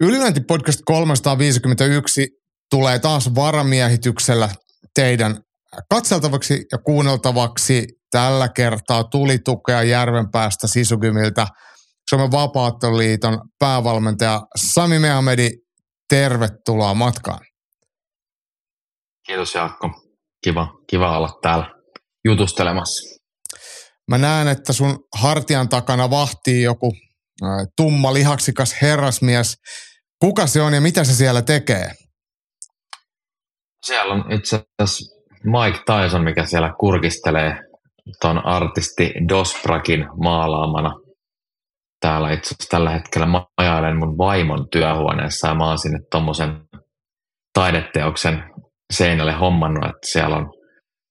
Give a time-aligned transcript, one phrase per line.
[0.00, 2.28] Ylilöinti podcast 351
[2.70, 4.48] tulee taas varamiehityksellä
[4.94, 5.40] teidän
[5.90, 7.86] katseltavaksi ja kuunneltavaksi.
[8.10, 11.46] Tällä kertaa tuli tukea Järvenpäästä Sisukymiltä.
[12.10, 15.50] Suomen vapaatteluliiton päävalmentaja Sami Mehamedi,
[16.08, 17.40] tervetuloa matkaan.
[19.26, 19.90] Kiitos Jaakko.
[20.44, 21.66] Kiva, kiva olla täällä
[22.24, 23.20] jutustelemassa.
[24.08, 26.92] Mä näen, että sun hartian takana vahtii joku
[27.76, 29.56] tumma lihaksikas herrasmies.
[30.20, 31.90] Kuka se on ja mitä se siellä tekee?
[33.86, 37.56] Siellä on itse asiassa Mike Tyson, mikä siellä kurkistelee
[38.20, 40.92] tuon artisti Dosprakin maalaamana.
[42.00, 46.60] Täällä itse asiassa tällä hetkellä majailen mun vaimon työhuoneessa ja mä oon sinne tommosen
[47.52, 48.44] taideteoksen
[48.92, 50.52] seinälle hommannut, että siellä on,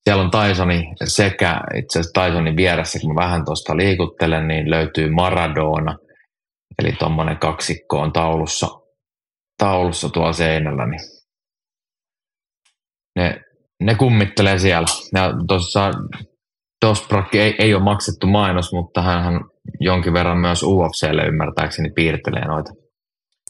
[0.03, 5.09] siellä on Tysoni sekä itse asiassa Tysonin vieressä, kun mä vähän tuosta liikuttelen, niin löytyy
[5.09, 5.97] Maradona,
[6.79, 8.67] eli tuommoinen kaksikko on taulussa,
[9.59, 11.01] taulussa tuolla seinällä, niin
[13.15, 13.41] ne,
[13.83, 14.87] ne kummittelee siellä.
[15.13, 15.91] Ja tuossa
[16.85, 19.39] Dosbrakki ei, ei ole maksettu mainos, mutta hän
[19.79, 22.71] jonkin verran myös UFClle ymmärtääkseni piirtelee noita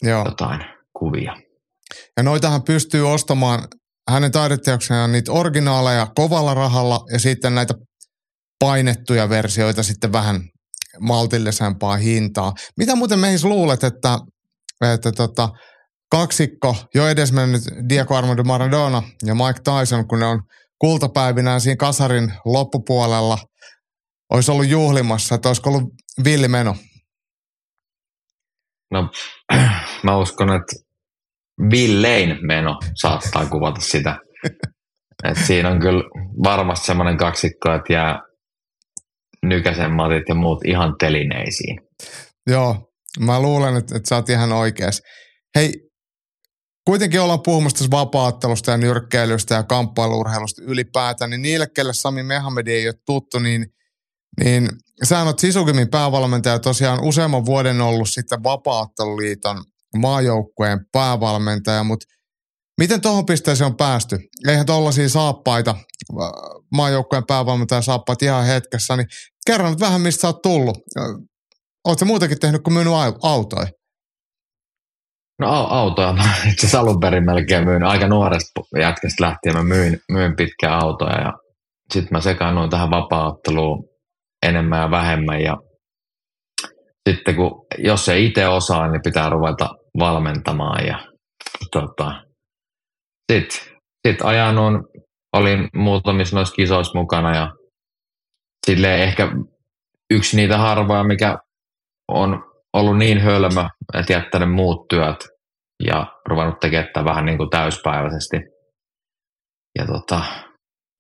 [0.02, 0.26] Joo.
[0.26, 0.62] jotain
[1.00, 1.36] kuvia.
[2.18, 3.60] Ja noitahan pystyy ostamaan
[4.10, 7.74] hänen taideteoksenaan niitä originaaleja kovalla rahalla ja sitten näitä
[8.60, 10.42] painettuja versioita sitten vähän
[11.00, 12.54] maltillisempaa hintaa.
[12.78, 14.20] Mitä muuten meihin luulet, että,
[14.94, 15.50] että tota,
[16.12, 20.42] kaksikko, jo edesmennyt Diego Armando Maradona ja Mike Tyson, kun ne on
[20.80, 23.38] kultapäivinään siinä kasarin loppupuolella,
[24.30, 25.94] olisi ollut juhlimassa, että olisiko ollut
[26.24, 26.76] villimeno?
[28.92, 29.10] No,
[30.04, 30.76] mä uskon, että
[31.72, 34.18] villein meno saattaa kuvata sitä.
[35.30, 36.04] Et siinä on kyllä
[36.44, 38.20] varmasti semmoinen kaksikko, että jää
[39.44, 41.82] Nykäsen Matit ja muut ihan telineisiin.
[42.48, 45.02] Joo, mä luulen, että, että sä oot ihan oikeas.
[45.56, 45.89] Hei,
[46.90, 52.72] kuitenkin ollaan puhumassa tässä vapaattelusta ja nyrkkeilystä ja kamppailurheilusta ylipäätään, niin niille, kelle Sami Mehamedi
[52.72, 53.66] ei ole tuttu, niin,
[54.44, 54.70] niin
[55.04, 59.64] sä oot Sisukimin päävalmentaja tosiaan useamman vuoden ollut sitten Vapaatteluliiton
[59.98, 62.06] maajoukkueen päävalmentaja, mutta
[62.78, 64.20] miten tuohon pisteeseen on päästy?
[64.48, 65.76] Eihän tuollaisia saappaita,
[66.72, 69.08] maajoukkueen päävalmentaja saappaat ihan hetkessä, niin
[69.46, 70.78] kerro vähän, mistä sä oot tullut.
[71.88, 73.68] Oletko muutenkin tehnyt kuin myynyt autoja?
[75.40, 77.84] No autoja mä itse asiassa alun perin melkein myyn.
[77.84, 81.34] Aika nuoresta jätkästä lähtien mä myin, myin pitkää autoja ja
[81.94, 83.90] sitten mä sekaannuin tähän vapaa-otteluun
[84.46, 85.58] enemmän ja vähemmän ja
[87.10, 89.70] sitten kun, jos ei itse osaa, niin pitää ruveta
[90.00, 91.00] valmentamaan ja
[91.72, 92.24] tota,
[93.32, 93.60] sitten
[94.08, 94.82] sit ajanut,
[95.34, 97.52] olin muutamissa noissa kisoissa mukana ja
[98.66, 99.32] sille ehkä
[100.14, 101.38] yksi niitä harvoja, mikä
[102.08, 105.28] on ollut niin hölmö, että jättänyt muut työt
[105.84, 108.38] ja ruvennut tekemään vähän niin kuin täyspäiväisesti.
[109.80, 110.22] Ja tota,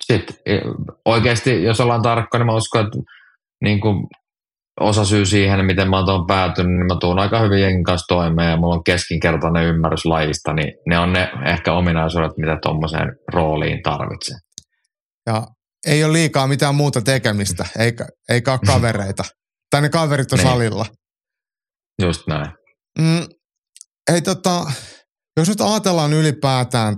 [0.03, 0.57] sitten e,
[1.05, 2.97] oikeasti, jos ollaan tarkka, niin mä uskon, että
[3.63, 4.07] niin kuin
[4.79, 8.15] osa syy siihen, miten mä oon tuon päätynyt, niin mä tuun aika hyvin jengin kanssa
[8.15, 13.15] toimeen ja mulla on keskinkertainen ymmärrys lajista, niin ne on ne ehkä ominaisuudet, mitä tuommoiseen
[13.33, 14.37] rooliin tarvitsee.
[15.25, 15.43] Ja
[15.87, 19.23] ei ole liikaa mitään muuta tekemistä, eikä, eikä ole kavereita.
[19.69, 20.47] tai ne kaverit on niin.
[20.47, 20.85] salilla.
[22.01, 22.51] Just näin.
[22.99, 23.27] Mm,
[24.11, 24.71] hei tota,
[25.37, 26.95] jos nyt ajatellaan ylipäätään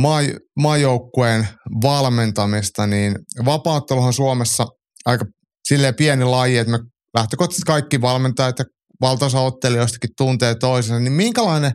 [0.00, 0.20] maa,
[0.58, 1.48] maajoukkueen
[1.82, 3.14] valmentamista, niin
[3.44, 4.66] vapaatteluhan Suomessa
[5.04, 5.24] aika
[5.68, 6.78] silleen pieni laji, että me
[7.14, 8.64] lähtökohtaisesti kaikki valmentajat ja
[9.00, 11.72] valtaosa ottelijoistakin tuntee toisensa, niin minkälainen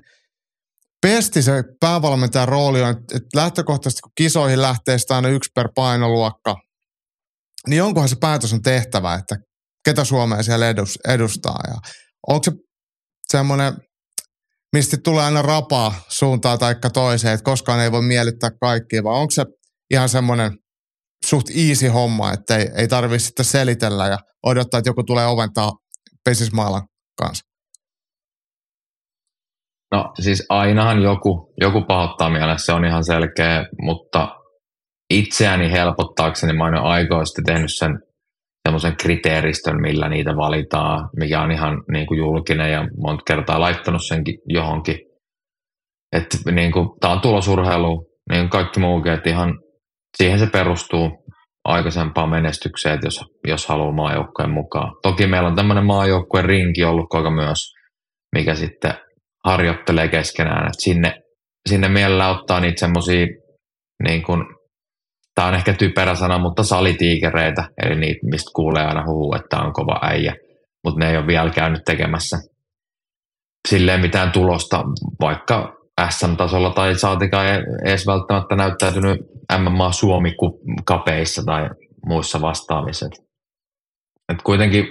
[1.01, 6.56] pesti se päävalmentajan rooli on, että lähtökohtaisesti kun kisoihin lähtee sitä aina yksi per painoluokka,
[7.68, 9.36] niin onkohan se päätös on tehtävä, että
[9.86, 10.65] ketä Suomea siellä
[11.07, 11.75] edustaa ja
[12.27, 12.51] onko se
[13.27, 13.74] semmoinen,
[14.74, 19.31] mistä tulee aina rapaa suuntaan tai toiseen, että koskaan ei voi miellyttää kaikkia, vai onko
[19.31, 19.45] se
[19.92, 20.51] ihan semmoinen
[21.25, 25.71] suht easy homma, että ei, ei tarvitse sitten selitellä ja odottaa, että joku tulee oventaa
[26.25, 26.81] pesismaalan
[27.18, 27.44] kanssa?
[29.92, 34.36] No siis ainahan joku, joku pahoittaa mielessä, se on ihan selkeä, mutta
[35.10, 38.00] itseäni helpottaakseni mä oon aikoisesti tehnyt sen
[38.69, 44.06] semmoisen kriteeristön, millä niitä valitaan, mikä on ihan niin kuin julkinen ja monta kertaa laittanut
[44.07, 44.98] senkin johonkin
[46.12, 49.60] että niin kuin, tämä on tulosurheilu, niin kaikki muukin, että ihan
[50.18, 51.10] siihen se perustuu
[51.66, 54.94] aikaisempaan menestykseen, että jos, jos haluaa maajoukkojen mukaan.
[55.01, 57.74] Toki meillä on tämmöinen maajoukkueen rinki ollut koko myös,
[58.36, 58.94] mikä sitten
[59.45, 61.22] harjoittelee keskenään, että sinne,
[61.69, 63.27] sinne mielellä ottaa niitä semmoisia,
[64.04, 64.45] niin kuin,
[65.39, 69.74] tämä on ehkä typerä sana, mutta salitiikereitä, eli niitä, mistä kuulee aina huhu, että on
[69.74, 70.36] kova äijä,
[70.83, 72.38] mutta ne ei ole vielä käynyt tekemässä
[73.68, 74.83] silleen mitään tulosta,
[75.21, 75.74] vaikka
[76.09, 77.45] SM-tasolla tai saatikaan
[77.86, 79.18] edes välttämättä näyttäytynyt
[79.59, 81.69] MMA Suomi-kapeissa tai
[82.06, 83.06] muissa vastaavissa.
[84.33, 84.86] Et kuitenkin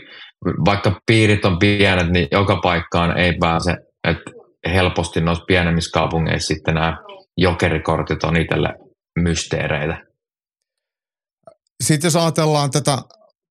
[0.64, 3.76] vaikka piirit on pienet, niin joka paikkaan ei pääse,
[4.08, 4.30] että
[4.74, 6.96] helposti noissa pienemmissä kaupungeissa sitten nämä
[7.36, 8.68] jokerikortit on itselle
[9.18, 10.07] mysteereitä.
[11.84, 12.98] Sitten jos ajatellaan tätä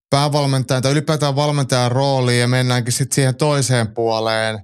[0.10, 4.60] päävalmentajan tai ylipäätään valmentajan roolia ja mennäänkin sitten siihen toiseen puoleen,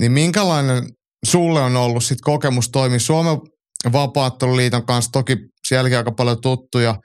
[0.00, 0.84] niin minkälainen
[1.26, 3.36] sulle on ollut sit kokemus toimia Suomen
[3.92, 5.36] vapaatteluliiton kanssa, toki
[5.66, 6.96] sielläkin aika paljon tuttuja,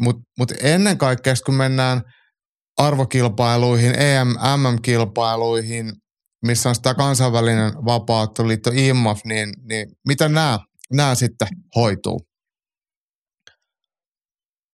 [0.00, 2.02] mutta mut ennen kaikkea kun mennään
[2.78, 5.92] arvokilpailuihin, EM, MM-kilpailuihin,
[6.46, 10.58] missä on sitä kansainvälinen vapaatteluliitto IMAF, niin, niin mitä nämä,
[10.92, 12.20] nämä sitten hoituu?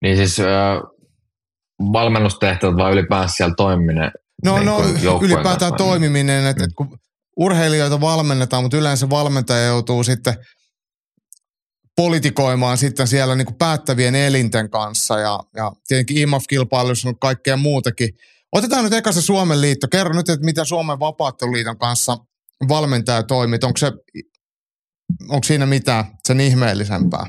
[0.02, 0.46] Niin siis äh,
[1.92, 4.10] valmennustehtävät vai ylipäänsä siellä toimiminen?
[4.44, 4.80] No, niin no
[5.22, 6.64] ylipäätään kanssa, toimiminen, että mm.
[6.64, 6.98] et kun
[7.36, 10.34] urheilijoita valmennetaan, mutta yleensä valmentaja joutuu sitten
[11.96, 18.08] politikoimaan sitten siellä niin kuin päättävien elinten kanssa ja, ja tietenkin IMAF-kilpailussa on kaikkea muutakin.
[18.52, 19.88] Otetaan nyt eka se Suomen liitto.
[19.88, 22.16] Kerro nyt, että mitä Suomen vapaatteluliiton kanssa
[22.68, 23.58] valmentaja toimii.
[23.62, 23.92] Onko, se,
[25.28, 27.26] onko siinä mitään sen ihmeellisempää?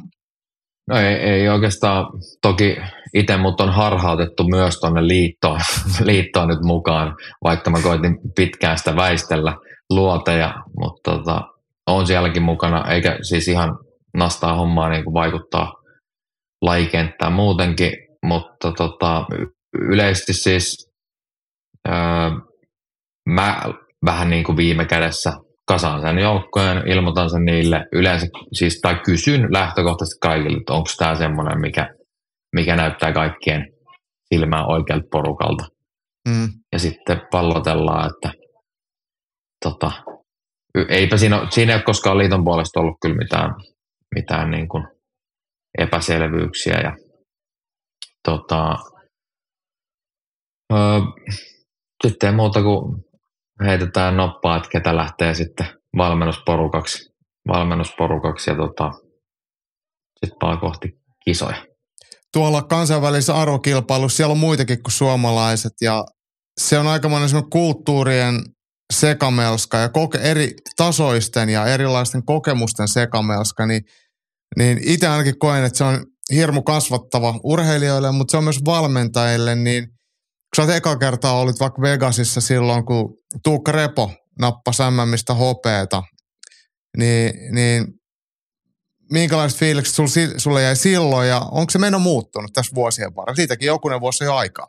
[0.89, 2.06] No ei, ei oikeastaan.
[2.41, 2.77] Toki
[3.13, 5.59] itse mut on harhautettu myös tuonne liittoon,
[6.03, 9.56] liittoon nyt mukaan, vaikka mä koitin pitkään sitä väistellä
[9.89, 11.41] luoteja, mutta tota,
[11.88, 13.77] on sielläkin mukana, eikä siis ihan
[14.18, 15.74] nastaa hommaa niin kuin vaikuttaa
[16.62, 17.92] lajikenttään muutenkin,
[18.25, 19.25] mutta tota,
[19.81, 20.92] yleisesti siis
[21.88, 21.95] öö,
[23.30, 23.62] mä
[24.06, 25.33] vähän niin kuin viime kädessä
[25.69, 31.16] kasaan sen joukkojen, ilmoitan sen niille yleensä, siis, tai kysyn lähtökohtaisesti kaikille, että onko tämä
[31.16, 31.89] semmoinen, mikä,
[32.56, 33.74] mikä näyttää kaikkien
[34.33, 35.66] silmään oikealta porukalta.
[36.30, 36.48] Mm.
[36.71, 38.31] Ja sitten pallotellaan, että
[39.66, 39.92] tota,
[40.89, 43.56] eipä siinä, siinä ei ole koskaan liiton puolesta ollut kyllä mitään,
[44.16, 44.88] mitään niin kuin
[45.77, 46.80] epäselvyyksiä.
[46.83, 46.95] Ja,
[48.24, 48.75] tota,
[50.74, 51.00] öö,
[52.04, 53.08] sitten ei muuta kuin
[53.65, 55.67] heitetään noppaa, että ketä lähtee sitten
[55.97, 57.13] valmennusporukaksi,
[57.47, 58.91] valmennusporukaksi ja tota,
[60.25, 60.89] sitten vaan kohti
[61.25, 61.65] kisoja.
[62.33, 66.03] Tuolla kansainvälisessä arvokilpailussa siellä on muitakin kuin suomalaiset ja
[66.61, 68.35] se on aikamoinen kulttuurien
[68.94, 73.81] sekamelska ja koke, eri tasoisten ja erilaisten kokemusten sekamelska, niin,
[74.57, 79.56] niin itse ainakin koen, että se on hirmu kasvattava urheilijoille, mutta se on myös valmentajille,
[79.56, 79.88] niin
[80.55, 86.03] kun sä eka kertaa olit vaikka Vegasissa silloin, kun Tuukka Repo nappasi MMistä hopeeta,
[86.97, 87.85] niin, niin
[89.11, 93.35] minkälaiset fiilikset sulle, sulle jäi silloin ja onko se meno muuttunut tässä vuosien varrella?
[93.35, 94.67] Siitäkin jokunen vuosi jo aikaa.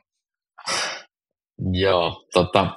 [1.73, 2.75] Joo, tota,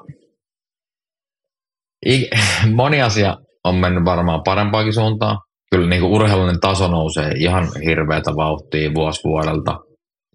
[2.76, 5.38] moni asia on mennyt varmaan parempaakin suuntaan.
[5.72, 9.80] Kyllä niin urheilullinen taso nousee ihan hirveätä vauhtia vuosi vuodelta.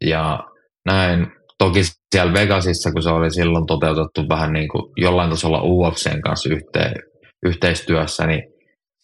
[0.00, 0.40] Ja
[0.86, 1.26] näin,
[1.58, 1.80] toki
[2.14, 6.94] siellä Vegasissa, kun se oli silloin toteutettu vähän niin kuin jollain tasolla UFCn kanssa yhteen,
[7.46, 8.42] yhteistyössä, niin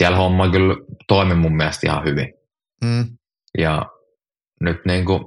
[0.03, 0.75] siellä homma kyllä
[1.09, 2.35] toimi mun mielestä ihan hyvin.
[2.85, 3.05] Mm.
[3.59, 3.87] Ja
[4.61, 5.25] nyt niin kuin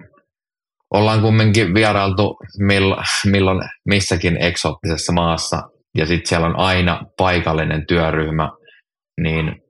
[0.93, 5.61] ollaan kumminkin vierailtu milloin, milloin missäkin eksoottisessa maassa
[5.97, 8.49] ja sitten siellä on aina paikallinen työryhmä,
[9.21, 9.61] niin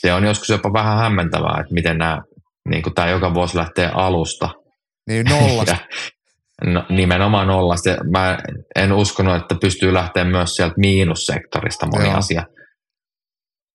[0.00, 2.18] se on joskus jopa vähän hämmentävää, että miten nämä,
[2.68, 4.48] niin tämä joka vuosi lähtee alusta.
[5.08, 5.76] Niin nollasta.
[6.64, 7.90] no, nimenomaan nollasta.
[8.10, 8.38] Mä
[8.76, 12.16] en uskonut, että pystyy lähteä myös sieltä miinussektorista moni Joo.
[12.16, 12.44] asia.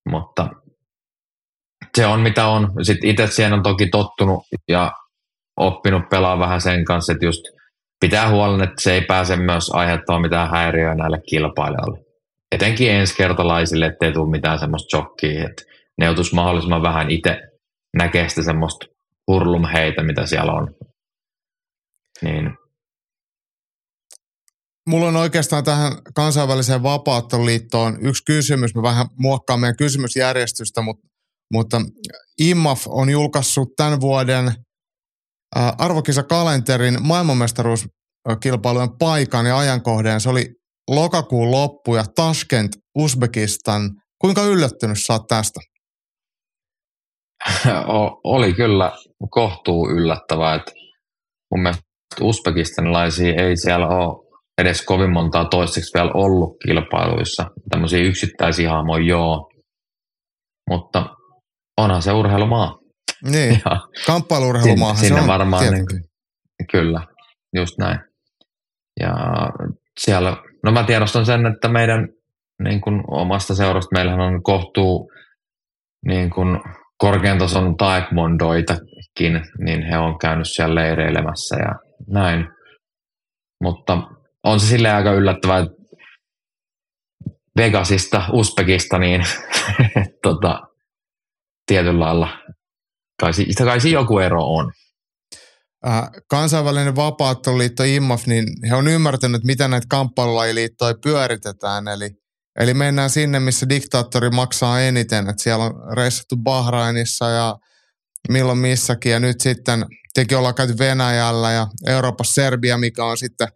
[0.10, 0.50] Mutta
[1.98, 2.72] se on mitä on.
[2.82, 4.92] Sitten itse siihen on toki tottunut ja
[5.58, 7.42] oppinut pelaa vähän sen kanssa, että just–
[8.00, 12.06] pitää huolen, että se ei pääse myös aiheuttamaan mitään häiriöä näille kilpailijoille.
[12.52, 15.64] Etenkin ensikertalaisille, ettei tule mitään semmoista shokkia, että
[15.98, 17.42] ne joutuisi mahdollisimman vähän itse
[17.98, 18.86] näkemään sitä semmoista
[19.28, 20.76] hurlumheitä, mitä siellä on.
[22.22, 22.58] Niin.
[24.88, 28.76] Mulla on oikeastaan tähän kansainväliseen vapaatteluliittoon yksi kysymys.
[28.76, 31.08] Mä vähän muokkaan meidän kysymysjärjestystä, mutta,
[31.54, 31.82] mutta
[32.40, 34.52] IMAF on julkaissut tämän vuoden–
[35.56, 40.22] arvokisakalenterin maailmanmestaruuskilpailujen paikan ja ajankohden.
[40.22, 40.46] Se oli
[40.90, 43.92] lokakuun loppu ja Tashkent, Uzbekistan.
[44.22, 45.60] Kuinka yllättynyt sä oot tästä?
[48.24, 48.92] oli kyllä
[49.30, 50.72] kohtuu yllättävää, että
[51.52, 51.84] mun mielestä
[52.22, 54.25] uzbekistanilaisia ei siellä ole
[54.58, 57.46] edes kovin montaa toiseksi vielä ollut kilpailuissa.
[57.70, 59.50] Tämmöisiä yksittäisiä hahmoja joo,
[60.70, 61.06] mutta
[61.78, 62.78] onhan se urheilumaa.
[63.24, 63.62] Niin,
[64.08, 65.86] kamppailurheilumaahan sinne se on varmaan, niin,
[66.72, 67.02] kyllä,
[67.56, 68.00] just näin.
[69.00, 69.14] Ja
[70.00, 72.08] siellä, no mä tiedostan sen, että meidän
[72.64, 75.12] niin kuin omasta seurasta meillähän on kohtuu
[76.08, 76.60] niin kuin
[76.98, 81.76] korkean tason taekwondoitakin, niin he on käynyt siellä leireilemässä ja
[82.08, 82.48] näin.
[83.64, 83.98] Mutta
[84.46, 85.76] on se silleen aika yllättävää, että
[87.58, 89.26] Vegasista Uzbekistaniin
[90.24, 90.62] tota,
[91.66, 92.28] tietyllä lailla.
[93.20, 93.32] Kai,
[93.66, 94.72] kai siinä joku ero on.
[95.88, 101.88] Äh, kansainvälinen vapaatteluliitto IMMAF, niin he on ymmärtänyt, miten näitä kamppailulajiliittoja pyöritetään.
[101.88, 102.10] Eli,
[102.60, 105.30] eli mennään sinne, missä diktaattori maksaa eniten.
[105.30, 107.58] Et siellä on reissattu Bahrainissa ja
[108.30, 109.12] milloin missäkin.
[109.12, 113.48] Ja nyt sitten tietenkin ollaan käyty Venäjällä ja Euroopassa Serbia, mikä on sitten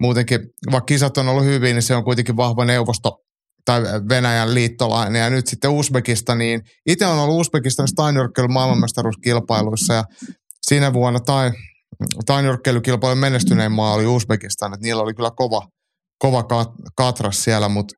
[0.00, 0.40] muutenkin,
[0.72, 3.18] vaikka kisat on ollut hyvin, niin se on kuitenkin vahva neuvosto
[3.64, 5.20] tai Venäjän liittolainen.
[5.20, 6.60] Ja nyt sitten Uzbekistaniin.
[6.86, 10.04] Itse on ollut Uzbekistanissa tainyrkkeily maailmanmestaruuskilpailuissa ja
[10.66, 11.52] siinä vuonna tai
[12.26, 15.68] tainyrkkeilykilpailujen menestyneen maa oli Uzbekistan, että niillä oli kyllä kova,
[16.18, 17.94] kova kat- katras siellä, mutta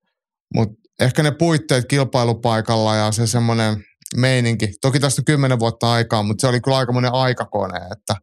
[0.55, 0.69] mut
[1.01, 3.85] ehkä ne puitteet kilpailupaikalla ja se semmoinen
[4.17, 8.17] meininki, toki tästä kymmenen vuotta aikaa, mutta se oli kyllä aikamoinen aikakone, että,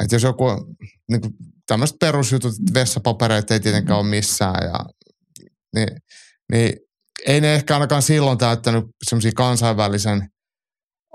[0.00, 0.44] että jos joku,
[1.10, 1.20] niin
[1.66, 4.78] tämmöiset perusjutut, vessapapereita ei tietenkään ole missään ja
[5.74, 5.88] niin,
[6.52, 6.72] niin
[7.26, 10.28] ei ne ehkä ainakaan silloin täyttänyt semmoisia kansainvälisen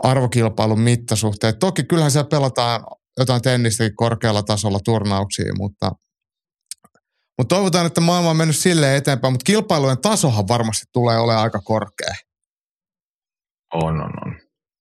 [0.03, 1.59] arvokilpailun mittasuhteet.
[1.59, 2.83] Toki kyllähän siellä pelataan
[3.17, 5.91] jotain tennistäkin korkealla tasolla turnauksia, mutta,
[7.37, 11.59] mutta toivotaan, että maailma on mennyt silleen eteenpäin, mutta kilpailujen tasohan varmasti tulee olemaan aika
[11.59, 12.13] korkea.
[13.73, 14.39] On, on, on.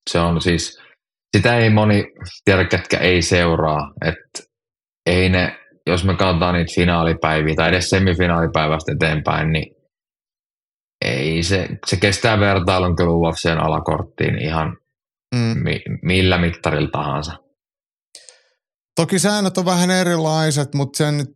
[0.09, 0.79] Se on siis,
[1.37, 2.03] sitä ei moni
[2.45, 4.43] tiedä, ketkä ei seuraa, että
[5.05, 9.75] ei ne, jos me katsotaan niitä finaalipäiviä tai edes semifinaalipäivästä eteenpäin, niin
[11.05, 14.77] ei se, se kestää vertailun kyllä UFCn alakorttiin ihan
[15.35, 15.63] mm.
[15.63, 17.33] mi, millä mittarilla tahansa.
[18.95, 21.27] Toki säännöt on vähän erilaiset, mutta sen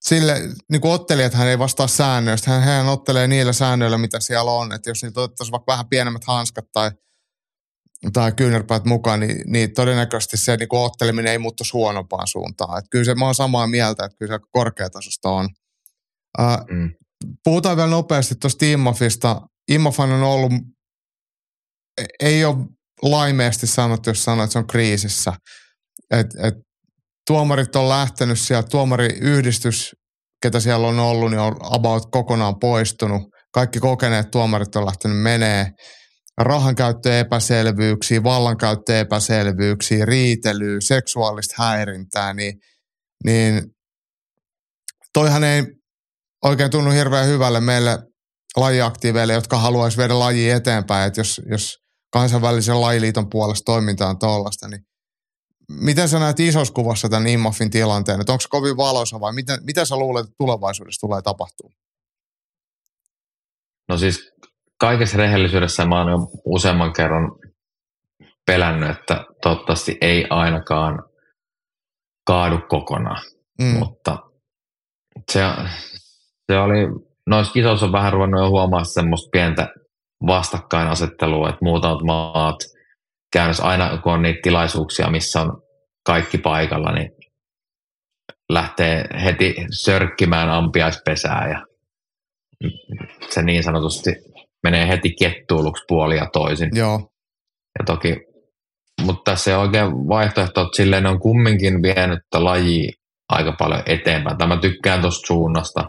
[0.00, 0.34] sille,
[0.70, 2.50] niin kuin ottelijathan ei vastaa säännöistä.
[2.50, 4.72] Hän, hän ottelee niillä säännöillä, mitä siellä on.
[4.72, 6.90] Että jos niitä otettaisiin vaikka vähän pienemmät hanskat tai,
[8.12, 12.78] tai kyynärpäät mukaan, niin, niin todennäköisesti se niin otteleminen ei muuttuisi huonompaan suuntaan.
[12.78, 15.48] Että kyllä se, mä oon samaa mieltä, että kyllä se korkeatasosta on.
[16.38, 16.90] Uh, mm.
[17.44, 19.40] Puhutaan vielä nopeasti tuosta Immafista.
[19.68, 20.52] Immafan on ollut,
[22.00, 22.56] e, ei ole
[23.02, 25.32] laimeesti sanottu, jos sanoo, että se on kriisissä.
[26.10, 26.54] Et, et
[27.26, 29.96] tuomarit on lähtenyt sieltä, tuomariyhdistys,
[30.42, 33.22] ketä siellä on ollut, niin on about kokonaan poistunut.
[33.52, 35.70] Kaikki kokeneet tuomarit on lähtenyt menee.
[36.38, 36.74] Rahan
[39.00, 42.60] epäselvyyksiä, riitelyä, seksuaalista häirintää, niin,
[43.24, 43.62] niin
[45.12, 45.62] toihan ei
[46.44, 47.98] oikein tunnu hirveän hyvälle meille
[48.56, 51.78] lajiaktiiveille, jotka haluaisi viedä laji eteenpäin, että jos, jos
[52.12, 54.80] kansainvälisen lajiliiton puolesta toiminta on tuollaista, niin
[55.68, 58.20] miten sä näet isossa kuvassa tämän IMAFin tilanteen?
[58.20, 61.72] Että onko se kovin valoisa vai miten, mitä sä luulet, että tulevaisuudessa tulee tapahtuu?
[63.88, 64.32] No siis
[64.86, 67.32] kaikessa rehellisyydessä mä oon jo useamman kerran
[68.46, 71.02] pelännyt, että toivottavasti ei ainakaan
[72.26, 73.22] kaadu kokonaan.
[73.62, 73.78] Mm.
[73.78, 74.18] Mutta
[75.32, 75.40] se,
[76.46, 76.76] se oli,
[77.26, 79.68] noissa kisoissa on vähän ruvennut jo huomaa semmoista pientä
[80.26, 82.56] vastakkainasettelua, että muutamat maat–
[83.34, 85.62] käynyt aina, kun on niitä tilaisuuksia, missä on
[86.06, 87.10] kaikki paikalla, niin
[88.52, 91.66] lähtee heti sörkkimään ampiaispesää ja
[93.30, 94.10] se niin sanotusti
[94.64, 96.68] menee heti kettuiluksi puoli ja toisin.
[96.72, 97.08] Joo.
[97.78, 98.16] Ja toki,
[99.02, 102.92] mutta tässä on oikein vaihtoehto, että silleen on kumminkin vienyt laji
[103.28, 104.38] aika paljon eteenpäin.
[104.38, 105.84] Tämä tykkään tuosta suunnasta.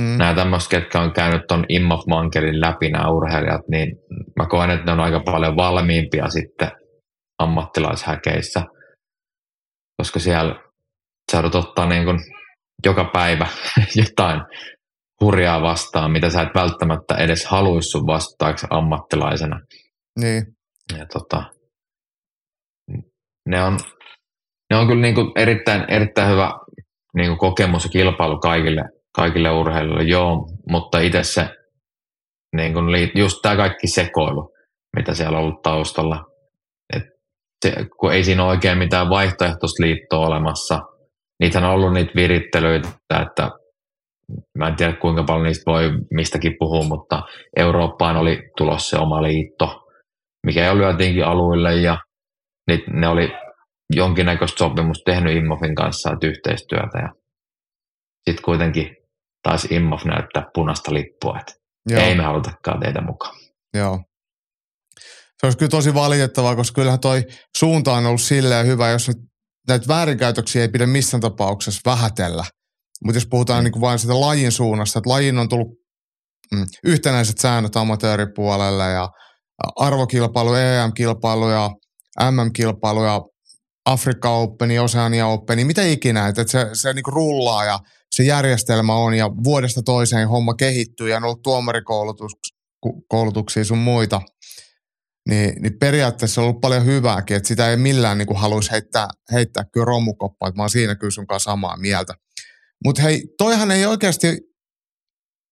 [0.00, 0.18] Mm.
[0.18, 3.96] Nämä tämmöiset, ketkä on käynyt tuon Immof Mankelin läpi, nämä urheilijat, niin
[4.36, 6.70] mä koen, että ne on aika paljon valmiimpia sitten
[7.38, 8.62] ammattilaishäkeissä,
[9.96, 10.54] koska siellä
[11.32, 12.18] sä joudut ottaa niin kuin
[12.86, 13.46] joka päivä
[14.02, 14.40] jotain
[15.20, 19.60] hurjaa vastaan, mitä sä et välttämättä edes haluaisi sun vastaaksi ammattilaisena.
[20.20, 20.42] Niin.
[20.98, 21.42] Ja tota,
[23.48, 23.78] ne on,
[24.70, 26.50] ne on kyllä niin kuin erittäin, erittäin hyvä
[27.16, 28.82] niin kuin kokemus ja kilpailu kaikille,
[29.16, 31.48] kaikille urheilijoille, joo, mutta itse se
[32.56, 34.52] niin kuin, just tämä kaikki sekoilu,
[34.96, 36.24] mitä siellä on ollut taustalla,
[37.64, 40.80] se, kun ei siinä ole oikein mitään vaihtoehtoista liittoa olemassa.
[41.40, 42.88] Niitä on ollut niitä virittelyitä,
[43.22, 43.50] että
[44.58, 47.22] mä en tiedä kuinka paljon niistä voi mistäkin puhua, mutta
[47.56, 49.82] Eurooppaan oli tulossa se oma liitto,
[50.46, 51.98] mikä jo lyötiinkin aluille ja
[52.70, 53.28] niin ne oli
[53.94, 57.08] jonkinnäköistä sopimusta tehnyt Immofin kanssa, että yhteistyötä ja
[58.28, 58.96] sitten kuitenkin
[59.42, 61.52] taisi Immof näyttää punaista lippua, että
[61.90, 62.02] Joo.
[62.02, 63.36] ei me halutakaan teitä mukaan.
[63.74, 64.00] Joo.
[65.40, 67.22] Se olisi kyllä tosi valitettavaa, koska kyllähän toi
[67.58, 69.16] suunta on ollut silleen hyvä, jos nyt
[69.68, 72.44] näitä väärinkäytöksiä ei pidä missään tapauksessa vähätellä.
[73.04, 73.64] Mutta jos puhutaan mm.
[73.64, 75.68] niin kuin vain sitä lajin suunnasta, että lajin on tullut
[76.54, 79.08] mm, yhtenäiset säännöt amatööripuolelle ja
[79.76, 81.70] arvokilpailu, EM-kilpailu ja
[82.30, 83.20] MM-kilpailu ja
[83.86, 87.78] Afrikka Open, Oceania Open, mitä ikinä, että se, se niin rullaa ja
[88.10, 94.20] se järjestelmä on ja vuodesta toiseen homma kehittyy ja on ollut tuomarikoulutuksia sun muita,
[95.28, 99.08] niin, niin periaatteessa on ollut paljon hyvääkin, että sitä ei millään niin kuin haluaisi heittää,
[99.32, 102.14] heittää kyllä romukoppaa, että mä oon siinä kyllä sun kanssa samaa mieltä.
[102.84, 104.40] Mutta hei, toihan ei oikeasti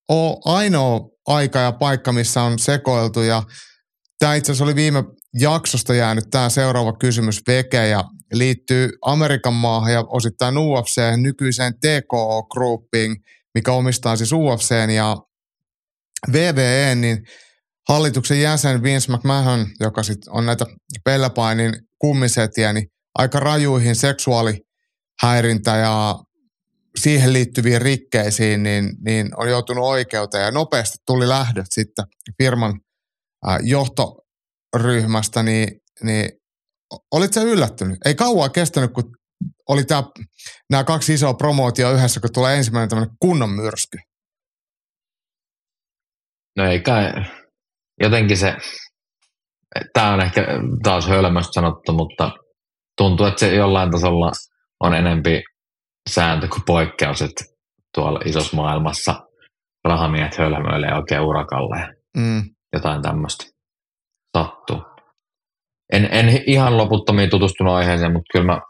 [0.08, 3.42] ole ainoa aika ja paikka, missä on sekoiltu ja
[4.18, 5.04] tämä itse asiassa oli viime
[5.40, 12.42] jaksosta jäänyt tämä seuraava kysymys veke ja liittyy Amerikan maahan ja osittain UFC nykyiseen TKO
[12.42, 13.16] Groupiin,
[13.54, 15.16] mikä omistaa siis UFCn ja
[16.32, 17.18] VVE, niin
[17.88, 20.64] hallituksen jäsen Vince McMahon, joka sitten on näitä
[21.04, 26.18] pelläpainin kummisetiä, niin aika rajuihin seksuaalihäirintä ja
[26.98, 32.04] siihen liittyviin rikkeisiin, niin, niin on joutunut oikeuteen ja nopeasti tuli lähdöt sitten
[32.42, 32.80] firman
[33.62, 35.68] johtoryhmästä, niin,
[36.02, 36.28] niin
[37.10, 37.98] olit se yllättynyt?
[38.04, 39.04] Ei kauan kestänyt, kun
[39.68, 40.02] oli tää,
[40.70, 43.98] nämä kaksi isoa promootio yhdessä, kun tulee ensimmäinen tämmöinen kunnon myrsky.
[46.56, 47.12] No ei kai,
[48.00, 48.56] jotenkin se,
[49.92, 50.46] tämä on ehkä
[50.82, 52.32] taas hölmöstä sanottu, mutta
[52.96, 54.32] tuntuu, että se jollain tasolla
[54.80, 55.42] on enempi
[56.10, 57.44] sääntö kuin poikkeus, että
[57.94, 59.14] tuolla isossa maailmassa
[59.84, 61.94] rahamiehet hölmöilee oikein urakalle.
[62.16, 62.42] Mm.
[62.72, 63.44] Jotain tämmöistä
[64.38, 64.82] sattuu.
[65.92, 68.60] En, en ihan loputtomiin tutustunut aiheeseen, mutta kyllä mä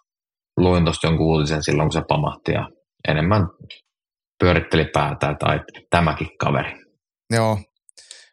[0.56, 2.68] luin tuosta jonkun uutisen silloin, kun se pamahti ja
[3.08, 3.46] enemmän
[4.38, 6.72] pyöritteli päätä, että ai, tämäkin kaveri.
[7.30, 7.58] Joo,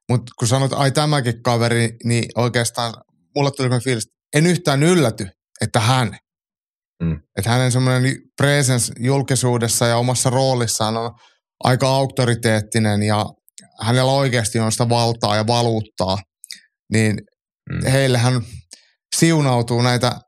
[0.09, 2.93] mutta kun sanot, ai tämäkin kaveri, niin oikeastaan
[3.35, 5.27] mulle tuli fiilis, en yhtään ylläty,
[5.61, 6.17] että hän.
[7.01, 7.19] Mm.
[7.37, 11.11] Että hänen semmoinen presence julkisuudessa ja omassa roolissaan on
[11.63, 13.25] aika auktoriteettinen ja
[13.81, 16.17] hänellä oikeasti on sitä valtaa ja valuuttaa,
[16.93, 17.17] niin
[17.69, 17.91] mm.
[17.91, 18.41] heillehän
[19.15, 20.19] siunautuu näitä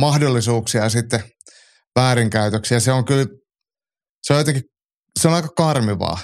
[0.00, 1.24] mahdollisuuksia ja sitten
[1.98, 2.80] väärinkäytöksiä.
[2.80, 3.26] Se on kyllä,
[4.22, 4.62] se on jotenkin,
[5.20, 6.18] se on aika karmivaa.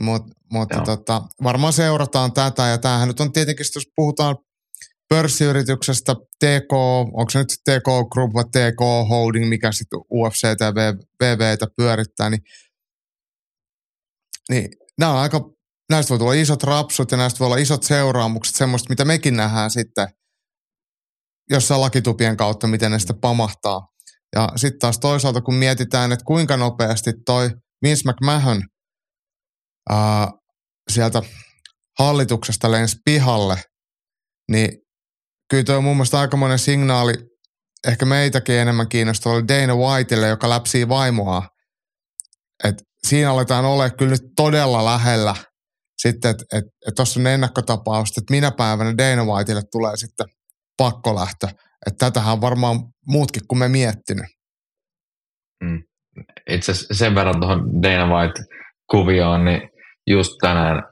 [0.00, 4.36] Mut, mutta tota, varmaan seurataan tätä ja tämähän nyt on tietenkin, jos puhutaan
[5.12, 6.72] pörssiyrityksestä TK,
[7.12, 10.74] onko se nyt TK Group vai TK Holding, mikä sitten UFC ja
[11.22, 12.42] VVtä pyörittää, niin,
[14.50, 15.40] niin nämä on aika,
[15.90, 19.70] näistä voi tulla isot rapsut ja näistä voi olla isot seuraamukset, semmoista, mitä mekin nähdään
[19.70, 20.08] sitten
[21.50, 23.88] jossain lakitupien kautta, miten ne sitten pamahtaa.
[24.36, 27.50] Ja sitten taas toisaalta, kun mietitään, että kuinka nopeasti toi
[27.82, 28.62] Vince McMahon
[29.90, 30.28] ää,
[30.90, 31.22] sieltä
[31.98, 33.62] hallituksesta lensi pihalle,
[34.50, 34.81] niin
[35.52, 37.12] kyllä tuo on mun mielestä aikamoinen signaali,
[37.88, 41.48] ehkä meitäkin enemmän kiinnostava Dana Whiteille, joka läpsii vaimoa.
[42.64, 42.74] Et
[43.06, 45.34] siinä aletaan olla kyllä nyt todella lähellä
[45.98, 50.26] sitten, että et, et tuossa on ennakkotapaus, että minä päivänä Dana Whiteille tulee sitten
[50.76, 51.46] pakkolähtö.
[51.86, 54.26] Että tätähän on varmaan muutkin kuin me miettinyt.
[55.64, 55.82] Mm.
[56.50, 59.60] Itse asiassa sen verran tuohon Dana White-kuvioon, niin
[60.06, 60.82] just tänään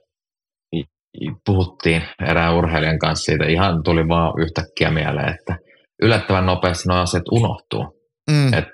[1.47, 5.57] puhuttiin erään urheilijan kanssa siitä, ihan tuli vaan yhtäkkiä mieleen, että
[6.03, 8.01] yllättävän nopeasti nuo asiat unohtuu.
[8.31, 8.55] Mm.
[8.55, 8.69] Et,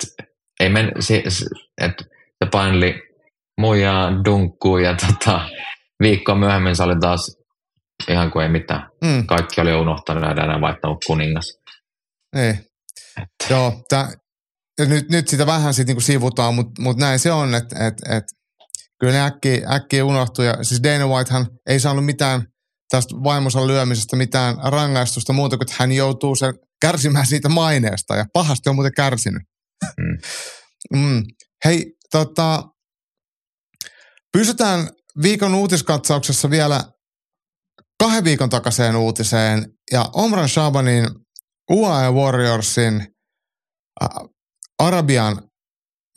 [0.60, 1.22] ei men, se,
[1.80, 1.92] et,
[2.44, 2.94] se paineli
[3.60, 5.40] muijaa dunkkuun ja tota,
[6.02, 7.36] viikkoa myöhemmin se oli taas
[8.08, 8.88] ihan kuin ei mitään.
[9.04, 9.26] Mm.
[9.26, 11.58] Kaikki oli unohtanut ja enää vaihtanut kuningas.
[12.36, 12.50] Ei.
[13.22, 13.50] Et.
[13.50, 14.08] Joo, tää,
[14.80, 18.24] nyt, nyt sitä vähän sit niinku sivutaan, mutta mut näin se on, että et, et,
[19.00, 20.44] kyllä ne äkkiä, äkkiä unohtuu.
[20.44, 22.42] Ja siis Dana Whitehan ei saanut mitään
[22.90, 28.24] tästä vaimonsa lyömisestä mitään rangaistusta muuta kuin, että hän joutuu sen kärsimään siitä maineesta ja
[28.32, 29.42] pahasti on muuten kärsinyt.
[30.00, 30.18] Mm.
[31.00, 31.22] mm.
[31.64, 32.64] Hei, tota,
[34.32, 34.88] pysytään
[35.22, 36.84] viikon uutiskatsauksessa vielä
[37.98, 41.06] kahden viikon takaiseen uutiseen ja Omran Shabanin
[41.70, 42.94] UAE Warriorsin
[44.02, 44.08] äh,
[44.78, 45.42] Arabian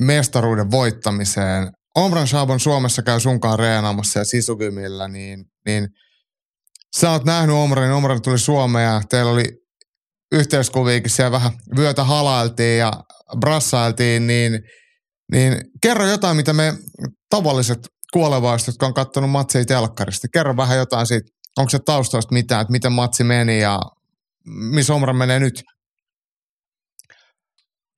[0.01, 1.71] mestaruuden voittamiseen.
[1.99, 5.87] Omran Shaban Suomessa käy sunkaan reenaamassa ja sisukymillä, niin, niin
[6.97, 9.45] sä oot nähnyt Omran, Omran tuli Suomeen ja teillä oli
[10.31, 12.93] yhteiskuviikin siellä vähän vyötä halailtiin ja
[13.39, 14.59] brassailtiin, niin,
[15.31, 16.73] niin kerro jotain, mitä me
[17.29, 17.79] tavalliset
[18.13, 20.27] kuolevaiset, jotka on katsonut matseja telkkarista.
[20.33, 23.79] Kerro vähän jotain siitä, onko se taustasta mitään, että miten matsi meni ja
[24.45, 25.63] missä Omra menee nyt?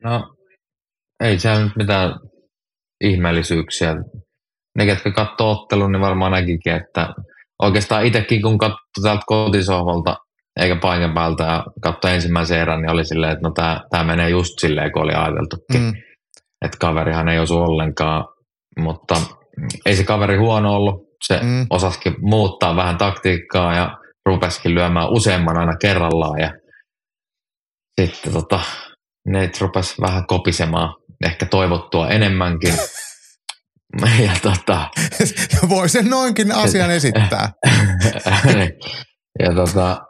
[0.04, 0.36] No,
[1.20, 2.31] ei siellä nyt mitään
[3.02, 3.96] ihmeellisyyksiä.
[4.78, 7.14] Ne, ketkä katsoo ottelun, niin varmaan näkikin, että
[7.62, 10.16] oikeastaan itsekin kun katsoi täältä kotisohvalta
[10.60, 13.54] eikä paikan päältä ja katsoi ensimmäisen erän, niin oli silleen, että no
[13.90, 15.82] tämä menee just silleen, kun oli ajateltukin.
[15.82, 15.94] Mm.
[16.66, 18.26] Että kaverihan ei osu ollenkaan,
[18.80, 19.16] mutta
[19.86, 20.96] ei se kaveri huono ollut.
[21.28, 21.66] Se mm.
[21.70, 26.54] osasikin muuttaa vähän taktiikkaa ja rupesikin lyömään useamman aina kerrallaan ja
[28.02, 28.60] sitten tota,
[29.28, 32.74] ne rupesi vähän kopisemaan ehkä toivottua enemmänkin.
[34.26, 34.90] ja tota,
[35.70, 37.52] Voi sen noinkin asian esittää.
[39.44, 40.02] ja tota,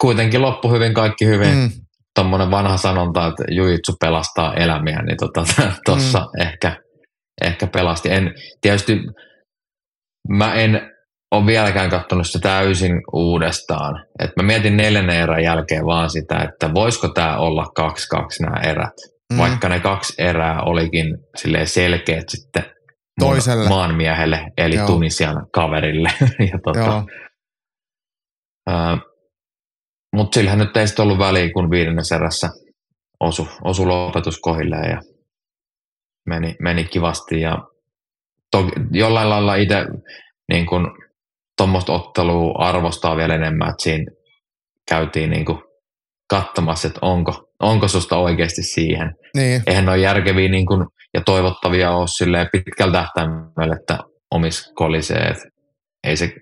[0.00, 1.54] kuitenkin loppu hyvin, kaikki hyvin.
[1.54, 1.70] Mm.
[2.14, 6.42] Tuommoinen vanha sanonta, että jujitsu pelastaa elämiä, niin tuossa tota, mm.
[6.46, 6.76] ehkä,
[7.44, 8.12] ehkä pelasti.
[8.12, 8.98] En, tietysti
[10.28, 10.97] mä en
[11.30, 14.06] ole vieläkään katsonut sitä täysin uudestaan.
[14.18, 18.60] Et mä mietin neljännen erän jälkeen vaan sitä, että voisiko tämä olla kaksi kaksi nämä
[18.60, 18.94] erät.
[19.32, 19.38] Mm.
[19.38, 21.18] Vaikka ne kaksi erää olikin
[21.64, 22.64] selkeät sitten
[23.20, 23.68] Toiselle.
[23.68, 24.86] maanmiehelle, eli Joo.
[24.86, 26.10] Tunisian kaverille.
[26.52, 27.04] ja tota,
[30.16, 32.48] mutta sillähän nyt ei sitten ollut väliä, kun viidennessä erässä
[33.20, 35.00] osu, osu lopetus kohilleen ja
[36.26, 37.40] meni, meni kivasti.
[37.40, 37.58] Ja
[38.50, 39.86] toki, jollain lailla itse
[40.52, 40.98] niin kun,
[41.58, 44.12] tuommoista ottelua arvostaa vielä enemmän, että siinä
[44.88, 45.58] käytiin niin kuin
[46.30, 49.14] katsomassa, että onko, onko susta oikeasti siihen.
[49.36, 49.62] Niin.
[49.66, 53.98] Eihän ne ole järkeviä niin kuin, ja toivottavia ole silleen pitkällä tähtäimellä, että
[54.30, 55.28] omis kolisee.
[55.28, 55.44] Että
[56.04, 56.32] ei se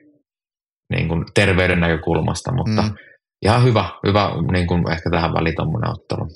[0.92, 2.94] niin kuin terveyden näkökulmasta, mutta mm.
[3.42, 6.28] ihan hyvä, hyvä niin kuin ehkä tähän väliin tuommoinen ottelu.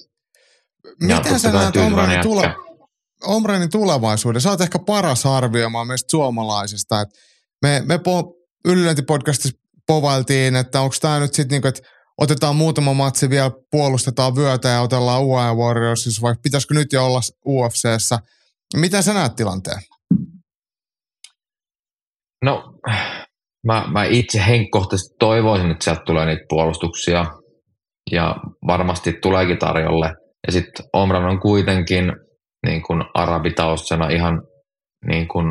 [1.03, 2.55] Miten sä näet Omranin, tule,
[3.27, 4.41] Omranin tulevaisuuden?
[4.41, 7.01] Sä oot ehkä paras arvioimaan meistä suomalaisista.
[7.01, 7.15] Että
[7.63, 11.83] me, me po, Ylilöintipodcastissa povailtiin, että onko tämä nyt sitten niinku, että
[12.19, 17.21] otetaan muutama matsi vielä, puolustetaan vyötä ja otellaan UAE Warriorsissa, vai pitäisikö nyt jo olla
[17.47, 18.19] UFCssä?
[18.77, 19.81] Miten sä näet tilanteen?
[22.45, 22.73] No,
[23.67, 27.27] mä, mä itse henkkohtaisesti toivoisin, että sieltä tulee niitä puolustuksia,
[28.11, 30.15] ja varmasti tuleekin tarjolle.
[30.47, 32.13] Ja sitten Omran on kuitenkin
[32.67, 34.43] niin kuin arabitaustana ihan
[35.07, 35.47] niin kuin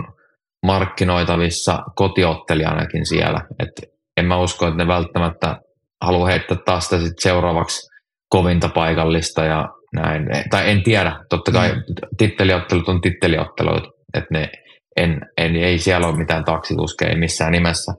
[0.66, 3.42] markkinoitavissa kotiottelijanakin siellä.
[3.60, 5.58] Et en mä usko, että ne välttämättä
[6.04, 7.88] haluaa heittää taas sitä sit seuraavaksi
[8.30, 10.28] kovinta paikallista ja näin.
[10.50, 11.82] Tai en tiedä, totta kai mm.
[12.18, 14.50] titteliottelut on titteliottelut, että ne
[14.98, 17.92] en, en, ei siellä ole mitään taksituskeja missään nimessä,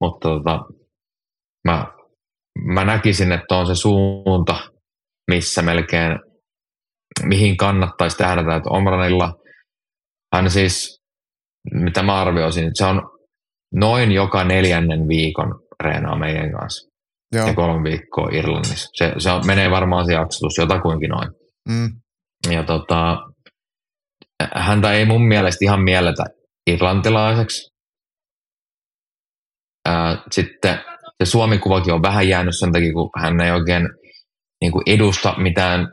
[0.00, 0.60] mutta tota,
[1.64, 1.86] mä,
[2.64, 4.56] mä näkisin, että on se suunta,
[5.30, 6.18] missä melkein,
[7.22, 9.32] mihin kannattaisi tähdätä, että Omranilla
[10.34, 10.93] hän siis
[11.72, 13.02] mitä mä arvioisin, että se on
[13.74, 16.90] noin joka neljännen viikon reenaa meidän kanssa.
[17.32, 17.46] Joo.
[17.46, 18.88] Ja kolme viikkoa Irlannissa.
[18.92, 21.28] Se, se on, menee varmaan se jaksotus jotakuinkin noin.
[21.68, 21.90] Mm.
[22.50, 23.18] Ja tota,
[24.54, 26.24] häntä ei mun mielestä ihan mielletä
[26.70, 27.70] irlantilaiseksi.
[29.88, 30.78] Ää, sitten
[31.24, 33.88] se Suomi-kuvakin on vähän jäänyt sen takia, kun hän ei oikein
[34.60, 35.88] niin kuin edusta mitään.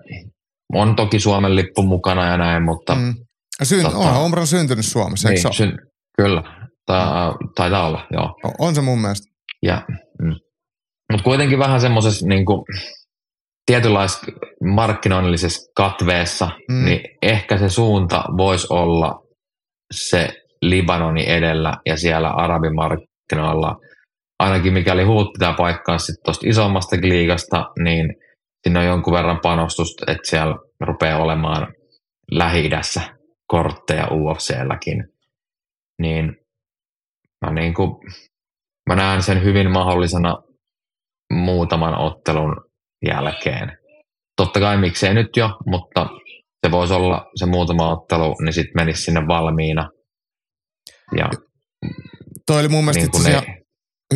[0.74, 3.14] On toki Suomen lippu mukana ja näin, mutta mm.
[3.64, 5.78] Syn, tota, onhan Omran syntynyt Suomessa, niin, eikö syn,
[6.18, 6.44] Kyllä,
[6.86, 8.36] Ta, taitaa olla, joo.
[8.60, 9.28] On se mun mielestä.
[9.64, 9.86] Ja,
[10.22, 10.36] mm.
[11.12, 12.46] Mutta kuitenkin vähän semmoisessa niin
[13.66, 14.26] tietynlaisessa
[14.64, 16.86] markkinoinnillisessa katveessa, mm.
[16.86, 19.24] niin ehkä se suunta voisi olla
[19.94, 20.30] se
[20.62, 23.76] Libanoni edellä ja siellä arabimarkkinoilla,
[24.40, 28.16] ainakin mikäli huut pitää paikkaa sitten tuosta isommasta liigasta, niin
[28.64, 31.68] siinä on jonkun verran panostusta, että siellä rupeaa olemaan
[32.32, 32.70] lähi
[33.52, 35.04] kortteja UFClläkin,
[36.02, 36.36] niin
[37.46, 37.90] mä, niin kuin,
[38.90, 40.38] mä näen sen hyvin mahdollisena
[41.34, 42.56] muutaman ottelun
[43.06, 43.78] jälkeen.
[44.38, 46.10] Totta kai miksei nyt jo, mutta
[46.66, 49.90] se voisi olla se muutama ottelu, niin sitten menisi sinne valmiina.
[51.18, 51.30] Ja,
[52.46, 53.64] toi oli mun mielestä niin ne...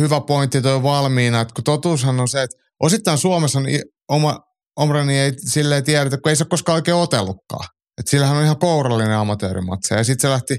[0.00, 3.66] hyvä pointti toi valmiina, että kun totuushan on se, että osittain Suomessa on
[4.08, 4.40] oma,
[4.76, 7.75] Omrani ei silleen tiedetä, kun ei se koskaan oikein otellutkaan.
[7.98, 9.94] Et sillähän on ihan kourallinen amatöörimatse.
[9.94, 10.58] Ja sitten se lähti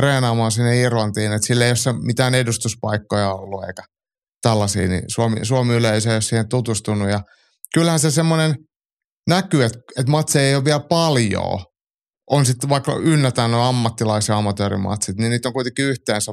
[0.00, 3.82] reenaamaan sinne Irlantiin, että sillä ei ole mitään edustuspaikkoja ollut eikä
[4.42, 7.08] tällaisia, niin Suomi, Suomi yleisö ei ole siihen tutustunut.
[7.08, 7.20] Ja
[7.74, 8.54] kyllähän se semmoinen
[9.28, 11.64] näkyy, että, että matseja ei ole vielä paljon.
[12.30, 16.32] On sitten vaikka ynnätään nuo ammattilaisia amatöörimatsit, niin niitä on kuitenkin yhteensä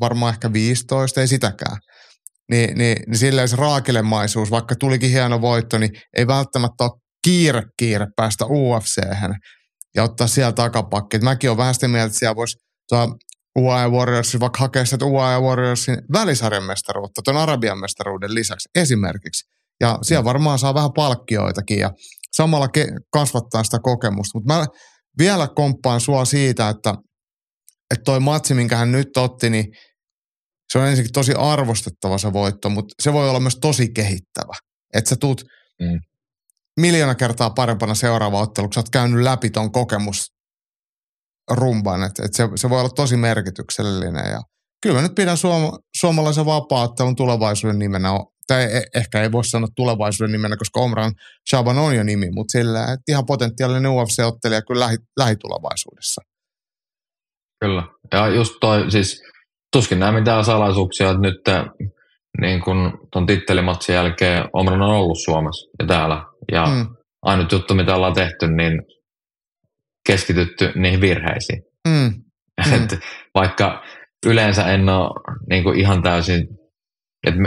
[0.00, 1.76] varmaan ehkä 15, ei sitäkään.
[2.50, 7.62] Niin, niin, niin silleen se raakilemaisuus, vaikka tulikin hieno voitto, niin ei välttämättä ole kiire
[7.78, 8.98] kiire päästä ufc
[9.94, 11.16] ja ottaa siellä takapakki.
[11.16, 12.56] Et mäkin olen vähän sitä mieltä, että siellä voisi
[12.88, 13.18] tuo
[13.58, 19.50] UAE Warriorsin, vaikka hakee sitä UAE Warriorsin välisarjan mestaruutta tuon Arabian mestaruuden lisäksi esimerkiksi.
[19.80, 20.24] Ja siellä mm.
[20.24, 21.90] varmaan saa vähän palkkioitakin ja
[22.32, 24.38] samalla ke- kasvattaa sitä kokemusta.
[24.38, 24.66] Mutta mä
[25.18, 26.94] vielä komppaan sua siitä, että,
[27.90, 29.64] että toi matsi, minkä hän nyt otti, niin
[30.72, 34.54] se on ensinnäkin tosi arvostettava se voitto, mutta se voi olla myös tosi kehittävä.
[34.94, 35.44] Että sä tuut
[35.80, 36.00] mm.
[36.80, 40.32] Miljoona kertaa parempana seuraava ottelu, kun sä oot käynyt läpi ton kokemus
[41.50, 44.40] rumban, että et se, se voi olla tosi merkityksellinen ja
[44.82, 48.08] kyllä mä nyt pidän suom- suomalaisen vapaattelun tulevaisuuden nimenä,
[48.46, 51.12] tai e- ehkä ei voi sanoa tulevaisuuden nimenä, koska Omran
[51.50, 56.22] Shaban on jo nimi, mutta sillä että ihan potentiaalinen UFC-ottelija kyllä lähi, lähitulevaisuudessa.
[57.60, 57.82] Kyllä,
[58.12, 59.22] ja just toi, siis
[59.72, 61.68] tuskin nämä mitään salaisuuksia, että nyt
[62.40, 66.86] niin kun ton tittelimatsin jälkeen Omran on ollut Suomessa ja täällä, ja mm.
[67.22, 68.82] ainut juttu, mitä ollaan tehty, niin
[70.06, 71.62] keskitytty niihin virheisiin.
[71.88, 72.12] Mm.
[72.66, 72.98] Mm.
[73.34, 73.82] Vaikka
[74.26, 75.10] yleensä en ole
[75.50, 76.48] niin kuin ihan täysin,
[77.26, 77.40] että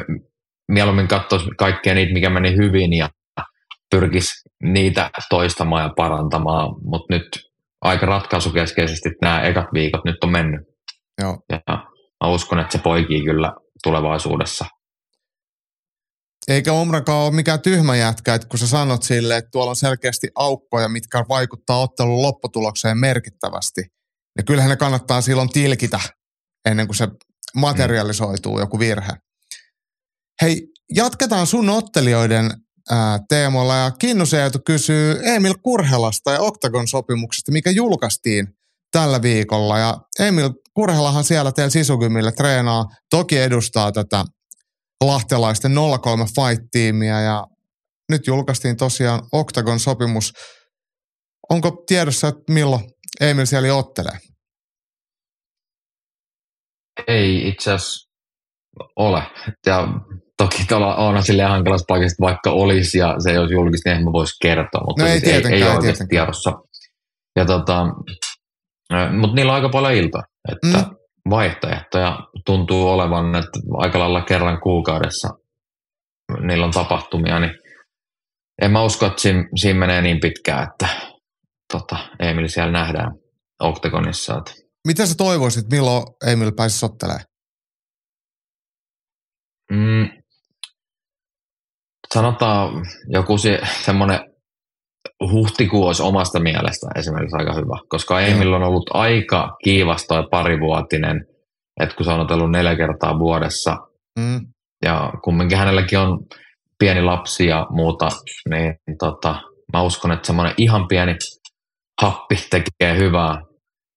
[0.72, 3.10] mieluummin katsoisi kaikkea niitä, mikä meni hyvin ja
[3.92, 7.28] pyrkisi niitä toistamaan ja parantamaan, mutta nyt
[7.82, 10.62] aika ratkaisukeskeisesti nämä ekat viikot nyt on mennyt.
[11.22, 11.38] Joo.
[11.52, 11.60] Ja
[12.24, 14.66] mä uskon, että se poikii kyllä tulevaisuudessa.
[16.48, 20.28] Eikä Omrakaan ole mikään tyhmä jätkä, että kun sä sanot sille, että tuolla on selkeästi
[20.36, 23.82] aukkoja, mitkä vaikuttaa ottelun lopputulokseen merkittävästi,
[24.38, 26.00] niin kyllähän ne kannattaa silloin tilkitä
[26.70, 27.08] ennen kuin se
[27.56, 28.60] materialisoituu mm.
[28.60, 29.14] joku virhe.
[30.42, 32.52] Hei, jatketaan sun ottelijoiden
[32.90, 38.48] ää, teemoilla ja Kinnusen kysyy Emil Kurhelasta ja Octagon-sopimuksesta, mikä julkaistiin
[38.92, 39.80] tällä viikolla.
[39.80, 44.26] Ja Emil Kurhelahan siellä teillä Sisugymille treenaa, toki edustaa tätä
[45.06, 47.44] lahtelaisten 03 Fight-tiimiä ja
[48.12, 50.34] nyt julkaistiin tosiaan Octagon-sopimus.
[51.50, 52.84] Onko tiedossa, että milloin
[53.22, 54.18] Emil siellä ottelee?
[57.08, 58.10] Ei itse asiassa
[58.96, 59.24] ole.
[59.66, 59.88] Ja
[60.38, 64.04] toki tuolla on silleen hankalassa paikassa, vaikka olisi ja se ei olisi julkista, niin en
[64.04, 66.54] mä voisi kertoa, mutta no ei, siis ei, ei, ole oikeasti tiedossa.
[67.36, 67.86] Ja tota,
[69.20, 70.97] mutta niillä on aika paljon ilta, että mm.
[71.30, 75.30] Vaihtoehtoja tuntuu olevan, että aika lailla kerran kuukaudessa
[76.42, 77.52] niillä on tapahtumia, niin
[78.62, 80.88] en mä usko, että siinä, siinä menee niin pitkään, että
[81.74, 83.12] tota, Emil siellä nähdään
[83.60, 84.38] Octagonissa.
[84.38, 84.52] Että.
[84.88, 87.26] Mitä sä toivoisit, milloin Emil pääsisi ottelemaan?
[89.72, 90.10] Mm,
[92.14, 94.20] sanotaan joku se, semmoinen
[95.32, 101.26] huhtikuu olisi omasta mielestä esimerkiksi aika hyvä, koska Emil on ollut aika kiivas toi parivuotinen,
[101.80, 103.78] että kun se on otellut neljä kertaa vuodessa,
[104.20, 104.48] mm.
[104.86, 106.20] ja kumminkin hänelläkin on
[106.80, 108.10] pieni lapsi ja muuta,
[108.50, 109.42] niin tota,
[109.74, 111.16] mä uskon, että semmoinen ihan pieni
[112.02, 113.42] happi tekee hyvää,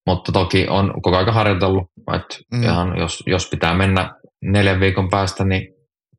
[0.06, 2.62] mutta toki on koko ajan harjoitellut, että mm.
[2.62, 5.74] ihan jos, jos pitää mennä neljän viikon päästä, niin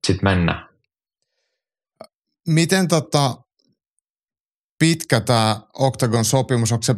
[0.08, 0.69] sitten mennään.
[2.47, 3.36] Miten tota,
[4.82, 6.96] pitkä tämä Octagon-sopimus, onko se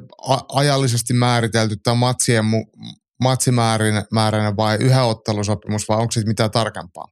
[0.53, 7.05] ajallisesti määritelty tämä matsien mu- matsimääräinen vai yhä ottelusopimus vai onko se mitään tarkempaa?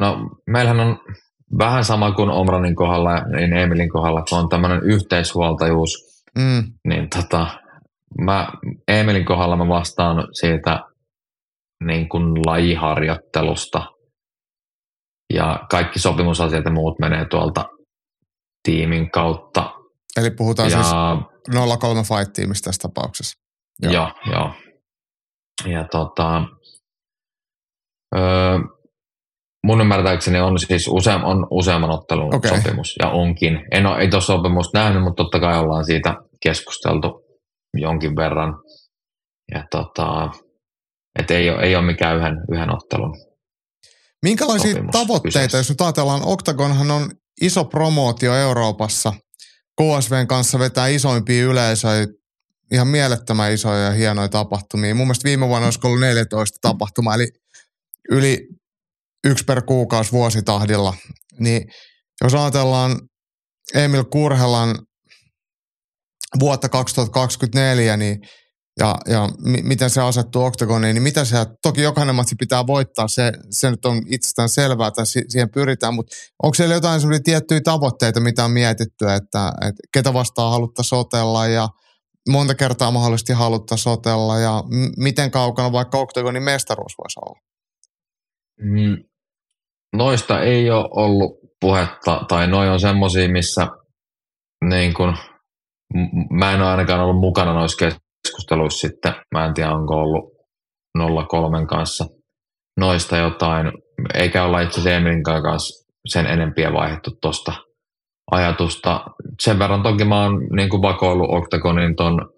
[0.00, 0.98] No meillähän on
[1.58, 6.72] vähän sama kuin Omranin kohdalla niin Emilin kohdalla, kun on tämmöinen yhteishuoltajuus, mm.
[6.88, 7.46] niin tota,
[8.20, 8.48] mä
[8.88, 10.80] Emilin kohdalla mä vastaan siitä
[11.84, 13.86] niin kuin lajiharjoittelusta
[15.34, 17.64] ja kaikki sopimusasiat ja muut menee tuolta
[18.62, 19.70] tiimin kautta.
[20.16, 20.94] Eli puhutaan ja, siis
[21.78, 23.38] 03 Fight-tiimistä tässä tapauksessa.
[23.82, 24.12] Joo, joo.
[24.32, 24.52] joo.
[25.66, 26.42] Ja tota,
[28.16, 28.58] öö,
[29.66, 32.56] mun ymmärtääkseni on siis use, on useamman ottelun okay.
[32.56, 33.60] sopimus, ja onkin.
[33.70, 37.24] En ole, ei tuossa sopimusta nähnyt, mutta totta kai ollaan siitä keskusteltu
[37.74, 38.54] jonkin verran.
[39.54, 40.30] Ja tota,
[41.18, 43.16] et ei, ole, ei ole mikään yhden, yhden ottelun
[44.22, 45.58] Minkälaisia tavoitteita, kyseessä.
[45.58, 49.12] jos nyt ajatellaan, Octagonhan on iso promootio Euroopassa.
[49.80, 52.06] KSVn kanssa vetää isoimpia yleisöjä,
[52.72, 54.94] ihan mielettömän isoja ja hienoja tapahtumia.
[54.94, 57.28] Mun mielestä viime vuonna olisi ollut 14 tapahtumaa, eli
[58.10, 58.48] yli
[59.24, 60.94] yksi per kuukausi vuositahdilla.
[61.38, 61.68] Niin
[62.24, 63.00] jos ajatellaan
[63.74, 64.78] Emil Kurhelan
[66.40, 68.20] vuotta 2024, niin
[68.78, 73.08] ja, ja m- miten se asettuu oktagoniin, niin mitä se, toki jokainen matsi pitää voittaa,
[73.08, 77.22] se, se nyt on itsestään selvää, että si- siihen pyritään, mutta onko siellä jotain sellaisia
[77.24, 81.68] tiettyjä tavoitteita, mitä on mietitty, että, että ketä vastaan haluttaa sotella ja
[82.28, 87.40] monta kertaa mahdollisesti haluttaa sotella ja m- miten kaukana vaikka oktagonin mestaruus voisi olla?
[88.60, 88.96] Mm,
[89.96, 93.66] noista ei ole ollut puhetta, tai noin on semmoisia, missä
[94.64, 95.16] niin kun,
[96.30, 98.07] mä en ole ainakaan ollut mukana noissa
[98.38, 102.04] keskusteluissa sitten, mä en tiedä onko ollut 03 kanssa
[102.76, 103.72] noista jotain,
[104.14, 107.52] eikä olla itse asiassa Emilin kanssa sen enempiä vaihdettu tuosta
[108.30, 109.04] ajatusta.
[109.40, 112.30] Sen verran toki mä oon niin kuin vakoillut Octagonin ton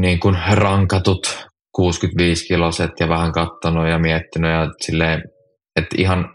[0.00, 5.22] niin kuin rankatut 65 kiloset ja vähän kattonut ja miettinyt ja silleen,
[5.76, 6.34] että ihan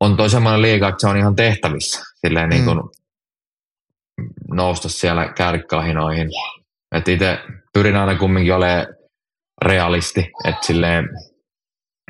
[0.00, 4.56] on toi semmoinen liiga, että se on ihan tehtävissä silleen niin kuin mm.
[4.56, 6.28] nousta siellä kärkkahinoihin.
[6.92, 7.38] Että itse
[7.72, 8.86] pyrin aina kumminkin olemaan
[9.64, 11.08] realisti, että silleen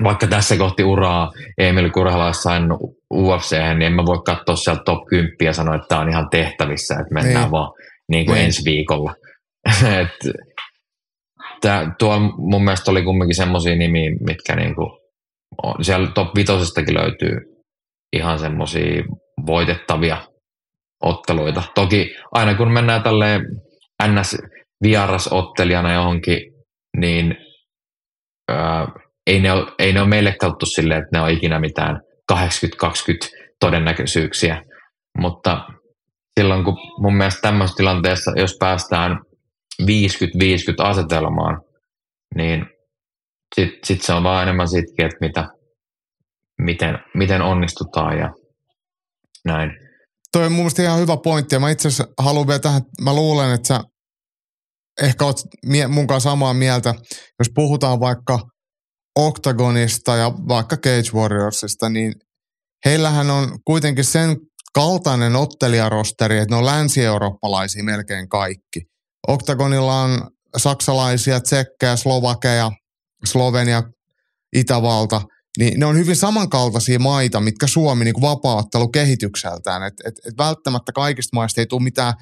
[0.04, 2.64] vaikka tässä kohti uraa Emil Kurhala sain
[3.14, 6.28] UFC, niin en mä voi katsoa sieltä top 10 ja sanoa, että tämä on ihan
[6.30, 7.50] tehtävissä, että mennään niin.
[7.50, 7.72] vaan
[8.08, 8.44] niin kuin niin.
[8.44, 9.14] ensi viikolla.
[10.00, 10.32] Et,
[11.60, 14.98] tää, tuolla mun mielestä oli kumminkin semmoisia nimiä, mitkä niinku,
[15.62, 17.38] on, siellä top vitosestakin löytyy
[18.12, 19.02] ihan semmoisia
[19.46, 20.16] voitettavia
[21.02, 21.62] otteluita.
[21.74, 23.42] Toki aina kun mennään tälleen
[24.08, 24.36] ns
[24.82, 26.38] vierasottelijana johonkin,
[26.96, 27.34] niin
[28.48, 28.86] ää,
[29.26, 32.00] ei, ne ole, ei ne ole meille katsottu silleen, että ne on ikinä mitään
[32.32, 32.36] 80-20
[33.60, 34.62] todennäköisyyksiä.
[35.18, 35.64] Mutta
[36.40, 39.18] silloin kun mun mielestä tämmöisessä tilanteessa, jos päästään
[39.82, 39.86] 50-50
[40.78, 41.60] asetelmaan,
[42.34, 42.66] niin
[43.54, 45.48] sitten sit se on vaan enemmän siitä, että mitä,
[46.58, 48.30] miten, miten onnistutaan ja
[49.44, 49.70] näin.
[50.32, 53.14] Toi on mun mielestä ihan hyvä pointti ja mä itse asiassa haluan vielä tähän, mä
[53.14, 53.80] luulen, että sä
[55.00, 55.36] ehkä oot
[56.08, 56.94] kanssa samaa mieltä,
[57.38, 58.38] jos puhutaan vaikka
[59.18, 62.14] Octagonista ja vaikka Cage Warriorsista, niin
[62.84, 64.36] heillähän on kuitenkin sen
[64.74, 68.80] kaltainen ottelijarosteri, että ne on länsi-eurooppalaisia melkein kaikki.
[69.28, 72.70] Octagonilla on saksalaisia, tsekkejä, slovakeja,
[73.24, 73.82] Slovenia,
[74.56, 75.22] Itävalta,
[75.58, 79.82] niin ne on hyvin samankaltaisia maita, mitkä Suomi niin vapaattelu kehitykseltään.
[79.82, 82.14] Et, et, et välttämättä kaikista maista ei tule mitään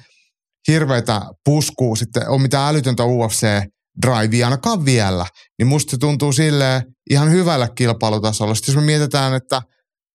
[0.67, 5.25] hirveitä puskua, sitten on mitään älytöntä UFC-drivea ainakaan vielä.
[5.59, 8.55] Niin musta se tuntuu silleen ihan hyvällä kilpailutasolla.
[8.55, 9.61] Sitten jos me mietitään, että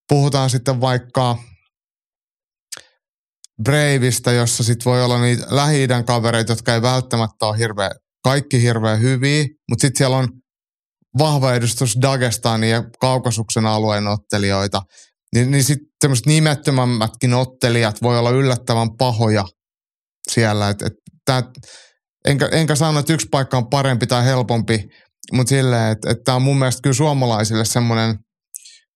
[0.09, 1.37] puhutaan sitten vaikka
[3.63, 7.91] Braveista, jossa sit voi olla niitä lähi kavereita, jotka ei välttämättä ole hirveä,
[8.23, 10.27] kaikki hirveän hyviä, mutta sitten siellä on
[11.17, 14.81] vahva edustus Dagestanin ja Kaukasuksen alueen ottelijoita,
[15.35, 19.45] niin, niin sitten tämmöiset nimettömämmätkin ottelijat voi olla yllättävän pahoja
[20.31, 20.69] siellä.
[20.69, 20.93] Et, et
[21.25, 21.43] tää,
[22.25, 24.83] enkä, enkä sano, että yksi paikka on parempi tai helpompi,
[25.33, 28.15] mutta silleen, että et tämä on mun mielestä kyllä suomalaisille semmoinen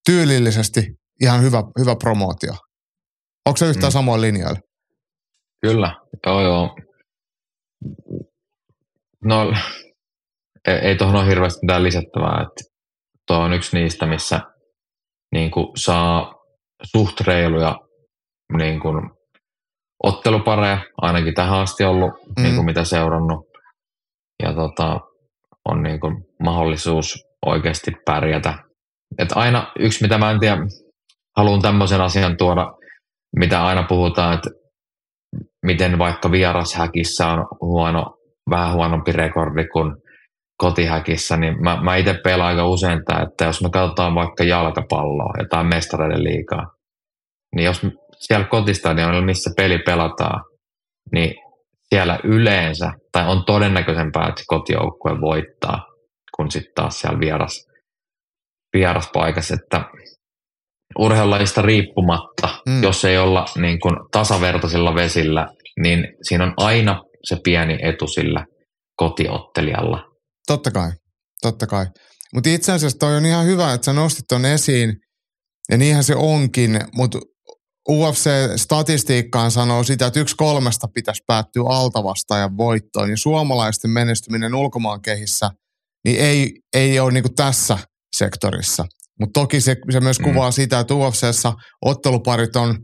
[0.06, 0.88] tyylillisesti
[1.22, 2.54] ihan hyvä, hyvä promootio.
[3.46, 3.94] Onko se yhtään mm.
[3.94, 4.60] samoin linjoilla?
[5.62, 6.76] Kyllä, joo joo.
[9.24, 9.54] No,
[10.68, 12.42] ei, ei tuohon ole hirveästi mitään lisättävää.
[12.42, 12.64] Että
[13.28, 14.40] tuo on yksi niistä, missä
[15.32, 16.34] niin kuin saa
[16.84, 17.76] suht reiluja
[18.58, 19.10] niin kuin,
[20.04, 22.44] ottelupareja, ainakin tähän asti ollut, mm.
[22.44, 23.46] niin kuin mitä seurannut.
[24.44, 25.00] Ja tota,
[25.70, 28.54] on niin kuin, mahdollisuus oikeasti pärjätä.
[29.18, 30.58] Et aina yksi, mitä mä en tiedä,
[31.38, 32.72] haluan tämmöisen asian tuoda
[33.36, 34.50] mitä aina puhutaan, että
[35.66, 38.18] miten vaikka vierashäkissä on huono,
[38.50, 39.96] vähän huonompi rekordi kuin
[40.58, 45.34] kotihäkissä, niin mä, mä itse pelaan aika usein tämä, että jos me katsotaan vaikka jalkapalloa,
[45.40, 46.66] jotain mestareiden liikaa,
[47.56, 47.84] niin jos
[48.28, 50.44] siellä kotistadionilla, missä peli pelataan,
[51.12, 51.36] niin
[51.90, 55.86] siellä yleensä, tai on todennäköisempää, että kotijoukkue voittaa,
[56.38, 57.66] kun sitten taas siellä vieras,
[58.78, 59.86] vieraspaikassa, että
[61.00, 62.84] urheilulajista riippumatta, mm.
[62.84, 65.48] jos ei olla niin kuin tasavertaisilla vesillä,
[65.82, 68.46] niin siinä on aina se pieni etu sillä
[68.96, 70.04] kotiottelijalla.
[70.48, 70.92] Totta kai,
[71.42, 71.86] totta kai.
[72.34, 74.96] Mutta itse asiassa toi on ihan hyvä, että sä nostit ton esiin,
[75.72, 77.20] ja niinhän se onkin, mutta
[77.90, 85.50] UFC-statistiikkaan sanoo sitä, että yksi kolmesta pitäisi päättyä altavastaajan voittoon, ja suomalaisten menestyminen ulkomaan kehissä
[86.06, 87.78] niin ei, ei ole niin tässä
[88.18, 88.86] sektorissa.
[89.20, 90.24] Mutta toki se, se myös mm.
[90.24, 92.78] kuvaa sitä, että UFCssä otteluparit on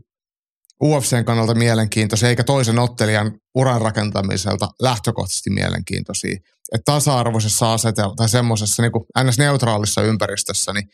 [0.84, 6.36] UFCn kannalta mielenkiintoisia, eikä toisen ottelijan uran rakentamiselta lähtökohtaisesti mielenkiintoisia.
[6.72, 8.92] Että tasa-arvoisessa asetelma tai semmoisessa niin
[9.28, 10.88] ns-neutraalissa ympäristössä, niin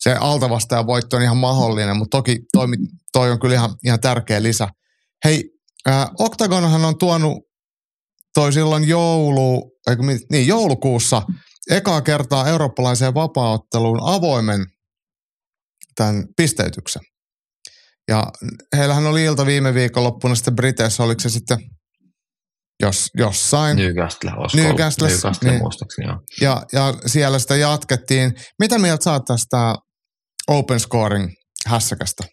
[0.00, 2.66] se altavastajan voitto on ihan mahdollinen, mutta toki toi,
[3.12, 4.68] toi on kyllä ihan, ihan tärkeä lisä.
[5.24, 5.50] Hei,
[5.88, 7.38] äh, Octagonhan on tuonut
[8.34, 11.22] toi silloin joulu, eikö, niin, joulukuussa
[11.70, 14.66] ekaa kertaa eurooppalaiseen vapaaotteluun avoimen
[15.94, 17.02] tämän pisteytyksen.
[18.08, 18.24] Ja
[18.76, 21.58] heillähän oli ilta viime viikonloppuna sitten Briteissä, oliko se sitten
[22.82, 23.76] jos, jossain.
[23.76, 25.62] Newcastle, Newcastle, Newcastle niin.
[25.62, 26.20] muistaakseni, joo.
[26.40, 28.34] Ja, ja siellä sitä jatkettiin.
[28.58, 29.74] Mitä mieltä saat tästä
[30.50, 31.28] open scoring
[31.66, 32.24] hässäkästä?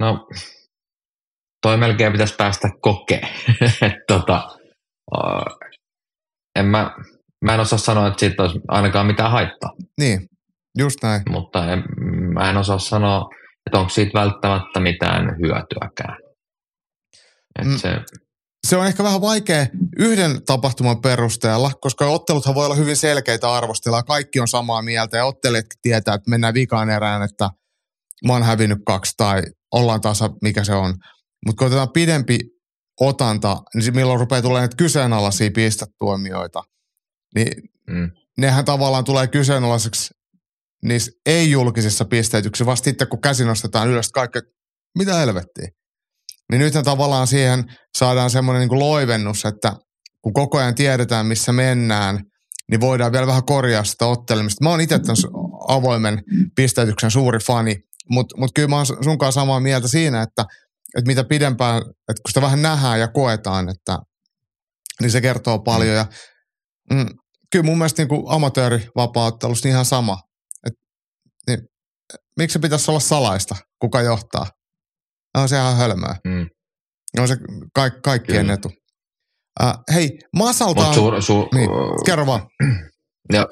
[0.00, 0.26] No,
[1.62, 3.28] toi melkein pitäisi päästä kokeen.
[4.08, 4.48] tota,
[6.58, 6.90] en mä,
[7.44, 9.70] mä en osaa sanoa, että siitä olisi ainakaan mitään haittaa.
[10.00, 10.26] Niin,
[10.78, 11.22] just näin.
[11.28, 11.82] Mutta en,
[12.34, 13.28] mä en osaa sanoa,
[13.66, 16.18] että onko siitä välttämättä mitään hyötyäkään.
[17.58, 17.76] Et Mm.
[17.76, 17.88] se,
[18.64, 19.66] se on ehkä vähän vaikea
[19.98, 24.02] yhden tapahtuman perusteella, koska otteluthan voi olla hyvin selkeitä arvostella.
[24.02, 27.50] Kaikki on samaa mieltä ja ottelijatkin tietää, että mennään vikaan erään, että
[28.26, 29.42] mä oon hävinnyt kaksi tai
[29.72, 30.94] ollaan tasa, mikä se on.
[31.46, 32.38] Mutta kun otetaan pidempi
[33.00, 36.62] otanta, niin milloin rupeaa tulemaan näitä kyseenalaisia pistetuomioita,
[37.34, 37.52] niin
[37.90, 40.14] mm, nehän tavallaan tulee kyseenalaiseksi
[40.84, 44.38] niissä ei-julkisissa pisteytyksissä vasta sitten, kun käsi nostetaan ylös kaikki,
[44.98, 45.68] mitä helvettiä.
[46.52, 47.64] Niin nythän tavallaan siihen
[47.98, 49.76] saadaan semmoinen niin loivennus, että
[50.22, 52.24] kun koko ajan tiedetään, missä mennään,
[52.70, 54.64] niin voidaan vielä vähän korjaa sitä ottelemista.
[54.64, 55.16] Mä oon itse tämän
[55.68, 56.22] avoimen
[56.56, 57.76] pisteytyksen suuri fani,
[58.10, 60.44] mutta mut kyllä mä oon sunkaan samaa mieltä siinä, että,
[60.98, 63.98] että mitä pidempään, että kun sitä vähän nähdään ja koetaan, että
[65.00, 65.96] niin se kertoo paljon.
[65.96, 66.06] Ja,
[66.92, 67.06] mm,
[67.52, 70.18] kyllä mun mielestä niin amatöörivapaa-ottelussa niin ihan sama.
[70.66, 70.72] Et,
[71.46, 71.58] niin,
[72.36, 74.46] miksi se pitäisi olla salaista, kuka johtaa?
[75.34, 76.14] On se ihan hölmöä.
[76.26, 76.46] mm.
[77.20, 77.36] On se
[77.74, 78.52] ka- kaikkien Kyllä.
[78.54, 78.70] etu.
[79.62, 80.94] Äh, hei, Masalta on...
[80.94, 81.70] suur, su, Niin,
[82.06, 82.40] kerro vaan.
[83.32, 83.46] ja,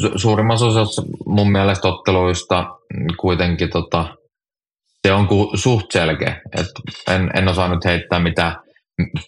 [0.00, 2.64] su, suurimmassa osassa mun mielestä otteluista
[3.20, 4.14] kuitenkin tota,
[5.06, 6.40] se on ku, suht selkeä.
[6.58, 6.66] Et
[7.10, 8.56] en, en osaa nyt heittää mitään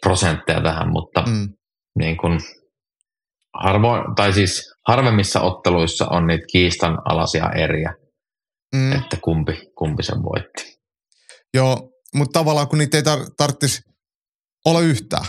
[0.01, 1.33] prosentteja tähän, mutta mm.
[1.33, 1.49] Mm,
[1.99, 2.41] niin kun
[3.63, 7.95] harvo, tai siis harvemmissa otteluissa on niitä kiistanalaisia eriä,
[8.75, 10.75] mm, että kumpi, kumpi sen voitti.
[11.55, 13.81] joo, mutta tavallaan kun niitä ei tar- tarvitsisi
[14.65, 15.27] olla yhtään.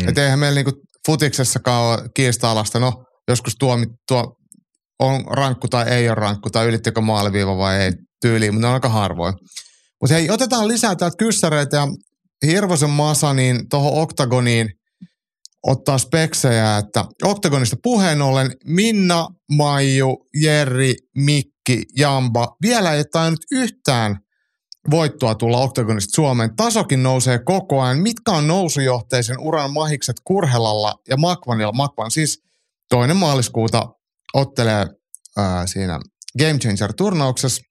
[0.00, 0.08] Mm.
[0.08, 4.36] Että eihän meillä niinku futiksessakaan ole kiista-alasta, no joskus tuomi, tuo
[4.98, 8.74] on rankku tai ei ole rankku tai ylittikö maaliviiva vai ei tyyliin, mutta ne on
[8.74, 9.34] aika harvoin.
[10.00, 11.88] Mutta hei, otetaan lisää täältä kyssäreitä ja
[12.46, 14.68] Hirvosen Masa niin tuohon Oktagoniin
[15.66, 24.16] ottaa speksejä, että Oktagonista puheen ollen Minna, Maiju, Jerri, Mikki, Jamba vielä ei tainnut yhtään
[24.90, 26.56] voittoa tulla Oktagonista Suomeen.
[26.56, 27.98] Tasokin nousee koko ajan.
[27.98, 31.72] Mitkä on nousujohteisen uran mahikset Kurhelalla ja Makvanilla?
[31.72, 32.42] Makvan siis
[32.88, 33.88] toinen maaliskuuta
[34.34, 34.86] ottelee
[35.36, 36.00] ää, siinä
[36.38, 37.62] Game Changer-turnauksessa.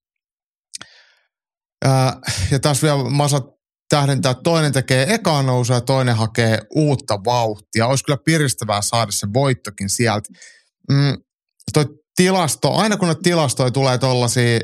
[1.86, 2.20] Ää,
[2.52, 3.42] ja tässä vielä Masa
[3.90, 7.88] tähdentää, että toinen tekee ekaa nousua ja toinen hakee uutta vauhtia.
[7.88, 10.30] Olisi kyllä piristävää saada se voittokin sieltä.
[10.92, 11.18] Mm,
[11.74, 11.86] toi
[12.16, 14.60] tilasto, aina kun noita tilastoja tulee tollasia,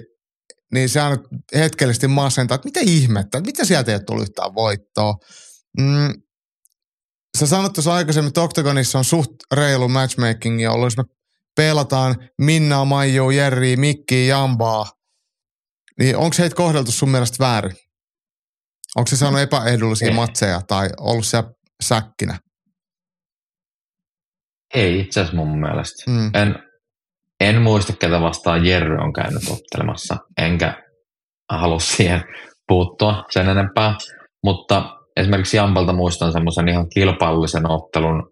[0.74, 1.18] niin se aina
[1.56, 5.14] hetkellisesti masentaa, että mitä ihmettä, että mitä sieltä ei ole tullut yhtään voittoa.
[5.80, 6.14] Mm,
[7.38, 11.04] sä sanoit tuossa aikaisemmin, että Octagonissa on suht reilu matchmaking ja ollut, jos me
[11.56, 14.86] pelataan Minna, Maiju, Jerri, Mikki, Jambaa,
[16.00, 17.76] niin onko heitä kohdeltu sun mielestä väärin?
[18.96, 20.14] Onko se saanut epäehdollisia Ei.
[20.14, 21.52] matseja tai ollut siellä
[21.84, 22.40] säkkinä?
[24.74, 26.12] Ei itse asiassa mun mielestä.
[26.12, 26.32] Mm.
[26.34, 26.56] En,
[27.40, 30.84] en muista, ketä vastaan Jerry on käynyt ottelemassa, enkä
[31.52, 32.24] halua siihen
[32.68, 33.96] puuttua sen enempää.
[34.44, 38.32] Mutta esimerkiksi Jampalta muistan semmoisen ihan kilpailullisen ottelun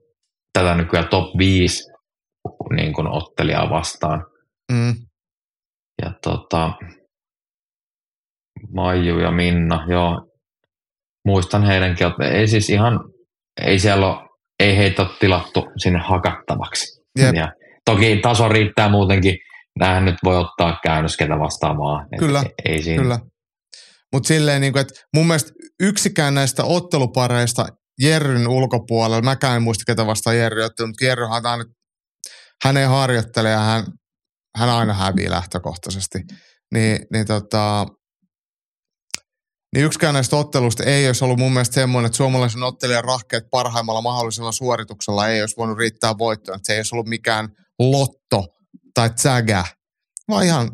[0.54, 1.84] tätä nykyään top 5
[2.76, 4.26] niin kuin ottelijaa vastaan.
[4.72, 4.96] Mm.
[6.02, 6.74] Ja tota,
[8.74, 10.28] Maiju ja Minna, joo,
[11.26, 13.00] muistan heidänkin, että ei siis ihan,
[13.62, 14.30] ei siellä ole,
[14.60, 17.02] ei heitä ole tilattu sinne hakattavaksi.
[17.20, 17.36] Jep.
[17.36, 17.52] Ja
[17.86, 19.38] toki taso riittää muutenkin,
[19.80, 22.08] näähän nyt voi ottaa käännös ketä vastaan vaan.
[22.12, 23.20] Et Kyllä, ei, siinä, Kyllä.
[24.14, 27.66] Mutta silleen, niin kuin, että mun mielestä yksikään näistä ottelupareista
[28.02, 31.66] Jerryn ulkopuolella, mäkään en muista ketä vastaan Jerry ottelu, mutta Jerryhän on aina,
[32.64, 33.86] hän ei harjoittele ja hän,
[34.58, 36.20] hän aina hävii lähtökohtaisesti.
[36.74, 37.86] Niin, niin, tota,
[39.76, 44.02] niin yksikään näistä otteluista ei olisi ollut mun mielestä semmoinen, että suomalaisen ottelijan rahkeet parhaimmalla
[44.02, 46.56] mahdollisella suorituksella ei olisi voinut riittää voittoon.
[46.56, 47.50] Että se ei olisi ollut mikään
[47.92, 48.46] lotto
[48.94, 49.66] tai tsägä,
[50.30, 50.72] vaan ihan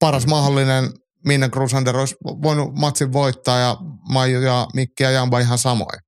[0.00, 0.90] paras mahdollinen
[1.24, 3.76] Minna Crusander olisi voinut matsin voittaa ja
[4.12, 5.98] Maiju ja Mikki ja Jamba ihan samoin.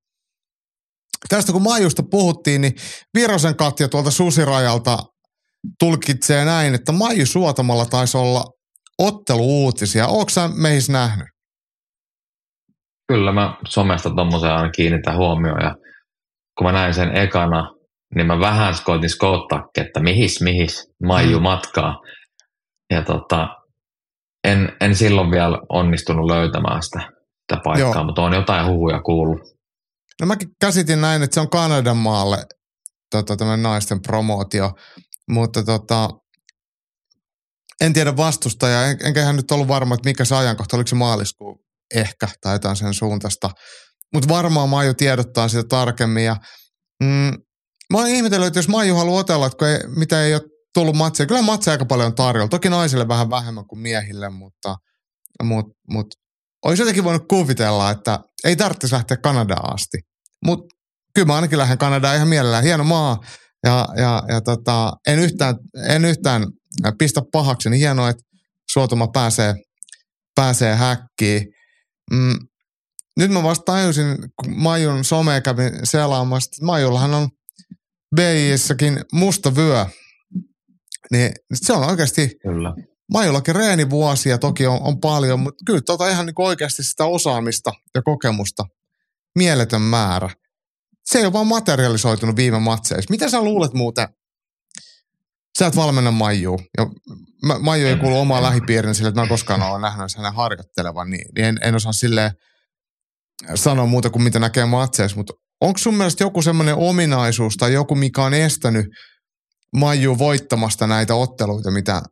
[1.28, 2.72] Tästä kun Maijusta puhuttiin, niin
[3.14, 4.98] Virosen Katja tuolta Susirajalta
[5.78, 8.44] tulkitsee näin, että Maiju Suotamalla taisi olla
[8.98, 10.06] otteluuutisia.
[10.06, 11.26] Oletko sä meissä nähnyt?
[13.08, 15.74] Kyllä mä somesta tommoseen aina kiinnitän huomioon ja
[16.58, 17.75] kun mä näin sen ekana,
[18.14, 21.42] niin mä vähän koitin skoottaa, että mihis, mihis, Maiju Mm.
[21.42, 21.94] matkaa.
[22.90, 23.48] Ja tota,
[24.44, 28.04] en, en silloin vielä onnistunut löytämään sitä, sitä paikkaa, Joo.
[28.04, 29.40] mutta on jotain huhuja kuullut.
[30.20, 32.36] No mäkin käsitin näin, että se on Kanadan maalle
[33.10, 34.72] tota, tämä naisten promootio,
[35.30, 36.08] mutta tota,
[37.80, 40.94] en tiedä vastustajaa, en, enkä hän nyt ollut varma, että mikä se ajankohta, oliko se
[40.94, 43.50] maaliskuu ehkä tai jotain sen suuntaista.
[44.12, 46.36] Mutta varmaan Maiju tiedottaa sitä tarkemmin ja
[47.02, 47.32] mm,
[47.92, 50.42] mä oon ihmetellyt, että jos Maiju haluaa otella, että ei, mitä ei ole
[50.74, 51.26] tullut matseja.
[51.26, 52.48] Kyllä matseja aika paljon tarjolla.
[52.48, 54.76] Toki naisille vähän vähemmän kuin miehille, mutta,
[55.42, 56.16] mutta, mutta
[56.64, 59.98] olisi jotenkin voinut kuvitella, että ei tarvitsisi lähteä Kanadaan asti.
[60.44, 60.76] Mutta
[61.14, 62.64] kyllä mä ainakin lähden Kanadaan ihan mielellään.
[62.64, 63.20] Hieno maa
[63.64, 65.54] ja, ja, ja tota, en, yhtään,
[65.88, 66.46] en yhtään
[66.98, 67.70] pistä pahaksi.
[67.70, 68.22] Niin hienoa, että
[68.70, 69.54] Suotuma pääsee,
[70.34, 71.46] pääsee häkkiin.
[72.12, 72.38] Mm,
[73.16, 77.28] nyt mä vasta tajusin, kun Majun somea kävin selaamassa, että Majullahan on
[78.16, 79.86] BIissäkin musta vyö.
[81.10, 82.74] Niin se on oikeasti, Kyllä.
[83.12, 88.02] Majullakin reenivuosia toki on, on paljon, mutta kyllä tota ihan niin oikeasti sitä osaamista ja
[88.02, 88.64] kokemusta
[89.38, 90.30] mieletön määrä.
[91.04, 93.10] Se ei ole vaan materialisoitunut viime matseissa.
[93.10, 94.08] Mitä sä luulet muuten?
[95.58, 96.60] Sä et valmenna Maiju.
[96.78, 96.86] Ja
[97.60, 101.44] Maiju ei kuulu omaan lähipiirin sille, että mä koskaan ole nähnyt hänen harjoittelevan, niin, niin
[101.44, 102.30] en, en osaa silleen
[103.54, 107.94] sanoa muuta kuin mitä näkee matseissa, mutta onko sun mielestä joku semmoinen ominaisuus tai joku,
[107.94, 108.86] mikä on estänyt
[109.76, 112.02] Maiju voittamasta näitä otteluita, mitä,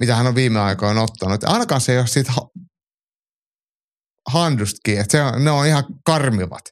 [0.00, 1.44] mitä hän on viime aikoina ottanut.
[1.44, 2.32] Ainakaan se ei ole siitä
[4.32, 6.62] handustkin, että se ne on ihan karmivat.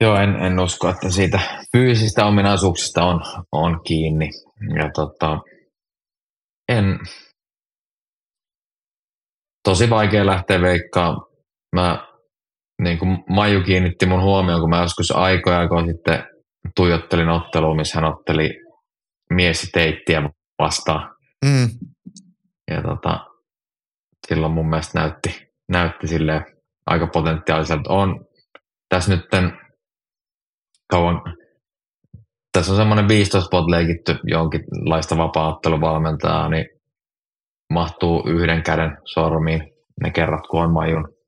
[0.00, 1.40] Joo, en, en usko, että siitä
[1.72, 3.20] fyysistä ominaisuuksista on,
[3.52, 4.30] on kiinni.
[4.76, 5.38] Ja tota,
[6.68, 6.98] en,
[9.64, 11.16] tosi vaikea lähteä veikkaa.
[11.74, 12.09] Mä,
[12.82, 16.24] niin kuin Maju kiinnitti mun huomioon, kun mä joskus aikoja kun sitten
[16.76, 18.50] tuijottelin ottelua, missä hän otteli
[19.30, 21.14] mies teittiä vastaan.
[21.44, 21.68] Mm.
[22.70, 23.26] Ja tota,
[24.28, 26.44] silloin mun mielestä näytti, näytti sille
[26.86, 27.90] aika potentiaaliselta.
[27.92, 28.26] On
[28.88, 29.24] tässä nyt
[30.90, 31.22] kauan,
[32.52, 36.66] tässä on semmoinen 15 spot leikitty jonkinlaista vapaa-otteluvalmentajaa, niin
[37.72, 39.62] mahtuu yhden käden sormiin
[40.02, 41.19] ne kerrat, kun on majun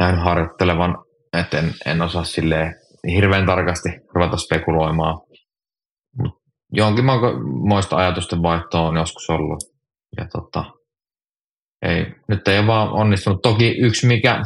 [0.00, 0.98] näin harjoittelevan,
[1.32, 2.74] että en, en osaa silleen
[3.14, 5.20] hirveän tarkasti ruveta spekuloimaan.
[6.18, 6.40] Mut
[6.72, 9.64] jonkinmoista ajatusten vaihtoa on joskus ollut.
[10.16, 10.64] Ja tota,
[11.82, 13.42] ei, nyt ei ole vaan onnistunut.
[13.42, 14.42] Toki yksi mikä,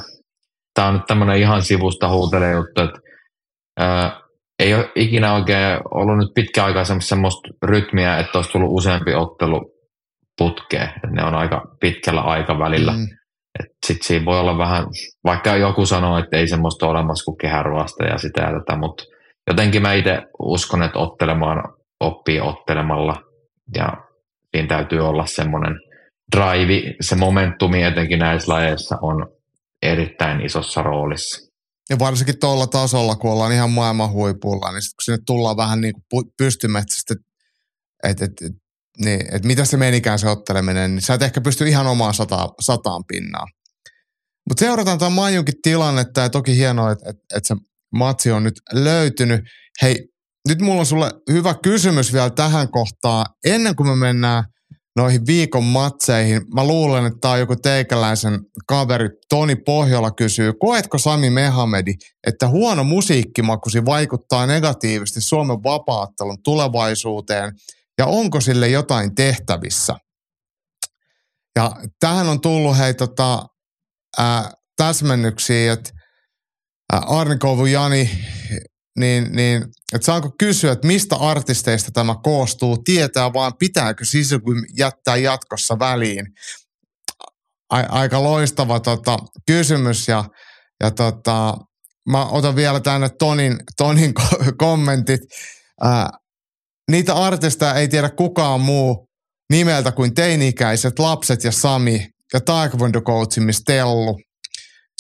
[0.75, 3.01] tämä on nyt tämmöinen ihan sivusta huutele juttu, että
[3.79, 4.21] ää,
[4.59, 9.61] ei ole ikinä oikein ollut nyt pitkä aikaa semmoista rytmiä, että olisi tullut useampi ottelu
[10.39, 10.91] putkeen.
[11.11, 12.93] Ne on aika pitkällä aikavälillä.
[12.93, 13.07] Mm.
[13.87, 14.85] Sitten siinä voi olla vähän,
[15.24, 19.05] vaikka joku sanoo, että ei semmoista ole olemassa kuin kehäruoasta ja sitä ja tätä, mutta
[19.51, 21.62] jotenkin mä itse uskon, että ottelemaan
[22.01, 23.14] oppii ottelemalla
[23.74, 23.89] ja
[24.55, 25.74] siinä täytyy olla semmoinen
[26.37, 29.26] drive, se momentumi etenkin näissä lajeissa on
[29.82, 31.51] erittäin isossa roolissa.
[31.91, 35.95] Ja varsinkin tuolla tasolla, kun ollaan ihan maailman huipulla, niin kun sinne tullaan vähän niin
[36.11, 37.14] kuin pystymetsästä,
[38.05, 38.53] että et, et,
[38.99, 42.49] niin, et mitä se menikään se otteleminen, niin sä et ehkä pysty ihan omaan sata,
[42.61, 43.49] sataan pinnaan.
[44.49, 47.57] Mutta seurataan tämän Majunkin tilannetta ja toki hienoa, että et, et se
[47.95, 49.41] matsi on nyt löytynyt.
[49.83, 50.09] Hei,
[50.49, 53.27] nyt mulla on sulle hyvä kysymys vielä tähän kohtaan.
[53.45, 54.45] Ennen kuin me mennään
[54.97, 56.43] noihin viikon matseihin.
[56.55, 59.09] Mä luulen, että tämä on joku teikäläisen kaveri.
[59.29, 61.95] Toni Pohjola kysyy, koetko Sami Mehamedi,
[62.27, 67.53] että huono musiikkimakusi vaikuttaa negatiivisesti Suomen vapaattelun tulevaisuuteen
[67.99, 69.97] ja onko sille jotain tehtävissä?
[71.57, 73.47] Ja tähän on tullut hei tota,
[74.19, 75.91] ää, täsmennyksiä, että
[76.93, 78.11] Arni Kovu Jani
[78.99, 79.62] niin, niin
[79.95, 86.27] että saanko kysyä, että mistä artisteista tämä koostuu, tietää vaan pitääkö sisukym jättää jatkossa väliin.
[87.71, 90.25] Aika loistava tota, kysymys ja,
[90.83, 91.57] ja tota,
[92.09, 94.15] mä otan vielä tänne Tonin, Tonin
[94.59, 95.21] kommentit.
[95.81, 96.11] Ää,
[96.91, 99.09] niitä artisteja ei tiedä kukaan muu
[99.51, 104.18] nimeltä kuin teini-ikäiset lapset ja Sami ja taekwondo coachimis Tellu.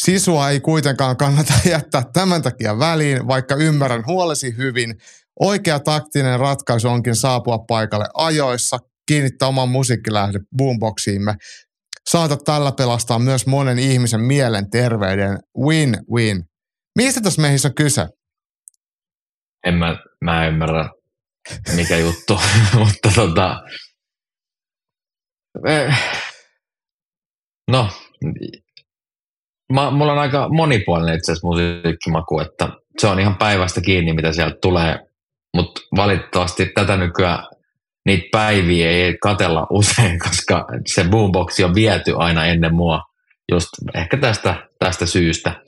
[0.02, 4.94] Sisua ei kuitenkaan kannata jättää tämän takia väliin, vaikka ymmärrän huolesi hyvin.
[5.40, 11.34] Oikea taktinen ratkaisu onkin saapua paikalle ajoissa, kiinnittää oman musiikkilähde boomboxiimme.
[12.10, 15.38] Saatat tällä pelastaa myös monen ihmisen mielen terveyden.
[15.58, 16.42] Win-win.
[16.98, 18.06] Mistä tässä meissä on kyse?
[19.66, 20.88] En mä, mä ymmärrä,
[21.76, 22.40] mikä juttu,
[22.78, 23.62] mutta tota,
[25.66, 25.98] eh,
[27.70, 27.88] no,
[29.72, 34.32] mä, mulla on aika monipuolinen itse asiassa musiikkimaku, että se on ihan päivästä kiinni, mitä
[34.32, 34.98] sieltä tulee.
[35.54, 37.44] Mutta valitettavasti tätä nykyään
[38.06, 43.02] niitä päiviä ei katella usein, koska se boomboxi on viety aina ennen mua.
[43.52, 45.64] Just ehkä tästä, tästä syystä.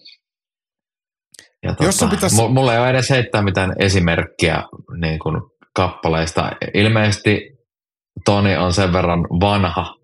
[1.63, 2.49] Ja Jos tota, pitäisi...
[2.49, 4.63] Mulla ei ole edes heittää mitään esimerkkiä
[5.01, 5.43] niin kuin
[5.75, 6.51] kappaleista.
[6.75, 7.57] Ilmeisesti
[8.25, 9.95] Toni on sen verran vanha.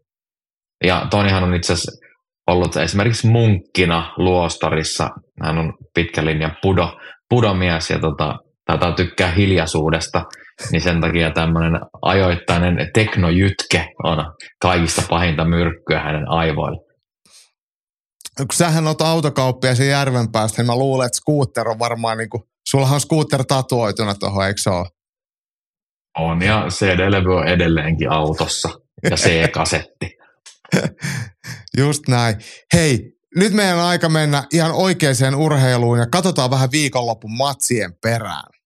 [0.83, 1.93] Ja Tonihan on itse asiassa
[2.47, 5.09] ollut esimerkiksi munkkina luostarissa.
[5.43, 10.25] Hän on pitkä linja pudo, pudomies ja tota, taitaa tykkää hiljaisuudesta,
[10.73, 16.93] niin sen takia tämmöinen ajoittainen teknojytke on kaikista pahinta myrkkyä hänen aivoille.
[18.37, 22.31] Kun sähän oot autokauppia sen järven päästä, niin mä luulen, että scooter on varmaan niin
[22.31, 24.87] kuin, sullahan on scooter tatuoituna tuohon, eikö se ole?
[26.19, 28.69] On ja CD-levy on edelleenkin autossa
[29.11, 30.22] ja C-kasetti.
[31.79, 32.37] Just näin.
[32.73, 38.63] Hei, nyt meidän on aika mennä ihan oikeaan urheiluun ja katsotaan vähän viikonlopun matsien perään.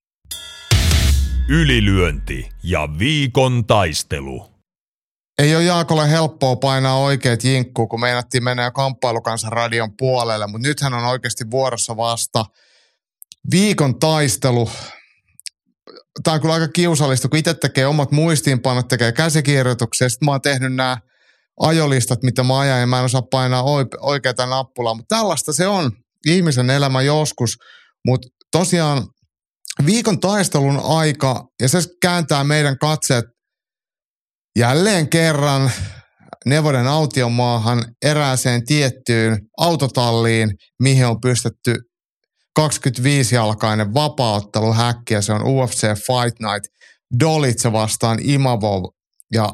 [1.48, 4.56] Ylilyönti ja viikon taistelu.
[5.38, 10.68] Ei ole Jaakolle helppoa painaa oikeat jinkkuu, kun meinattiin mennä jo kamppailukansan radion puolelle, mutta
[10.68, 12.44] nythän on oikeasti vuorossa vasta
[13.50, 14.70] viikon taistelu.
[16.24, 20.08] Tämä on kyllä aika kiusallista, kun itse tekee omat muistiinpanot, tekee käsikirjoituksia.
[20.08, 20.98] Sitten mä oon tehnyt nämä
[21.60, 23.64] ajolistat, mitä mä ajan, ja mä en osaa painaa
[24.00, 24.94] oikeita nappulaa.
[24.94, 25.92] Mutta tällaista se on
[26.26, 27.56] ihmisen elämä joskus.
[28.06, 29.06] Mutta tosiaan
[29.86, 33.24] viikon taistelun aika, ja se kääntää meidän katseet
[34.58, 35.70] jälleen kerran
[36.46, 40.50] Nevoden autiomaahan erääseen tiettyyn autotalliin,
[40.82, 41.74] mihin on pystytty
[42.60, 45.20] 25-jalkainen vapauttelu häkkiä.
[45.20, 46.64] Se on UFC Fight Night
[47.20, 48.84] Dolitse vastaan Imavov.
[49.32, 49.48] Ja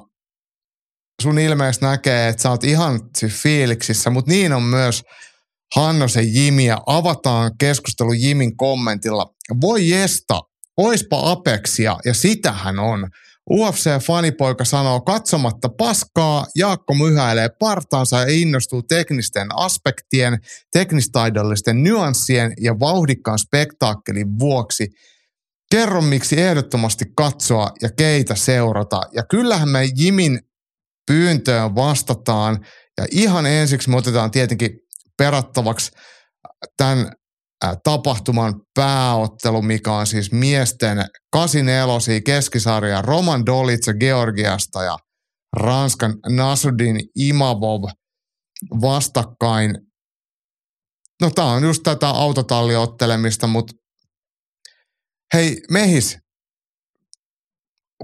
[1.23, 5.03] sun ilmeisesti näkee, että sä oot ihan fiiliksissä, mutta niin on myös
[5.75, 9.35] Hannosen Jimi ja avataan keskustelu Jimin kommentilla.
[9.61, 10.41] Voi jesta,
[10.77, 13.09] oispa Apexia ja sitähän on.
[13.51, 20.39] UFC-fanipoika sanoo katsomatta paskaa, Jaakko myhäilee partaansa ja innostuu teknisten aspektien,
[20.73, 24.89] teknistaidollisten nyanssien ja vauhdikkaan spektaakkelin vuoksi.
[25.71, 29.01] Kerro miksi ehdottomasti katsoa ja keitä seurata.
[29.13, 30.41] Ja kyllähän me Jimin
[31.07, 32.67] pyyntöön vastataan
[32.99, 34.71] ja ihan ensiksi me otetaan tietenkin
[35.19, 35.91] perattavaksi
[36.77, 37.13] tämän
[37.85, 44.99] tapahtuman pääottelu, mikä on siis miesten 84 keskisarja Roman Dolitse Georgiasta ja
[45.57, 47.83] Ranskan Nasruddin Imavov
[48.81, 49.75] vastakkain.
[51.21, 53.75] No tää on just tätä autotalliottelemista, mutta
[55.35, 56.19] hei Mehis,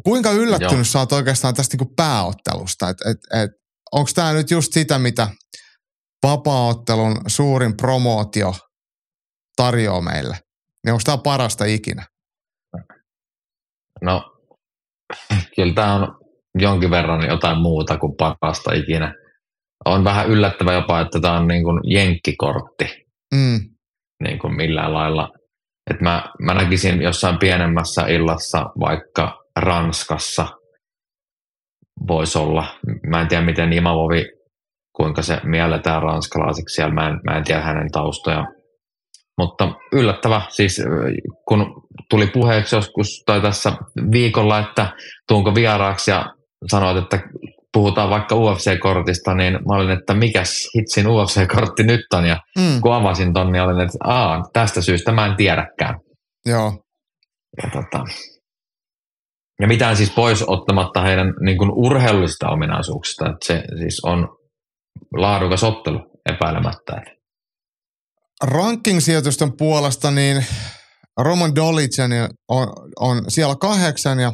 [0.04, 0.84] kuinka yllättynyt Joo.
[0.84, 2.88] sä oot oikeastaan tästä niinku pääottelusta?
[2.88, 3.50] Et, et, et,
[3.92, 5.28] Onko tämä nyt just sitä, mitä
[6.22, 8.54] vapaaottelun suurin promootio–
[9.58, 10.36] tarjoaa meille,
[10.84, 12.06] niin onko tämä parasta ikinä?
[14.02, 14.32] No,
[15.56, 16.18] kyllä tämä on
[16.58, 19.14] jonkin verran jotain muuta kuin parasta ikinä.
[19.84, 23.60] On vähän yllättävä jopa, että tämä on niin kuin jenkkikortti mm.
[24.22, 25.28] niin kuin millään lailla.
[25.90, 30.48] Et mä, mä näkisin jossain pienemmässä illassa vaikka Ranskassa
[32.08, 32.64] voisi olla.
[33.06, 34.24] Mä en tiedä, miten Imavovi,
[34.96, 36.94] kuinka se mielletään ranskalaiseksi siellä.
[36.94, 38.44] Mä en, mä en tiedä hänen taustoja
[39.38, 40.82] mutta yllättävä, siis
[41.48, 43.72] kun tuli puheeksi joskus tai tässä
[44.12, 44.92] viikolla, että
[45.28, 46.26] tuunko vieraaksi ja
[46.70, 47.20] sanoit, että
[47.72, 52.26] puhutaan vaikka UFC-kortista, niin mä olin, että mikäs hitsin UFC-kortti nyt on.
[52.26, 52.80] Ja mm.
[52.80, 55.94] kun avasin ton, niin olin, että Aa, tästä syystä mä en tiedäkään.
[56.46, 56.72] Joo.
[57.62, 58.04] Ja, tota,
[59.60, 63.24] ja mitään siis pois ottamatta heidän niin kuin urheilullisista ominaisuuksista.
[63.24, 64.28] Että se siis on
[65.16, 65.98] laadukas ottelu
[66.32, 67.02] epäilemättä
[68.42, 70.46] ranking-sijoitusten puolesta niin
[71.18, 72.10] Roman Dolitsen
[72.48, 72.68] on,
[73.00, 74.32] on siellä kahdeksan ja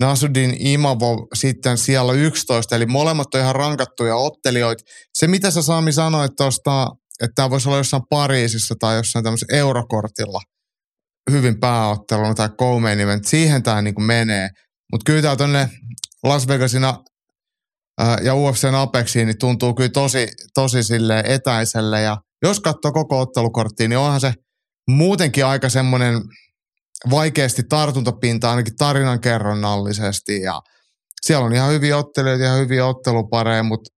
[0.00, 4.84] Nasudin Imavov sitten siellä 11, eli molemmat on ihan rankattuja ottelijoita.
[5.18, 6.88] Se, mitä sä Saami sanoit tuosta,
[7.22, 10.40] että tämä voisi olla jossain Pariisissa tai jossain tämmöisessä eurokortilla
[11.30, 14.48] hyvin pääotteluna tai co event, siihen tämä niin menee.
[14.92, 15.68] Mutta kyllä tämä tuonne
[16.24, 16.98] Las Vegasina
[17.98, 23.20] ää, ja UFCn Apexiin niin tuntuu kyllä tosi, tosi sille etäiselle ja– jos katsoo koko
[23.20, 24.34] ottelukorttia, niin onhan se
[24.88, 26.22] muutenkin aika semmoinen
[27.10, 30.60] vaikeasti tartuntapinta ainakin tarinankerronnallisesti ja
[31.22, 33.90] siellä on ihan hyviä ottelijoita ja hyviä ottelupareja, mutta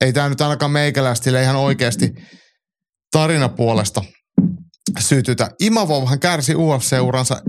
[0.00, 2.14] ei tämä nyt ainakaan meikäläistille ihan oikeasti
[3.12, 4.04] tarinapuolesta
[4.98, 5.50] sytytä.
[5.60, 7.42] Imavovhan kärsi UFC-uransa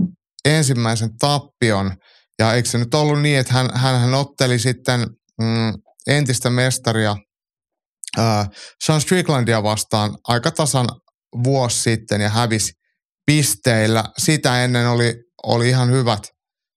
[0.44, 1.96] ensimmäisen tappion
[2.38, 5.00] ja eikö se nyt ollut niin, että hän, hän otteli sitten
[5.40, 5.74] mm,
[6.06, 7.16] entistä mestaria
[8.18, 8.48] äh,
[8.84, 10.86] Sean Stricklandia vastaan aika tasan
[11.44, 12.72] vuosi sitten ja hävisi
[13.26, 14.04] pisteillä.
[14.18, 15.14] Sitä ennen oli,
[15.46, 16.22] oli ihan hyvät,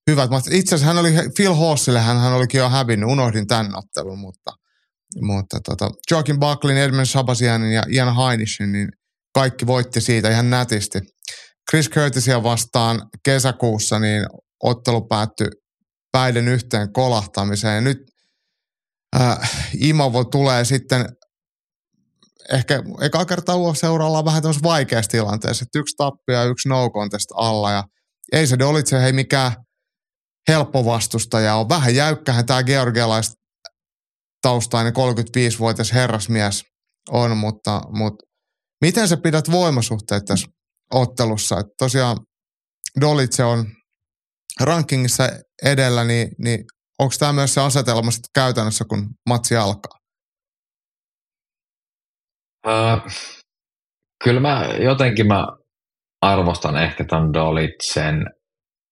[0.09, 0.29] hyvät.
[0.51, 4.51] Itse asiassa hän oli Phil Hossille, hän, hän olikin jo hävinnyt, unohdin tämän ottelun, mutta,
[5.21, 8.89] mutta tota, Joakim Bucklin, Edmund Sabasianin ja Ian Heinishin, niin
[9.33, 10.99] kaikki voitti siitä ihan nätisti.
[11.69, 14.25] Chris Curtisia vastaan kesäkuussa, niin
[14.63, 15.47] ottelu päättyi
[16.11, 17.83] päiden yhteen kolahtamiseen.
[17.83, 17.97] Nyt
[19.15, 21.05] äh, Imavo tulee sitten
[22.51, 26.89] ehkä eka kertaa UFC-ura ollaan vähän tämmöisessä vaikeassa tilanteessa, että yksi tappia ja yksi no
[26.89, 27.83] contest alla ja
[28.31, 29.51] ei se Dolitse hei mikään
[30.47, 31.69] helppo vastustaja on.
[31.69, 33.33] Vähän jäykkähän tämä georgialais
[34.41, 36.63] taustainen 35-vuotias herrasmies
[37.09, 38.25] on, mutta, mutta
[38.83, 40.47] miten sä pidät voimasuhteet tässä
[40.93, 41.59] ottelussa?
[41.59, 42.17] Et tosiaan
[43.01, 43.65] Dolitse on
[44.61, 45.23] rankingissa
[45.63, 46.65] edellä, niin, niin
[46.99, 49.97] onko tämä myös se asetelma käytännössä, kun matsi alkaa?
[52.67, 53.11] Uh,
[54.23, 55.47] kyllä mä jotenkin mä
[56.21, 58.25] arvostan ehkä ton Dolitsen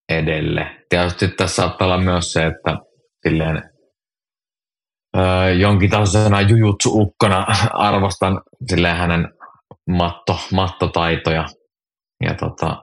[0.10, 0.86] edelle.
[0.89, 2.78] Tietysti tässä saattaa olla myös se, että
[3.28, 3.58] silleen
[5.18, 7.46] uh, jonkin tasoisena jujutsu-ukkona
[7.89, 9.41] arvostan silleen hänen
[9.90, 11.46] matto, mattotaitoja.
[12.26, 12.82] Ja tota,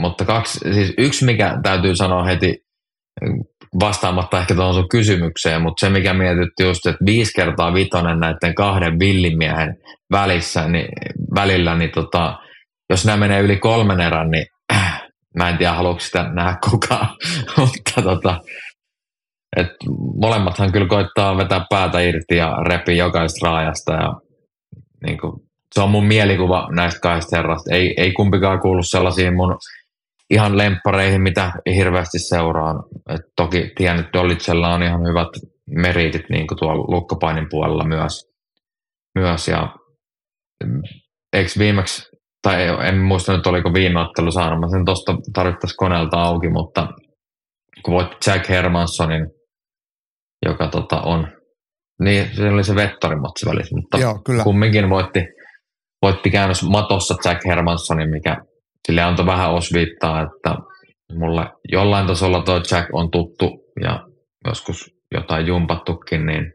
[0.00, 2.58] mutta kaksi, siis yksi mikä täytyy sanoa heti
[3.80, 8.54] vastaamatta ehkä tuohon sun kysymykseen, mutta se mikä mietitti just, että viisi kertaa vitonen näiden
[8.54, 9.76] kahden villimiehen
[10.12, 10.88] välissä, niin,
[11.34, 12.38] välillä, niin tota,
[12.90, 15.02] jos nämä menee yli kolmen erän, niin äh,
[15.38, 17.08] mä en tiedä haluatko sitä nähdä kukaan,
[17.56, 18.40] mutta tota,
[19.56, 19.68] et
[20.20, 24.14] molemmathan kyllä koittaa vetää päätä irti ja repi jokaista raajasta ja
[25.06, 25.32] niin kuin,
[25.74, 27.74] se on mun mielikuva näistä kahdesta herrasta.
[27.74, 29.58] Ei, ei kumpikaan kuulu sellaisiin mun
[30.30, 32.82] ihan lemppareihin, mitä hirveästi seuraan.
[33.08, 35.28] Et toki tiedän, että Dolitsella on ihan hyvät
[35.66, 38.30] meritit niin kuin tuolla lukkopainin puolella myös.
[39.14, 39.74] myös ja
[40.64, 40.82] mm,
[41.32, 42.10] eikö viimeksi,
[42.42, 46.88] tai en muista nyt oliko viime ottelu saanut, mä sen tuosta tarvittaisiin koneelta auki, mutta
[47.84, 49.26] kun voit Jack Hermanssonin,
[50.46, 51.28] joka tota on,
[52.00, 54.44] niin se oli se vettorimatsi välissä, mutta Joo, kyllä.
[54.44, 55.20] kumminkin voitti,
[56.02, 58.36] voitti käännös matossa Jack Hermanssonin, mikä
[58.86, 60.56] sille antoi vähän osviittaa, että
[61.18, 63.44] mulle jollain tasolla tuo Jack on tuttu
[63.82, 64.06] ja
[64.46, 66.52] joskus jotain jumpattukin, niin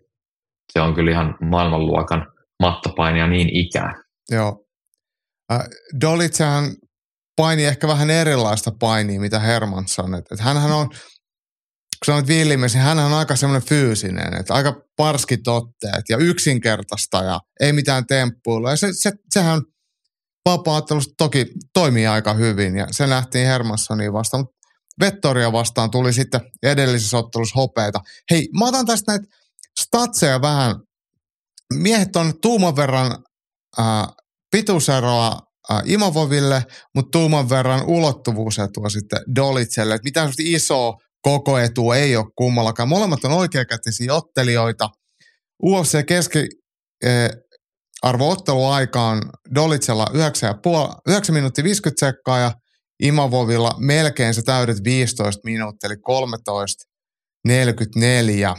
[0.74, 2.28] se on kyllä ihan maailmanluokan
[2.62, 4.04] mattopainia niin ikään.
[4.32, 4.66] Joo.
[5.54, 5.60] Äh,
[6.02, 6.64] Dolitsehän
[7.36, 10.16] paini ehkä vähän erilaista painia, mitä Hermansson.
[10.16, 10.90] Et, et hänhän on,
[12.06, 17.24] kun sanoit Villimes, niin hänhän on aika semmoinen fyysinen, että aika parskit otteet ja yksinkertaista
[17.24, 18.70] ja ei mitään temppuilua.
[18.70, 19.62] Ja se, se, sehän
[20.50, 24.56] vapaa-ottelusta toki toimii aika hyvin ja se nähtiin Hermanssoniin vastaan, mutta
[25.00, 28.00] Vettoria vastaan tuli sitten edellisessä ottelussa hopeita.
[28.32, 29.26] Hei, mä otan tästä näitä
[29.80, 30.76] statseja vähän.
[31.74, 33.18] Miehet on tuuman verran
[33.80, 34.08] äh,
[34.52, 35.42] pituuseroa
[35.72, 39.96] äh, Imovoville, mutta tuuman verran ulottuvuusetua sitten Dolitselle.
[39.96, 42.90] Että mitään isoa koko etu ei ole kummallakaan.
[42.90, 44.90] Molemmat on oikeakätisiä ottelijoita.
[45.64, 46.48] UFC keski,
[47.04, 47.30] eh,
[48.02, 49.22] arvootteluaikaan
[49.56, 50.56] Dolitsella 9,
[51.08, 52.52] 9 minuuttia 50 sekkaa ja
[53.04, 58.56] Imavovilla melkein se täydet 15 minuuttia, eli 13.44.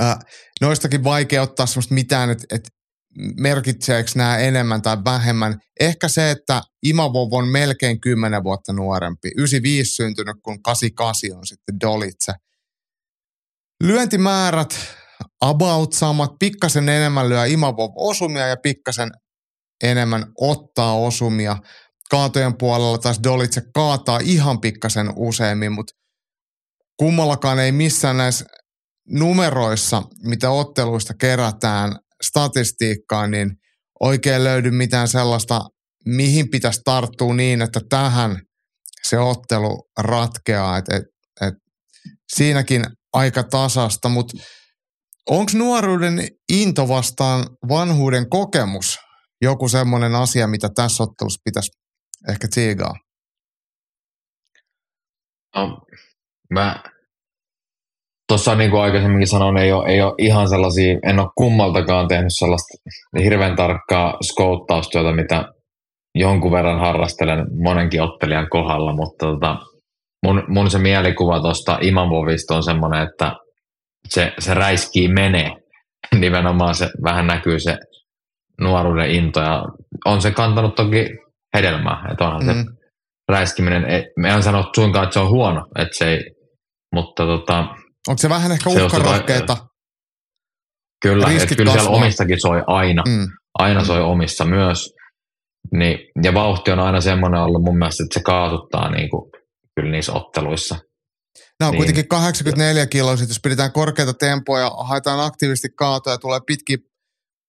[0.00, 0.18] Äh,
[0.60, 2.68] noistakin vaikea ottaa semmoista mitään, että et
[3.16, 5.60] merkitseekö nämä enemmän tai vähemmän.
[5.80, 11.80] Ehkä se, että Imavov on melkein 10 vuotta nuorempi, 95 syntynyt, kun 88 on sitten
[11.80, 12.32] Dolitse.
[13.82, 14.76] Lyöntimäärät
[15.40, 19.10] about samat, pikkasen enemmän lyö Imavov osumia ja pikkasen
[19.82, 21.56] enemmän ottaa osumia.
[22.10, 25.94] Kaatojen puolella taas Dolitse kaataa ihan pikkasen useammin, mutta
[26.96, 28.44] kummallakaan ei missään näissä
[29.08, 31.96] numeroissa, mitä otteluista kerätään
[32.26, 33.50] statistiikkaan, niin
[34.00, 35.60] oikein löydy mitään sellaista,
[36.06, 38.40] mihin pitäisi tarttua niin, että tähän
[39.02, 40.78] se ottelu ratkeaa.
[40.78, 41.04] Et, et,
[41.40, 41.54] et
[42.34, 44.38] siinäkin aika tasasta, mutta
[45.30, 48.98] Onko nuoruuden into vastaan vanhuuden kokemus
[49.40, 51.70] joku semmoinen asia, mitä tässä ottelussa pitäisi
[52.28, 52.94] ehkä tsiigaa?
[55.56, 55.86] No,
[56.50, 56.82] mä
[58.28, 62.32] tuossa niin kuin aikaisemminkin sanoin, ei ole, ei ole ihan sellaisia, en ole kummaltakaan tehnyt
[62.38, 65.44] sellaista hirveän tarkkaa skouttaustyötä, mitä
[66.14, 69.56] jonkun verran harrastelen monenkin ottelijan kohdalla, mutta tota,
[70.26, 73.32] mun, mun se mielikuva tuosta Imamovista on semmoinen, että
[74.08, 75.50] se, se räiskii menee.
[76.20, 77.78] Nimenomaan se vähän näkyy se
[78.60, 79.64] nuoruuden into ja
[80.04, 81.08] on se kantanut toki
[81.56, 82.64] hedelmää, että onhan mm.
[82.64, 82.64] se
[83.28, 86.20] räiskiminen, me en sano suinkaan, että se on huono, että se ei,
[86.94, 87.66] mutta tota,
[88.08, 89.56] Onko se vähän ehkä uhkarohkeita?
[91.02, 93.28] Kyllä, että kyllä siellä omissakin soi aina, mm.
[93.58, 93.86] aina mm.
[93.86, 94.94] soi omissa myös.
[95.72, 99.30] Niin, ja vauhti on aina semmoinen ollut mun mielestä, että se kaasuttaa niin kuin,
[99.76, 100.74] kyllä niissä otteluissa.
[101.60, 101.78] Nämä on niin.
[101.78, 106.78] kuitenkin 84 kiloa, jos pidetään korkeita tempoja, haetaan aktiivisesti kaatoja, tulee pitki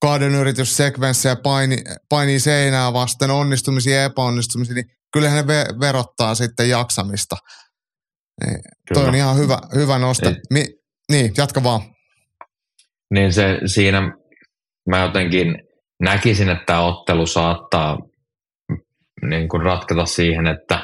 [0.02, 1.78] kaadon yrityssekvenssejä, paini,
[2.10, 7.36] painii seinää vasten, onnistumisia ja epäonnistumisia, niin kyllähän ne ve- verottaa sitten jaksamista.
[8.44, 8.60] Niin,
[8.94, 10.30] toi on ihan hyvä, hyvä nosto.
[10.30, 10.42] Niin.
[10.54, 10.76] Mi-
[11.12, 11.82] niin, jatka vaan.
[13.14, 14.02] Niin se siinä,
[14.90, 15.56] mä jotenkin
[16.02, 17.98] näkisin, että tämä ottelu saattaa
[19.22, 20.84] niin kuin ratketa siihen, että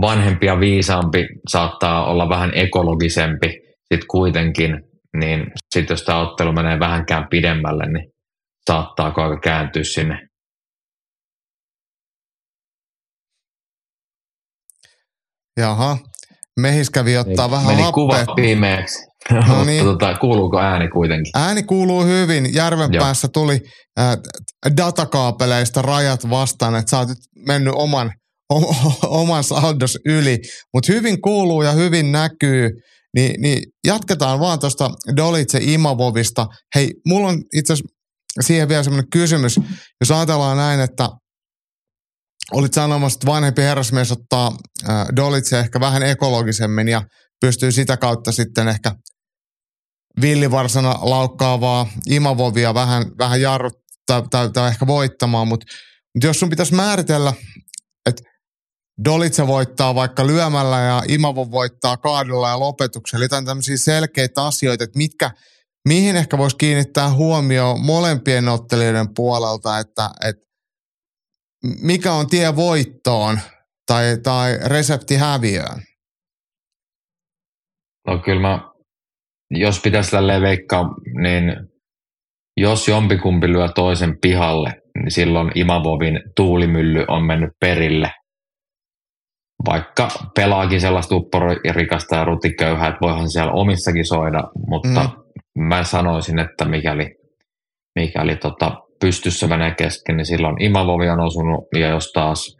[0.00, 3.48] vanhempi ja viisaampi saattaa olla vähän ekologisempi
[3.92, 4.70] sitten kuitenkin,
[5.16, 8.12] niin sitten jos tämä ottelu menee vähänkään pidemmälle, niin
[8.70, 10.28] saattaa aika kääntyä sinne
[15.56, 15.98] Jaha,
[16.60, 18.34] mehis kävi ottaa Meni vähän Meni kuva happea.
[18.34, 18.98] pimeäksi.
[19.48, 19.84] No niin.
[19.84, 21.30] Tota, kuuluuko ääni kuitenkin?
[21.34, 22.54] Ääni kuuluu hyvin.
[22.54, 23.04] Järven Joo.
[23.04, 23.60] päässä tuli
[24.00, 24.16] äh,
[24.76, 28.12] datakaapeleista rajat vastaan, että sä oot nyt mennyt oman,
[28.52, 28.74] o,
[29.22, 30.38] oman saldos yli.
[30.74, 32.70] Mutta hyvin kuuluu ja hyvin näkyy.
[33.16, 36.46] Ni, niin jatketaan vaan tuosta Dolitse Imavovista.
[36.74, 37.94] Hei, mulla on itse asiassa
[38.40, 39.60] siihen vielä semmoinen kysymys.
[40.00, 41.08] Jos ajatellaan näin, että
[42.52, 44.56] olit sanomassa, että vanhempi herrasmies ottaa
[44.88, 47.02] äh, Dolitse ehkä vähän ekologisemmin ja
[47.40, 48.94] pystyy sitä kautta sitten ehkä
[50.20, 55.66] villivarsana laukkaavaa imavovia vähän, vähän jarruttaa tai, tai, tai ehkä voittamaan, mutta
[56.14, 57.32] mut jos sun pitäisi määritellä,
[58.06, 58.22] että
[59.04, 64.98] Dolitse voittaa vaikka lyömällä ja Imavo voittaa kaadulla ja lopetuksella, jotain tämmöisiä selkeitä asioita, että
[64.98, 65.30] mitkä,
[65.88, 70.42] mihin ehkä voisi kiinnittää huomioon molempien ottelijoiden puolelta, että, että
[71.82, 73.40] mikä on tie voittoon
[73.86, 75.82] tai, tai resepti häviöön.
[78.06, 78.70] No kyllä mä,
[79.50, 81.56] jos pitäisi tälleen veikkaa, niin
[82.56, 88.10] jos jompikumpi lyö toisen pihalle, niin silloin Imavovin tuulimylly on mennyt perille.
[89.66, 95.64] Vaikka pelaakin sellaista upporikasta ja rutiköyhää, että voihan siellä omissakin soida, mutta mm.
[95.64, 97.14] mä sanoisin, että mikäli,
[97.94, 102.56] mikäli tota pystyssä menee kesken, niin silloin Imavovi on osunut, ja jos taas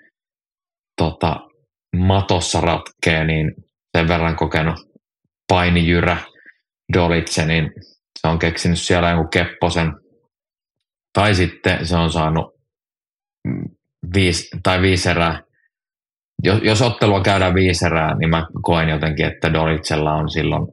[0.97, 1.37] tota,
[1.97, 3.55] matossa ratkee, niin
[3.97, 4.77] sen verran kokenut
[5.49, 6.17] painijyrä
[6.93, 7.73] Dolitse, niin
[8.21, 9.93] se on keksinyt siellä jonkun kepposen.
[11.19, 12.55] Tai sitten se on saanut
[14.15, 15.41] viisi, tai viisi erää.
[16.43, 20.67] Jos, jos ottelua käydään viisi erää, niin mä koen jotenkin, että Dolitsella on silloin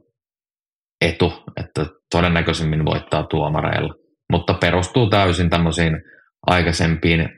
[1.00, 3.99] etu, että todennäköisemmin voittaa tuomareilla.
[4.30, 5.92] Mutta perustuu täysin tämmöisiin
[6.46, 7.28] aikaisempiin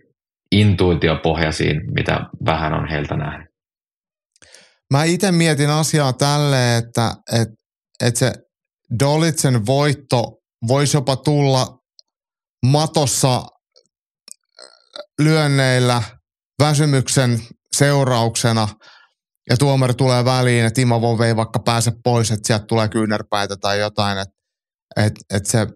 [0.53, 3.49] intuitiopohjaisiin, mitä vähän on heiltä nähnyt.
[4.93, 7.55] Mä itse mietin asiaa tälleen, että, että,
[8.07, 8.33] että se
[8.99, 10.23] Dolitsen voitto
[10.69, 11.79] voisi jopa tulla
[12.67, 13.43] matossa
[15.21, 16.03] lyönneillä
[16.61, 17.41] väsymyksen
[17.73, 18.69] seurauksena
[19.51, 23.79] ja tuomari tulee väliin, että Imavov ei vaikka pääse pois, että sieltä tulee kyynärpäitä tai
[23.79, 24.35] jotain, että,
[24.97, 25.67] että, että se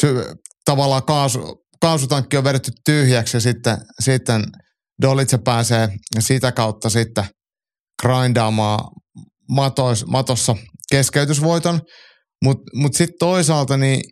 [0.00, 0.24] sy,
[0.64, 4.44] tavallaan kaasu, kaasutankki on vedetty tyhjäksi ja sitten, sitten
[5.02, 5.88] Dolitse pääsee
[6.18, 7.24] sitä kautta sitten
[8.02, 8.84] grindaamaan
[9.48, 10.56] matos, matossa
[10.90, 11.80] keskeytysvoiton,
[12.44, 14.02] mutta mut sitten toisaalta niin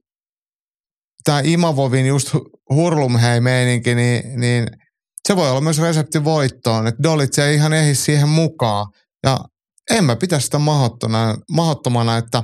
[1.24, 2.34] tämä Imavovin just
[2.70, 4.66] hurlumhei meininki, niin, niin
[5.28, 8.86] se voi olla myös resepti voittoon, että Dolitse ei ihan ehdi siihen mukaan.
[9.22, 9.38] Ja
[9.90, 12.42] en mä pitä sitä mahdottomana, mahdottomana että,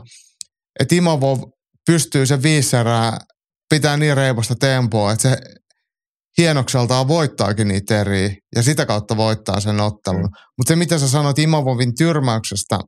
[0.80, 1.38] että Imavov
[1.86, 3.18] pystyy se viisi erää
[3.72, 5.36] pitää niin reipasta tempoa, että se
[6.38, 10.22] hienokseltaan voittaakin niitä eri ja sitä kautta voittaa sen ottelun.
[10.22, 10.30] Mm.
[10.58, 12.78] Mutta se, mitä sä sanoit Imavovin tyrmäyksestä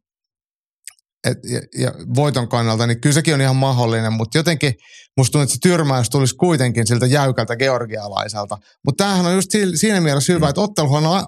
[1.27, 4.75] et, ja, ja voiton kannalta, niin kyllä sekin on ihan mahdollinen, mutta jotenkin
[5.17, 8.59] musta tuntuu, että se tyrmäys tulisi kuitenkin siltä jäykältä georgialaiselta.
[8.85, 11.27] Mutta tämähän on just siinä mielessä hyvä, että otteluhan on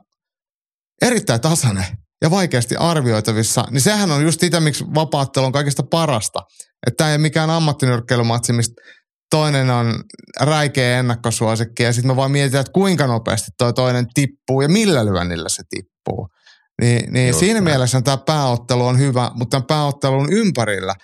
[1.02, 1.86] erittäin tasainen
[2.22, 6.40] ja vaikeasti arvioitavissa, niin sehän on just sitä, miksi vapaattelu on kaikista parasta.
[6.86, 8.74] Että tämä ei ole mikään ammattinyrkkeilymatsi, mistä
[9.30, 9.94] toinen on
[10.40, 15.06] räikeä ennakkosuosikki ja sitten me vaan mietitään, että kuinka nopeasti toi toinen tippuu ja millä
[15.06, 16.28] lyönnillä se tippuu.
[16.80, 17.64] Niin, niin siinä näin.
[17.64, 20.94] mielessä tämä pääottelu on hyvä, mutta tämän pääottelun ympärillä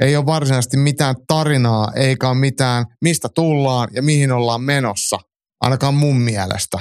[0.00, 5.18] ei ole varsinaisesti mitään tarinaa, eikä ole mitään, mistä tullaan ja mihin ollaan menossa,
[5.60, 6.78] ainakaan mun mielestä.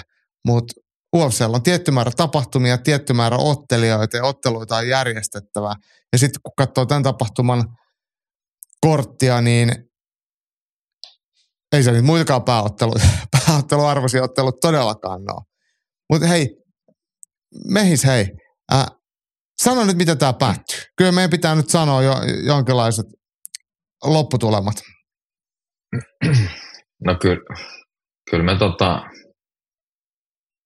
[0.47, 0.73] Mutta
[1.15, 5.75] UFCllä on tietty määrä tapahtumia, tietty määrä ottelijoita ja otteluita on järjestettävä.
[6.13, 7.63] Ja sitten kun katsoo tämän tapahtuman
[8.81, 9.84] korttia, niin
[11.75, 12.93] ei se nyt muitakaan pääottelu,
[13.47, 15.43] pääotteluarvoisia ottelut todellakaan ole.
[16.11, 16.47] Mutta hei,
[17.67, 18.25] mehis hei,
[18.73, 18.85] äh,
[19.61, 20.79] sano nyt miten tämä päättyy.
[20.97, 22.13] Kyllä meidän pitää nyt sanoa jo
[22.45, 23.05] jonkinlaiset
[24.03, 24.75] lopputulemat.
[27.05, 27.41] No kyllä,
[28.29, 29.01] kyllä me tota,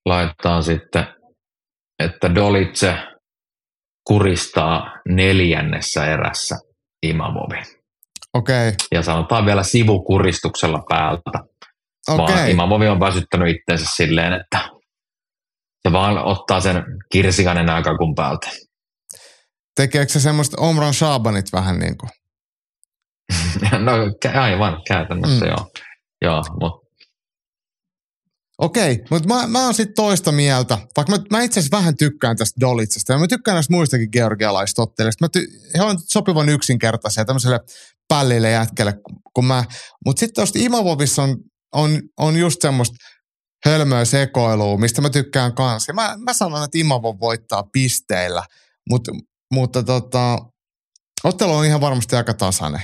[0.06, 1.08] laittaa sitten,
[2.00, 2.96] että Dolitse
[4.08, 6.56] kuristaa neljännessä erässä
[7.04, 7.79] Imavovin.
[8.34, 8.74] Okay.
[8.92, 11.32] Ja sanotaan vielä sivukuristuksella päältä.
[12.08, 12.52] Okay.
[12.52, 14.70] Imavovi on väsyttänyt itseensä silleen, että
[15.88, 18.50] se vaan ottaa sen kirsikanen aikakun päältä.
[19.76, 22.10] Tekeekö se semmoista Omran Shabanit vähän niin kuin?
[23.86, 23.92] no
[24.42, 25.52] aivan, käytännössä mm.
[25.52, 25.72] joo.
[26.22, 26.90] Joo, mutta
[28.60, 32.38] Okei, mutta mä, mä oon sitten toista mieltä, vaikka mä, mä itse asiassa vähän tykkään
[32.38, 35.28] tästä Dolitsesta ja mä tykkään näistä muistakin georgialaisista ottelijoista.
[35.38, 37.60] Ty- he on sopivan yksinkertaisia tämmöiselle
[38.10, 38.94] pällille jätkelle
[39.34, 39.64] kun mä,
[40.06, 41.38] mutta sitten tuosta Imovovissa on,
[41.74, 42.96] on, on just semmoista
[43.66, 45.94] hölmöä sekoilua, mistä mä tykkään kanssa.
[45.94, 48.44] Mä, mä sanon, että Imavov voittaa pisteillä,
[48.90, 49.12] mutta,
[49.54, 50.38] mutta tota,
[51.24, 52.82] ottelu on ihan varmasti aika tasainen.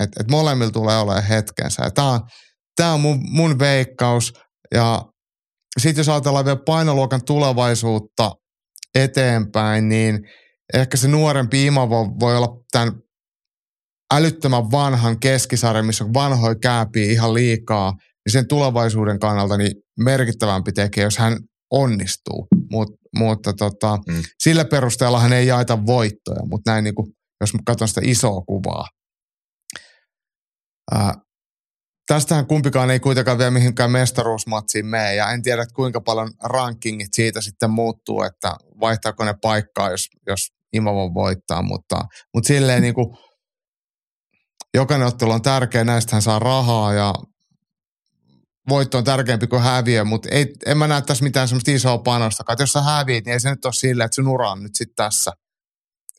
[0.00, 1.90] Et, et molemmilla tulee olemaan hetkensä.
[1.90, 2.20] Tämä on,
[2.76, 4.32] tää on mun, mun veikkaus.
[4.74, 5.02] Ja
[5.78, 8.32] sitten jos ajatellaan vielä painoluokan tulevaisuutta
[8.94, 10.18] eteenpäin, niin
[10.74, 12.92] ehkä se nuorempi Imavo voi olla tämän
[14.14, 20.72] älyttömän vanhan keskisarjan, missä on vanhoja kääpiä ihan liikaa, niin sen tulevaisuuden kannalta niin merkittävämpi
[20.72, 21.36] tekee, jos hän
[21.70, 22.46] onnistuu.
[22.70, 24.22] Mut, mutta tota, mm.
[24.38, 28.88] sillä perusteella hän ei jaeta voittoja, mutta näin niin kuin, jos katson sitä isoa kuvaa.
[30.92, 31.14] Ää,
[32.06, 37.40] tästähän kumpikaan ei kuitenkaan vielä mihinkään mestaruusmatsiin mene, ja en tiedä kuinka paljon rankingit siitä
[37.40, 40.40] sitten muuttuu, että vaihtaako ne paikkaa, jos, jos
[40.72, 42.04] Imavo voittaa, mutta,
[42.34, 43.16] mutta silleen niin kuin,
[44.74, 47.14] jokainen ottelu on tärkeä, näistähän saa rahaa ja
[48.68, 52.44] voitto on tärkeämpi kuin häviö, mutta ei, en mä näe tässä mitään semmoista isoa panosta.
[52.52, 54.74] Että jos sä häviit, niin ei se nyt ole silleen, että sun ura on nyt
[54.74, 55.32] sitten tässä.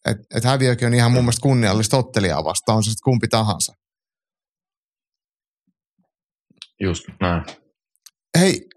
[0.06, 3.74] Että et häviökin on ihan mun mielestä kunniallista ottelijaa vastaan, on se sitten kumpi tahansa.
[6.80, 7.44] Just näin.
[8.40, 8.70] Hei,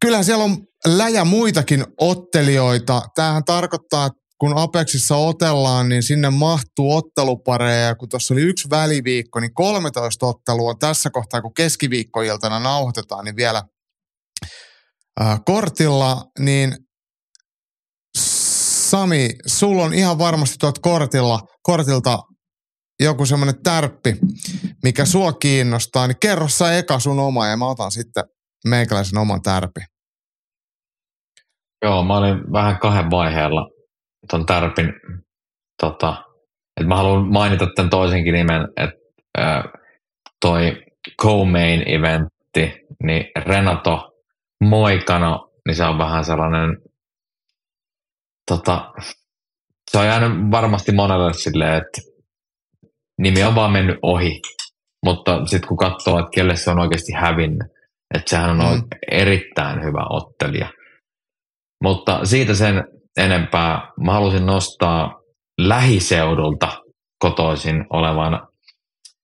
[0.00, 3.02] kyllähän siellä on läjä muitakin ottelijoita.
[3.14, 7.94] Tämähän tarkoittaa, että kun Apexissa otellaan, niin sinne mahtuu ottelupareja.
[7.94, 13.36] kun tuossa oli yksi väliviikko, niin 13 ottelua on tässä kohtaa, kun keskiviikkoiltana nauhoitetaan, niin
[13.36, 13.62] vielä
[15.20, 16.24] äh, kortilla.
[16.38, 16.76] Niin
[18.88, 22.18] Sami, sulla on ihan varmasti tuot kortilla, kortilta
[23.00, 24.16] joku semmoinen tärppi,
[24.82, 28.24] mikä sua kiinnostaa, niin kerro sä eka sun oma ja mä otan sitten
[28.64, 29.80] meikäläisen oman tärpi.
[31.84, 33.75] Joo, mä olin vähän kahden vaiheella
[34.30, 34.92] ton tärpin,
[35.82, 36.24] tota,
[36.76, 38.96] että mä haluan mainita tämän toisenkin nimen, että
[39.38, 39.64] äh,
[40.40, 40.82] toi
[41.22, 44.12] co-main eventti, niin Renato
[44.64, 46.76] Moikano, niin se on vähän sellainen,
[48.50, 48.92] tota,
[49.90, 52.00] se on jäänyt varmasti monelle silleen, että
[53.18, 54.40] nimi on vaan mennyt ohi.
[55.04, 57.68] Mutta sitten kun katsoo, että kelle se on oikeasti hävinnyt,
[58.14, 58.88] että sehän on mm.
[59.10, 60.72] erittäin hyvä ottelija.
[61.82, 62.84] Mutta siitä sen
[63.16, 63.92] enempää.
[64.00, 65.20] Mä halusin nostaa
[65.60, 66.82] lähiseudulta
[67.18, 68.48] kotoisin olevan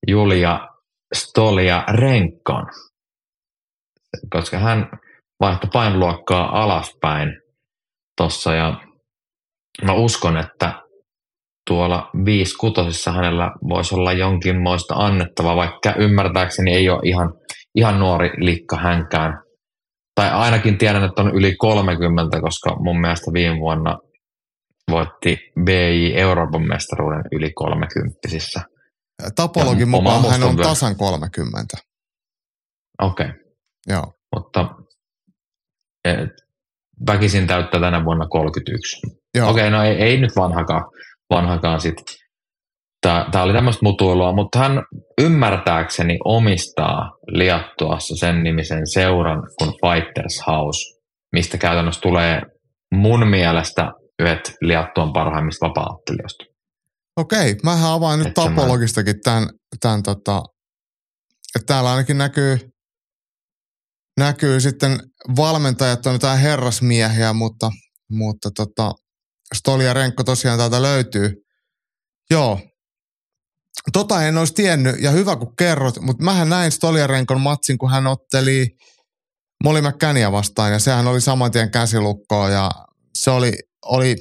[0.09, 0.69] Julia
[1.15, 2.67] Stolia Renkon,
[4.31, 4.91] koska hän
[5.41, 7.29] vaihtoi painoluokkaa alaspäin
[8.17, 8.81] tuossa ja
[9.85, 10.83] mä uskon, että
[11.69, 17.35] tuolla 5 kutosissa hänellä voisi olla jonkinmoista annettavaa, vaikka ymmärtääkseni ei ole ihan,
[17.75, 19.43] ihan nuori likka hänkään
[20.15, 23.99] tai ainakin tiedän, että on yli 30, koska mun mielestä viime vuonna
[24.91, 28.19] voitti BI Euroopan mestaruuden yli 30
[29.37, 31.77] Tapologin mukaan hän on tasan 30.
[33.03, 33.27] Okei.
[33.27, 33.39] Okay.
[33.87, 34.15] Joo.
[34.35, 34.75] Mutta
[36.05, 36.31] et,
[37.07, 38.97] väkisin täyttää tänä vuonna 31.
[39.07, 40.85] Okei, okay, no ei, ei nyt vanhakaan,
[41.31, 42.05] vanhakaan sitten
[43.03, 44.83] Tämä oli tämmöistä mutuilua, mutta hän
[45.21, 51.01] ymmärtääkseni omistaa Liattuassa sen nimisen seuran kuin Fighters House,
[51.33, 52.43] mistä käytännössä tulee
[52.95, 56.45] mun mielestä yhdet Liattuan parhaimmista vapaattelijoista.
[57.17, 59.49] Okei, mä avaan nyt tapologistakin tämän,
[59.81, 60.43] tämän tota,
[61.57, 62.59] että täällä ainakin näkyy,
[64.19, 64.99] näkyy sitten
[65.37, 67.71] valmentajat on jotain herrasmiehiä, mutta,
[68.11, 68.93] mutta tota,
[69.55, 71.33] Stoli ja Renkko tosiaan täältä löytyy.
[72.31, 72.61] Joo,
[73.93, 78.07] Tota en olisi tiennyt, ja hyvä kun kerrot, mutta mähän näin Stoliarenkon matsin, kun hän
[78.07, 78.77] otteli
[79.65, 82.71] Molly McCannia vastaan, ja sehän oli saman tien käsilukkoa, ja
[83.15, 83.53] se oli,
[83.85, 84.17] oli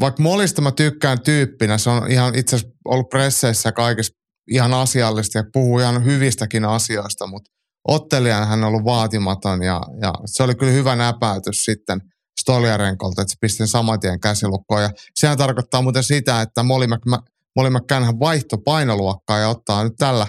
[0.00, 4.12] vaikka Molista mä tykkään tyyppinä, se on ihan itse asiassa ollut presseissä kaikissa
[4.50, 7.50] ihan asiallista ja puhuu ihan hyvistäkin asioista, mutta
[7.88, 12.00] ottelijan hän on ollut vaatimaton ja, ja se oli kyllä hyvä näpäytys sitten
[12.40, 14.82] Stoliarenkolta, että se pisti saman tien käsilukkoon.
[14.82, 16.86] Ja sehän tarkoittaa muuten sitä, että Molly
[17.56, 20.26] Molly McCann vaihto painoluokkaa ja ottaa nyt tällä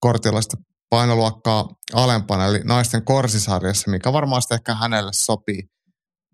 [0.00, 0.56] kortilla sitä
[0.90, 5.62] painoluokkaa alempana, eli naisten korsisarjassa, mikä varmasti ehkä hänelle sopii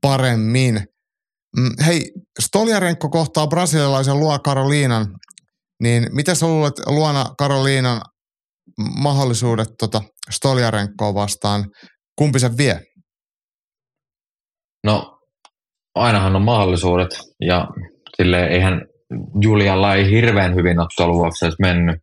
[0.01, 0.75] paremmin.
[1.57, 5.07] Mm, hei, Stoliarenko kohtaa brasilialaisen Luo Karoliinan,
[5.83, 8.01] niin miten sä luulet Luona Karoliinan
[9.03, 11.65] mahdollisuudet tota Stoliarenkoa vastaan,
[12.19, 12.81] kumpi se vie?
[14.85, 15.19] No,
[15.95, 17.09] ainahan on mahdollisuudet
[17.41, 17.69] ja
[18.17, 18.83] sille eihän
[19.41, 21.97] Julialla ei hirveän hyvin UFCssä mennyt,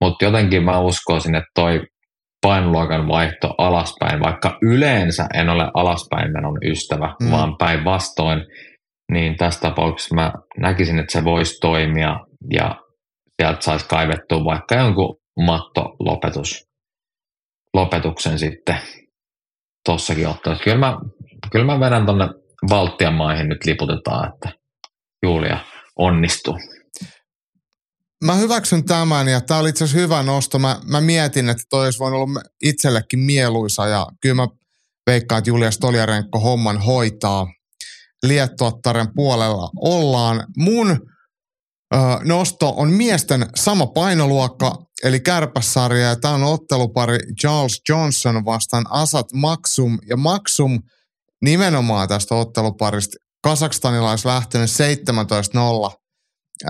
[0.00, 1.82] mutta jotenkin mä uskoisin, että toi
[2.42, 7.30] painoluokan vaihto alaspäin, vaikka yleensä en ole alaspäin menon ystävä, mm.
[7.30, 8.46] vaan päinvastoin,
[9.12, 12.76] niin tässä tapauksessa mä näkisin, että se voisi toimia ja
[13.42, 16.64] sieltä saisi kaivettua vaikka jonkun mattolopetus,
[17.74, 18.78] lopetuksen sitten
[19.84, 20.56] tossakin ottaa.
[20.64, 20.98] Kyllä mä,
[21.52, 22.28] kyllä mä vedän tuonne
[22.70, 24.58] Valtian maihin nyt liputetaan, että
[25.22, 25.58] Julia
[25.96, 26.58] onnistuu.
[28.24, 30.58] Mä hyväksyn tämän ja tämä oli itse asiassa hyvä nosto.
[30.58, 34.48] Mä, mä mietin, että toi olisi voinut olla itsellekin mieluisa ja kyllä mä
[35.06, 37.46] veikkaan, että Julia Stoliarenko homman hoitaa.
[38.26, 40.46] Liettuattaren puolella ollaan.
[40.56, 48.44] Mun ö, nosto on miesten sama painoluokka, eli kärpässarja, ja tämä on ottelupari Charles Johnson
[48.44, 50.82] vastaan Asat Maksum, ja Maksum
[51.42, 54.72] nimenomaan tästä otteluparista kasakstanilais lähtenyt 17-0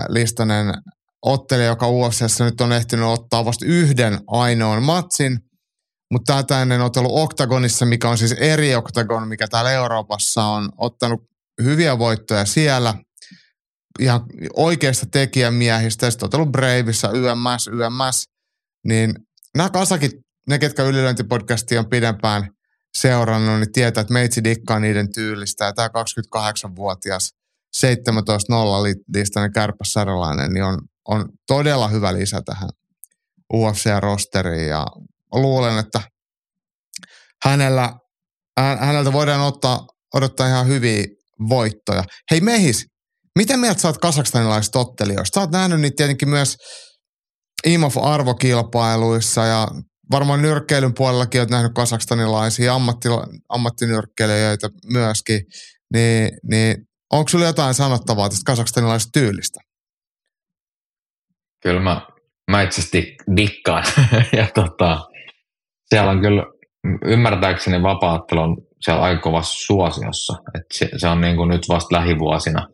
[0.09, 0.73] listanen
[1.21, 5.39] ottelija, joka UFCssä nyt on ehtinyt ottaa vasta yhden ainoan matsin,
[6.11, 11.23] mutta tätä ennen ottelu Octagonissa, mikä on siis eri Octagon, mikä täällä Euroopassa on ottanut
[11.63, 12.93] hyviä voittoja siellä,
[13.99, 14.21] ihan
[14.55, 18.29] oikeista tekijämiehistä, sitten ottelu Braveissa, YMS, YMS,
[18.87, 19.13] niin
[19.57, 20.11] nämä kasakit,
[20.49, 22.49] ne ketkä ylilöintipodcastia on pidempään
[22.95, 27.33] seurannut, niin tietää, että meitsi dikkaa niiden tyylistä, ja tämä 28-vuotias
[27.77, 27.81] 17-0
[29.13, 30.77] listainen kärpäsarjalainen, niin on
[31.07, 32.69] on todella hyvä lisä tähän
[33.53, 34.87] UFC-rosteriin ja
[35.31, 36.01] luulen, että
[37.43, 37.93] hänellä,
[38.57, 41.03] häneltä voidaan ottaa, odottaa ihan hyviä
[41.49, 42.03] voittoja.
[42.31, 42.85] Hei Mehis,
[43.35, 45.35] miten mieltä sä oot kasakstanilaisista ottelijoista?
[45.35, 46.57] Sä oot nähnyt niitä tietenkin myös
[47.65, 49.67] IMOF-arvokilpailuissa ja
[50.11, 53.09] varmaan nyrkkeilyn puolellakin oot nähnyt kasakstanilaisia ammatti,
[53.49, 55.41] ammattinyrkkeilijöitä myöskin.
[55.93, 56.75] Niin, niin
[57.13, 59.59] onko sulla jotain sanottavaa tästä kasakstanilaisesta tyylistä?
[61.65, 62.01] kyllä mä,
[62.51, 62.81] mä itse
[63.37, 63.83] dikkaan.
[64.37, 64.99] ja tota,
[65.89, 66.43] siellä on kyllä,
[67.05, 70.33] ymmärtääkseni vapaattelu on siellä aika kovassa suosiossa.
[70.55, 72.67] Et se, se, on niin kuin nyt vasta lähivuosina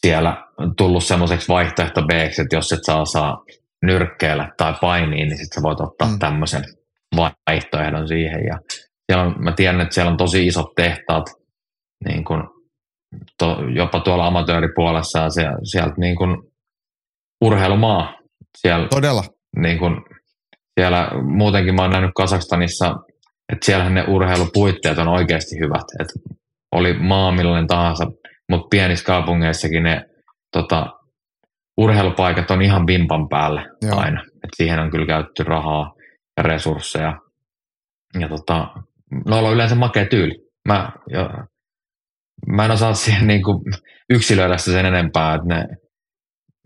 [0.00, 0.44] siellä
[0.76, 3.44] tullut semmoiseksi vaihtoehto b että jos et saa, saa
[3.82, 6.18] nyrkkeellä tai painiin, niin sitten sä voit ottaa mm.
[6.18, 6.64] tämmöisen
[7.16, 8.44] vaihtoehdon siihen.
[8.44, 8.58] Ja
[9.06, 11.24] siellä on, mä tiedän, että siellä on tosi isot tehtaat,
[12.04, 12.42] niin kuin
[13.38, 16.36] to, jopa tuolla amatööripuolessa ja siellä, sieltä niin kuin
[17.40, 18.18] urheilumaa.
[18.58, 19.24] Siellä, Todella.
[19.56, 20.04] Niin kun,
[20.80, 22.96] siellä muutenkin mä oon nähnyt Kasakstanissa,
[23.52, 25.84] että siellähän ne urheilupuitteet on oikeasti hyvät.
[26.00, 26.08] Et
[26.72, 28.04] oli maa millainen tahansa,
[28.50, 30.04] mutta pienissä kaupungeissakin ne
[30.52, 30.86] tota,
[31.80, 33.98] urheilupaikat on ihan vimpan päällä Joo.
[33.98, 34.22] aina.
[34.44, 35.94] Et siihen on kyllä käytetty rahaa
[36.36, 37.18] ja resursseja.
[38.20, 38.68] Ja tota,
[39.26, 40.34] noilla on yleensä makea tyyli.
[40.68, 41.28] Mä, jo,
[42.46, 43.58] mä en osaa siihen niin kuin
[44.10, 45.64] yksilöidä sen enempää, että ne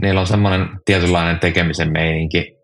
[0.03, 2.55] niillä on semmoinen tietynlainen tekemisen meininki.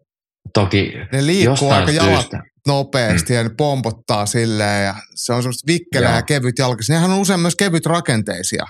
[0.55, 2.07] Toki ne liikkuu aika syystä.
[2.07, 2.27] jalat
[2.67, 3.37] nopeasti mm.
[3.37, 6.89] ja ne pompottaa silleen ja se on semmoista vikkelää ja kevyt jalkas.
[6.89, 8.65] Nehän on usein myös kevyt rakenteisia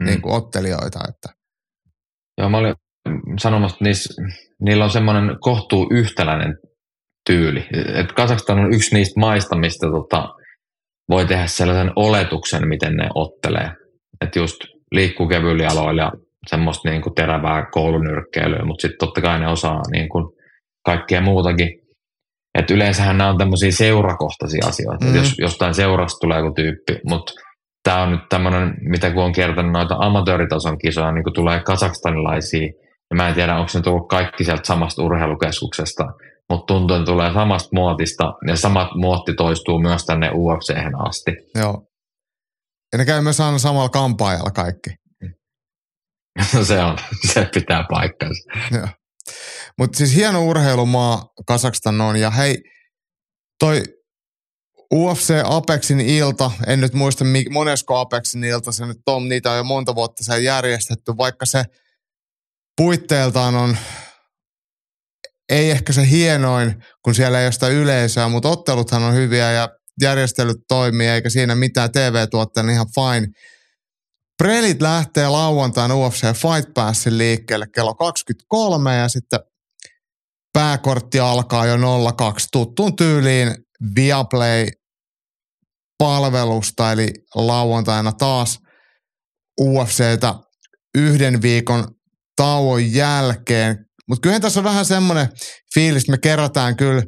[0.00, 0.06] mm.
[0.06, 1.00] niin kuin ottelijoita.
[1.08, 1.39] Että.
[2.40, 2.74] Joo, mä olin
[3.38, 4.22] sanomassa, että niissä,
[4.60, 6.58] niillä on semmoinen kohtuu yhtäläinen
[7.26, 7.66] tyyli.
[7.94, 10.28] Et Kazakstan on yksi niistä maista, mistä tota,
[11.08, 13.70] voi tehdä sellaisen oletuksen, miten ne ottelee.
[14.20, 14.56] Että just
[14.92, 16.12] liikkuu kevyillä jaloilla ja
[16.46, 20.24] semmoista niin kuin terävää koulunyrkkeilyä, mutta sitten totta kai ne osaa niin kuin
[20.84, 21.80] kaikkea muutakin.
[22.58, 25.14] Et yleensähän nämä on tämmöisiä seurakohtaisia asioita, mm.
[25.14, 27.32] jos jostain seurasta tulee joku tyyppi, mutta
[27.82, 32.66] tämä on nyt tämmöinen, mitä kun on kiertänyt noita amatööritason kisoja, niin kun tulee kasakstanilaisia,
[33.10, 36.04] ja mä en tiedä, onko ne tullut kaikki sieltä samasta urheilukeskuksesta,
[36.50, 40.74] mutta tuntuu, että tulee samasta muotista, ja samat muotti toistuu myös tänne ufc
[41.08, 41.30] asti.
[41.54, 41.86] Joo.
[42.92, 44.90] Ja ne käy myös aina samalla kampaajalla kaikki.
[46.62, 46.98] se on,
[47.32, 48.50] se pitää paikkansa.
[49.78, 52.58] Mutta siis hieno urheilumaa Kasakstan on ja hei,
[53.60, 53.82] toi
[54.94, 59.64] UFC Apexin ilta, en nyt muista monesko Apexin ilta se nyt on, niitä on jo
[59.64, 61.64] monta vuotta se järjestetty, vaikka se
[62.76, 63.76] puitteeltaan on
[65.50, 69.68] ei ehkä se hienoin, kun siellä ei ole sitä yleisöä, mutta otteluthan on hyviä ja
[70.00, 73.28] järjestelyt toimii, eikä siinä mitään TV-tuotteena ihan fine.
[74.38, 79.40] Prelit lähtee lauantaina UFC Fight Passin liikkeelle kello 23 ja sitten
[80.52, 81.76] pääkortti alkaa jo
[82.16, 83.54] 02 tuttuun tyyliin
[83.94, 84.66] Viaplay
[86.00, 88.58] palvelusta, eli lauantaina taas
[89.60, 90.34] UFCtä
[90.94, 91.88] yhden viikon
[92.36, 93.76] tauon jälkeen.
[94.08, 95.28] Mutta kyllä tässä on vähän semmoinen
[95.74, 97.02] fiilis, että me kerätään kyllä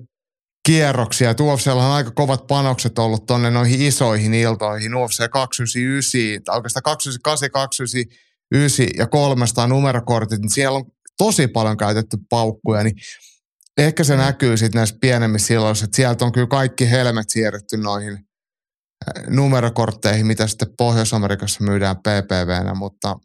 [0.67, 1.35] kierroksia.
[1.41, 4.95] UFCllä on aika kovat panokset ollut tonne noihin isoihin iltoihin.
[4.95, 10.85] UFC 299, tai oikeastaan 298, 299, 9 ja 300 numerokortit, niin siellä on
[11.19, 12.95] tosi paljon käytetty paukkuja, niin
[13.79, 18.19] ehkä se näkyy sitten näissä pienemmissä silloissa, että sieltä on kyllä kaikki helmet siirretty noihin
[19.29, 23.17] numerokortteihin, mitä sitten Pohjois-Amerikassa myydään PPVnä, mutta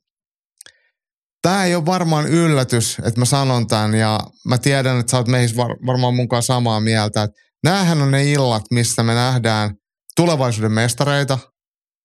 [1.42, 5.28] tämä ei ole varmaan yllätys, että mä sanon tämän ja mä tiedän, että sä oot
[5.28, 9.76] meihin var- varmaan mukaan samaa mieltä, että näähän on ne illat, missä me nähdään
[10.16, 11.40] tulevaisuuden mestareita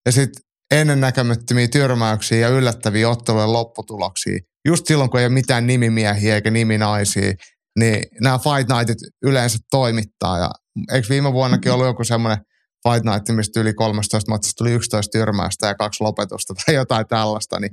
[0.05, 4.39] ja sitten ennennäkemättömiä tyrmäyksiä ja yllättäviä ottelujen lopputuloksia.
[4.67, 7.33] Just silloin, kun ei ole mitään nimimiehiä eikä niminaisia,
[7.79, 10.37] niin nämä Fight Nightit yleensä toimittaa.
[10.37, 10.49] Ja
[10.93, 12.45] eikö viime vuonnakin ollut joku semmoinen
[12.83, 17.59] Fight Night, mistä yli 13 matsista tuli 11 tyrmäystä ja kaksi lopetusta tai jotain tällaista,
[17.59, 17.71] niin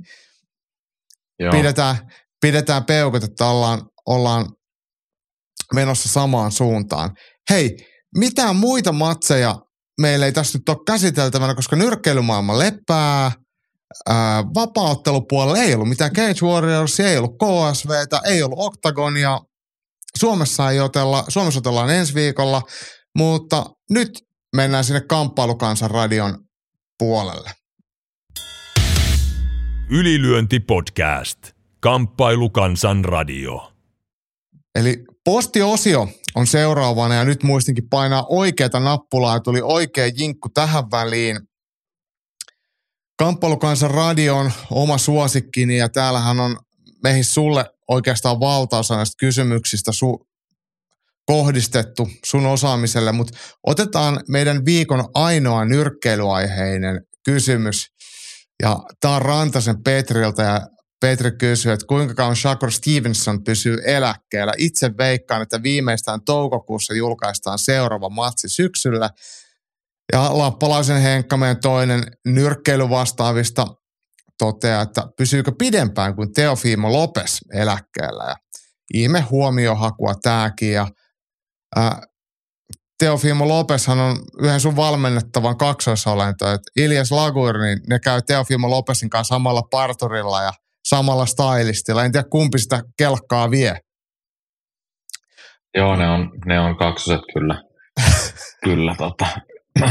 [1.39, 1.51] Joo.
[1.51, 1.95] pidetään,
[2.41, 4.45] pidetään peukut, että ollaan, ollaan
[5.73, 7.11] menossa samaan suuntaan.
[7.49, 7.77] Hei,
[8.17, 9.55] mitään muita matseja
[10.01, 13.31] meillä ei tässä nyt ole käsiteltävänä, koska nyrkkeilymaailma leppää,
[14.09, 19.39] ää, vapauttelupuolella ei ollut mitään Cage Warriors, ei ollut KSVtä, ei ollut Octagonia,
[20.17, 22.61] Suomessa ei otella, Suomessa otellaan ensi viikolla,
[23.17, 24.11] mutta nyt
[24.55, 26.45] mennään sinne Kamppailukansan radion
[26.99, 27.51] puolelle.
[29.89, 31.37] Ylilyöntipodcast.
[31.79, 33.71] Kamppailukansan radio.
[34.75, 40.91] Eli postiosio on seuraavana ja nyt muistinkin painaa oikeata nappulaa ja tuli oikea jinkku tähän
[40.91, 41.39] väliin.
[43.17, 46.57] Kamppailukansan radion oma suosikkini ja täällähän on
[47.03, 50.30] meihin sulle oikeastaan valtaosa näistä kysymyksistä su-
[51.31, 57.87] kohdistettu sun osaamiselle, mutta otetaan meidän viikon ainoa nyrkkeilyaiheinen kysymys.
[58.63, 60.61] Ja tämä on Rantasen Petriltä ja
[61.01, 64.53] Petri kysyy, että kuinka kauan Shakur Stevenson pysyy eläkkeellä.
[64.57, 69.09] Itse veikkaan, että viimeistään toukokuussa julkaistaan seuraava matsi syksyllä.
[70.13, 73.67] Ja Lappalaisen Henkka, meidän toinen nyrkkeilyvastaavista,
[74.37, 78.23] toteaa, että pysyykö pidempään kuin Teofimo Lopes eläkkeellä.
[78.23, 78.35] Ja
[78.93, 80.71] ihme huomiohakua tämäkin.
[80.71, 80.87] Ja,
[81.75, 82.01] ää,
[82.99, 86.51] Teofimo Lopeshan on yhden sun valmennettavan kaksoisolento.
[86.51, 90.51] Että Ilias Lagur, niin ne käy Teofimo Lopesin kanssa samalla parturilla ja
[90.87, 92.05] samalla stylistilla.
[92.05, 93.79] En tiedä kumpi sitä kelkkaa vie.
[95.77, 97.63] Joo, ne on, ne on kaksoset kyllä.
[98.65, 99.27] kyllä, tota,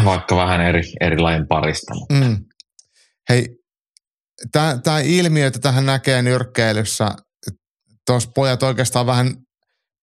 [0.05, 1.95] vaikka vähän eri, eri lajin parista.
[1.95, 2.15] Mutta.
[2.15, 2.45] Mm.
[3.29, 3.49] Hei,
[4.53, 7.11] tämä ilmiö, että tähän näkee nyrkkeilyssä,
[8.07, 9.35] tuossa pojat oikeastaan vähän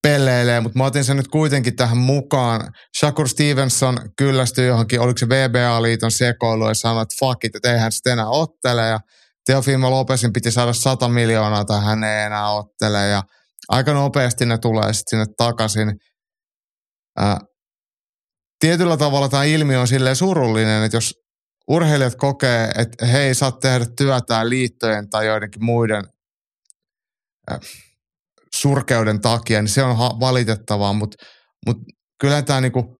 [0.01, 2.73] pelleilee, mutta mä otin sen nyt kuitenkin tähän mukaan.
[2.97, 7.91] Shakur Stevenson kyllästyi johonkin, oliko se VBA-liiton sekoilu ja sanoi, että fuck it, että eihän
[7.91, 8.87] sitten enää ottele.
[8.87, 8.99] Ja
[9.45, 13.07] Teofimo Lopesin piti saada 100 miljoonaa tai hän ei enää ottele.
[13.07, 13.23] Ja
[13.67, 15.99] aika nopeasti ne tulee sitten sinne takaisin.
[17.17, 17.39] Ää,
[18.59, 21.13] tietyllä tavalla tämä ilmiö on silleen surullinen, että jos
[21.67, 26.03] urheilijat kokee, että he ei saa tehdä työtään liittojen tai joidenkin muiden
[27.51, 27.59] äh,
[28.61, 31.25] surkeuden takia, niin se on valitettavaa, mutta
[31.65, 31.77] mut
[32.21, 32.97] kyllä tämä niinku,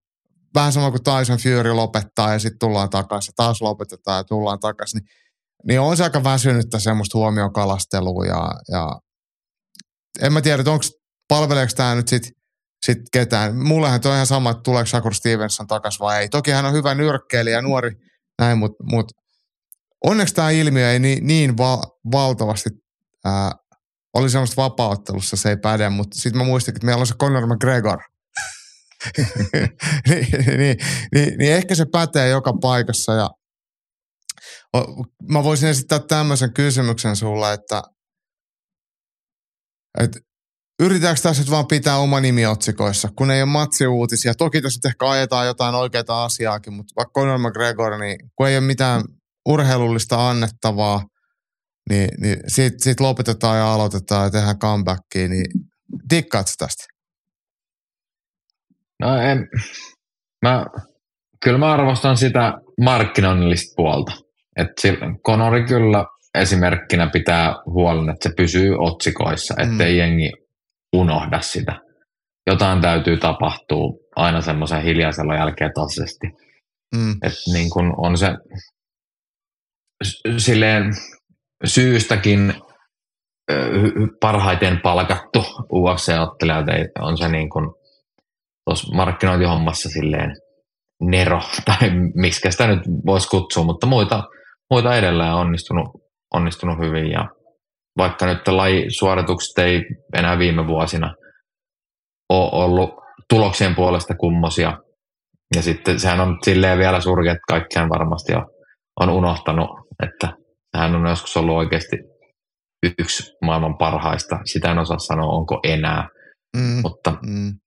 [0.55, 5.01] vähän sama kuin Tyson Fury lopettaa ja sitten tullaan takaisin, taas lopetetaan ja tullaan takaisin,
[5.01, 5.09] niin,
[5.67, 8.99] niin on se aika väsynyttä semmoista huomiokalastelua ja, ja
[10.21, 10.85] en mä tiedä, onko
[11.27, 12.31] palveleeko tämä nyt sitten
[12.85, 13.55] sit ketään.
[13.55, 16.29] Mullehan toi ihan sama, että tuleeko Shakur Stevenson takaisin vai ei.
[16.29, 17.91] Toki hän on hyvä nyrkkeilijä, nuori
[18.39, 19.11] näin, mutta mut,
[20.05, 21.81] onneksi tämä ilmiö ei niin, niin va,
[22.11, 22.69] valtavasti
[23.25, 23.51] ää,
[24.18, 27.48] oli semmoista vapauttelussa, se ei päde, mutta sitten mä muistin, että meillä on se Conor
[27.48, 27.99] McGregor.
[30.10, 30.27] niin,
[30.57, 30.77] niin,
[31.15, 33.30] niin, niin, ehkä se pätee joka paikassa ja
[35.30, 37.84] mä voisin esittää tämmöisen kysymyksen sulle, että,
[39.99, 40.19] että
[40.80, 44.34] yritetäänkö tässä nyt vaan pitää oma nimi otsikoissa, kun ei ole matsiuutisia.
[44.34, 48.57] Toki tässä nyt ehkä ajetaan jotain oikeaa asiaakin, mutta vaikka Conor McGregor, niin kun ei
[48.57, 49.03] ole mitään
[49.48, 51.03] urheilullista annettavaa,
[51.89, 55.45] niin, niin siitä, siitä lopetetaan ja aloitetaan ja tehdään comebackia, niin
[56.09, 56.84] dikkaat tästä?
[59.01, 59.47] No en,
[60.45, 60.65] mä,
[61.43, 64.11] kyllä mä arvostan sitä markkinoinnillista puolta.
[64.55, 64.81] Että
[65.26, 66.05] Conori kyllä
[66.35, 69.97] esimerkkinä pitää huolen, että se pysyy otsikoissa, ettei mm.
[69.97, 70.31] jengi
[70.95, 71.80] unohda sitä.
[72.47, 75.72] Jotain täytyy tapahtua aina semmoisen hiljaisella jälkeen
[76.95, 77.11] Mm.
[77.11, 78.27] Että niin kun on se
[80.38, 80.93] silleen
[81.65, 82.53] syystäkin
[84.21, 85.39] parhaiten palkattu
[85.73, 87.65] UFC-ottelija, on se niin kuin
[88.65, 90.35] tuossa markkinointihommassa silleen
[91.01, 94.23] nero, tai miksi sitä nyt voisi kutsua, mutta muita,
[94.69, 95.88] muita edelleen on onnistunut,
[96.34, 97.29] onnistunut hyvin ja
[97.97, 99.81] vaikka nyt lajisuoritukset ei
[100.17, 101.13] enää viime vuosina
[102.29, 102.89] ole ollut
[103.29, 104.77] tuloksien puolesta kummosia.
[105.55, 108.45] Ja sitten sehän on silleen vielä surkea, että kaikkiaan varmasti on,
[108.99, 109.69] on unohtanut,
[110.03, 110.34] että
[110.77, 111.97] hän on joskus ollut oikeasti
[112.99, 114.39] yksi maailman parhaista.
[114.45, 116.07] Sitä en osaa sanoa, onko enää,
[116.57, 117.59] Mm, mutta mm.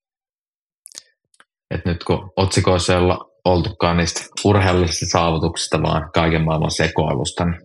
[1.71, 7.61] et nyt kun otsikoissa ei olla oltukaan niistä urheilullisista saavutuksista, vaan kaiken maailman sekoilusta, niin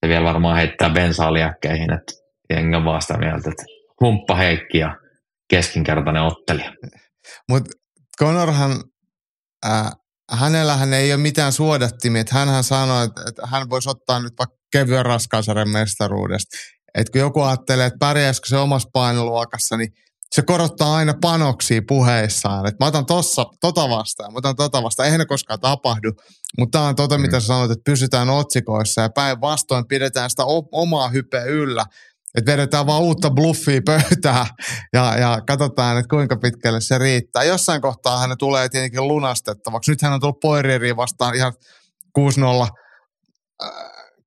[0.00, 2.12] se vielä varmaan heittää bensaa liäkkeihin, että
[2.50, 3.64] jengi on vaan sitä mieltä, että
[4.00, 4.96] humppa Heikki ja
[5.50, 6.72] keskinkertainen ottelija.
[7.48, 7.70] Mutta
[8.20, 8.70] Conorhan,
[9.66, 9.90] äh,
[10.30, 12.20] hänellähän ei ole mitään suodattimia.
[12.20, 16.56] Että hänhän sanoi, että, että hän voisi ottaa nyt vaikka kevyen raskausarjan mestaruudesta.
[16.94, 19.92] Että kun joku ajattelee, että pärjäisikö se omassa painoluokassa, niin
[20.34, 22.66] se korottaa aina panoksia puheissaan.
[22.66, 25.04] Että mä otan tossa, tota vastaan, mä otan tota vastaan.
[25.04, 26.12] Eihän ne koskaan tapahdu.
[26.58, 27.22] Mutta tämä on tota, mm.
[27.22, 30.42] mitä sä sanoit, että pysytään otsikoissa ja päinvastoin pidetään sitä
[30.72, 31.84] omaa hypeä yllä.
[32.34, 34.46] Että vedetään vaan uutta bluffia pöytään
[34.92, 37.44] ja, ja katsotaan, että kuinka pitkälle se riittää.
[37.44, 39.90] Jossain kohtaa hän tulee tietenkin lunastettavaksi.
[39.90, 41.52] Nyt hän on tullut Poirieriin vastaan ihan
[42.18, 42.22] 6-0
[43.62, 43.70] äh,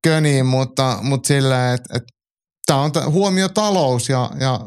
[0.04, 2.14] köniin, mutta, mutta silleen, että, että
[2.66, 4.60] tämä on huomio talous ja, ja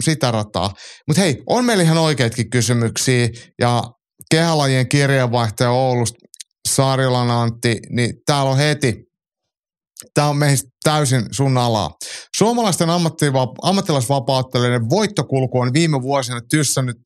[0.00, 0.70] sitä rataa.
[1.08, 3.28] Mutta hei, on meillä ihan oikeitkin kysymyksiä
[3.60, 3.82] ja
[4.30, 6.18] kehälajien kirjeenvaihtaja Oulusta
[6.68, 9.11] Saarilan Antti, niin täällä on heti
[10.14, 11.90] Tämä on meistä täysin sun alaa.
[12.36, 16.96] Suomalaisten ammattiva- ammattilaisvapauttelijoiden voittokulku on viime vuosina tyssännyt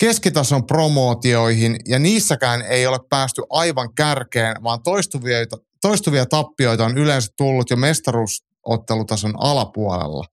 [0.00, 5.38] keskitason promootioihin ja niissäkään ei ole päästy aivan kärkeen, vaan toistuvia,
[5.82, 10.24] toistuvia tappioita on yleensä tullut jo mestaruusottelutason alapuolella.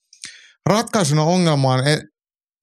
[0.65, 2.01] Ratkaisuna ongelmaan e-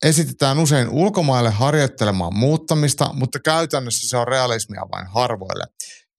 [0.05, 5.65] esitetään usein ulkomaille harjoittelemaan muuttamista, mutta käytännössä se on realismia vain harvoille.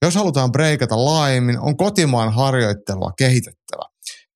[0.02, 3.84] Jos halutaan breikata laajemmin, on kotimaan harjoittelua kehitettävä.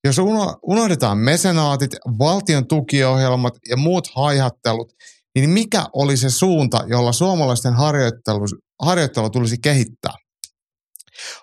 [0.03, 4.93] Jos uno- unohdetaan mesenaatit, valtion tukiohjelmat ja muut haihattelut,
[5.35, 8.45] niin mikä oli se suunta, jolla suomalaisten harjoittelu,
[8.81, 10.13] harjoittelu tulisi kehittää?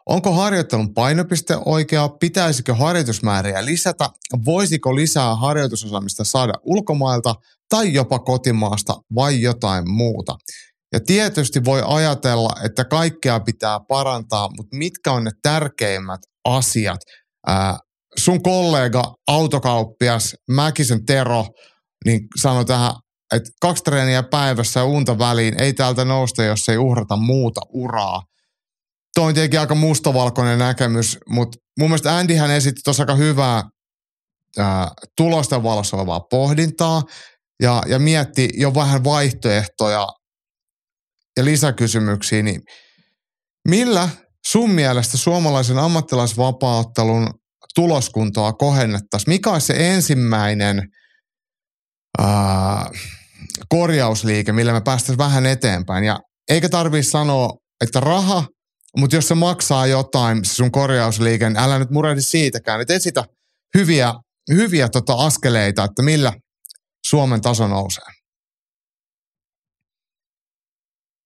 [0.06, 2.08] Onko harjoittelun painopiste oikea?
[2.08, 4.10] Pitäisikö harjoitusmääriä lisätä?
[4.44, 7.34] Voisiko lisää harjoitusosaamista saada ulkomailta
[7.68, 10.36] tai jopa kotimaasta vai jotain muuta?
[10.92, 17.00] Ja tietysti voi ajatella, että kaikkea pitää parantaa, mutta mitkä on ne tärkeimmät asiat?
[17.46, 17.78] Ää,
[18.18, 21.46] sun kollega, autokauppias Mäkisen Tero,
[22.04, 22.92] niin sanoi tähän,
[23.34, 28.22] että kaksi treeniä päivässä ja unta väliin ei täältä nousta, jos ei uhrata muuta uraa.
[29.14, 33.62] Tuo on tietenkin aika mustavalkoinen näkemys, mutta mun mielestä Andyhän esitti tuossa aika hyvää
[34.58, 37.02] ää, tulosten valossa olevaa pohdintaa
[37.62, 40.08] ja, ja mietti jo vähän vaihtoehtoja
[41.36, 42.60] ja lisäkysymyksiä, niin
[43.68, 44.08] millä
[44.46, 47.30] sun mielestä suomalaisen ammattilaisvapauttelun
[47.74, 49.34] tuloskuntoa kohennettaisiin?
[49.34, 50.82] Mikä olisi se ensimmäinen
[52.18, 52.90] ää,
[53.68, 56.04] korjausliike, millä me päästäisiin vähän eteenpäin?
[56.04, 57.50] Ja eikä tarvitse sanoa,
[57.84, 58.44] että raha,
[58.96, 62.80] mutta jos se maksaa jotain, se sun korjausliike, niin älä nyt murehdi siitäkään.
[62.80, 63.24] Et esitä
[63.78, 64.14] hyviä,
[64.50, 66.32] hyviä tota askeleita, että millä
[67.06, 68.19] Suomen taso nousee.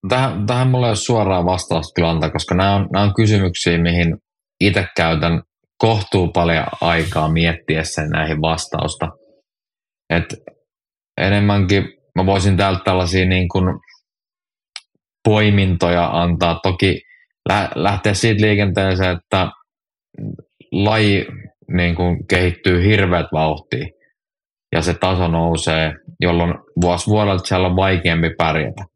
[0.08, 1.44] Tähän, tähän mulla ei ole suoraa
[2.06, 4.16] antaa, koska nämä on, nämä on kysymyksiä, mihin
[4.60, 5.42] itse käytän
[5.78, 9.08] kohtuu paljon aikaa miettiessä näihin vastausta.
[10.10, 10.34] Et
[11.20, 13.64] enemmänkin mä voisin täältä tällaisia niin kuin
[15.24, 16.60] poimintoja antaa.
[16.62, 17.00] Toki
[17.48, 19.50] lä- lähteä siitä liikenteeseen, että
[20.72, 21.26] laji
[21.68, 23.86] niin kuin kehittyy hirveät vauhtia
[24.72, 28.93] ja se taso nousee, jolloin vuosi vuodelta siellä on vaikeampi pärjätä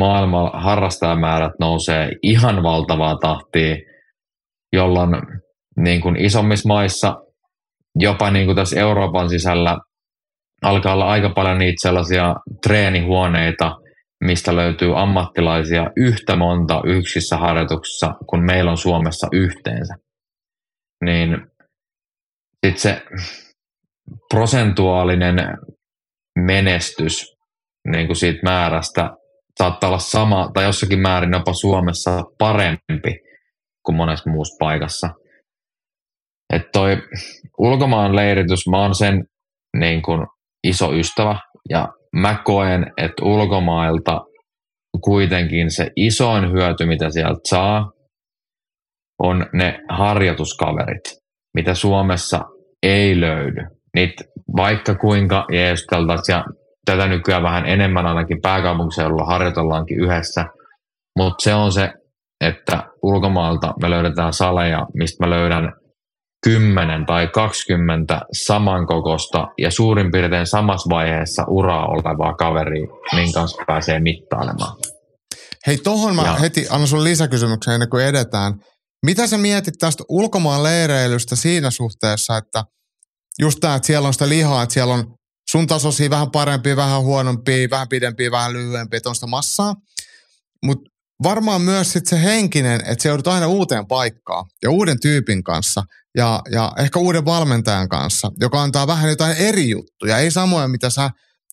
[0.00, 3.76] maailmalla harrastajamäärät nousee ihan valtavaa tahtia,
[4.72, 5.10] jolloin
[5.76, 7.16] niin kuin isommissa maissa,
[7.98, 9.76] jopa niin kuin tässä Euroopan sisällä,
[10.62, 13.76] alkaa olla aika paljon niitä sellaisia treenihuoneita,
[14.24, 19.94] mistä löytyy ammattilaisia yhtä monta yksissä harjoituksissa, kun meillä on Suomessa yhteensä.
[21.04, 21.36] Niin
[22.66, 23.02] sitten se
[24.34, 25.36] prosentuaalinen
[26.38, 27.36] menestys
[27.92, 29.10] niin kuin siitä määrästä
[29.60, 33.18] saattaa olla sama tai jossakin määrin jopa Suomessa parempi
[33.86, 35.10] kuin monessa muussa paikassa.
[36.52, 36.96] Että toi
[37.58, 39.24] ulkomaan leiritys, mä oon sen
[39.76, 40.26] niin kuin
[40.64, 41.36] iso ystävä
[41.70, 44.20] ja mä koen, että ulkomailta
[45.04, 47.90] kuitenkin se isoin hyöty, mitä sieltä saa,
[49.22, 51.04] on ne harjoituskaverit,
[51.54, 52.40] mitä Suomessa
[52.82, 53.62] ei löydy.
[53.94, 54.24] Niitä
[54.56, 56.44] vaikka kuinka jeesteltaisiin ja
[56.84, 60.44] tätä nykyään vähän enemmän ainakin pääkaupunkiseudulla harjoitellaankin yhdessä,
[61.18, 61.92] mutta se on se,
[62.40, 65.72] että ulkomailta me löydetään saleja, mistä mä löydän
[66.44, 74.00] 10 tai 20 samankokosta ja suurin piirtein samassa vaiheessa uraa olevaa kaveria, minkä kanssa pääsee
[74.00, 74.76] mittailemaan.
[75.66, 76.32] Hei, tohon mä ja.
[76.32, 78.54] heti annan sun lisäkysymyksen ennen kuin edetään.
[79.06, 82.64] Mitä sä mietit tästä ulkomaan leireilystä siinä suhteessa, että
[83.40, 85.14] just tämä, että siellä on sitä lihaa, että siellä on
[85.50, 89.74] sun tasoisia vähän parempia, vähän huonompia, vähän pidempiä, vähän lyhyempiä, että on sitä massaa.
[90.64, 90.90] Mutta
[91.22, 95.82] varmaan myös sit se henkinen, että se joudut aina uuteen paikkaan ja uuden tyypin kanssa
[96.16, 100.90] ja, ja ehkä uuden valmentajan kanssa, joka antaa vähän jotain eri juttuja, ei samoja, mitä
[100.90, 101.10] sä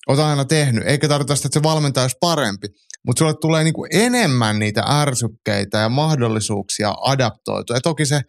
[0.08, 2.68] oot aina tehnyt, eikä tarvita sitä, että se valmentaja olisi parempi,
[3.06, 7.76] mutta sulle tulee niinku enemmän niitä ärsykkeitä ja mahdollisuuksia adaptoitua.
[7.76, 8.22] Ja toki se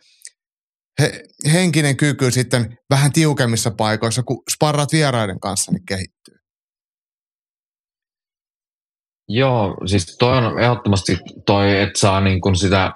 [1.00, 1.22] he,
[1.52, 6.34] henkinen kyky sitten vähän tiukemmissa paikoissa, kun sparrat vieraiden kanssa, niin kehittyy.
[9.28, 12.92] Joo, siis toi on ehdottomasti toi, että saa niin kuin sitä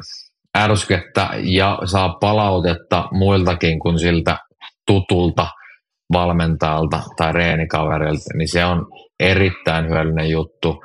[0.59, 4.39] ärskettä ja saa palautetta muiltakin kuin siltä
[4.87, 5.47] tutulta
[6.13, 8.87] valmentajalta tai reenikaverilta, niin se on
[9.21, 10.85] erittäin hyödyllinen juttu.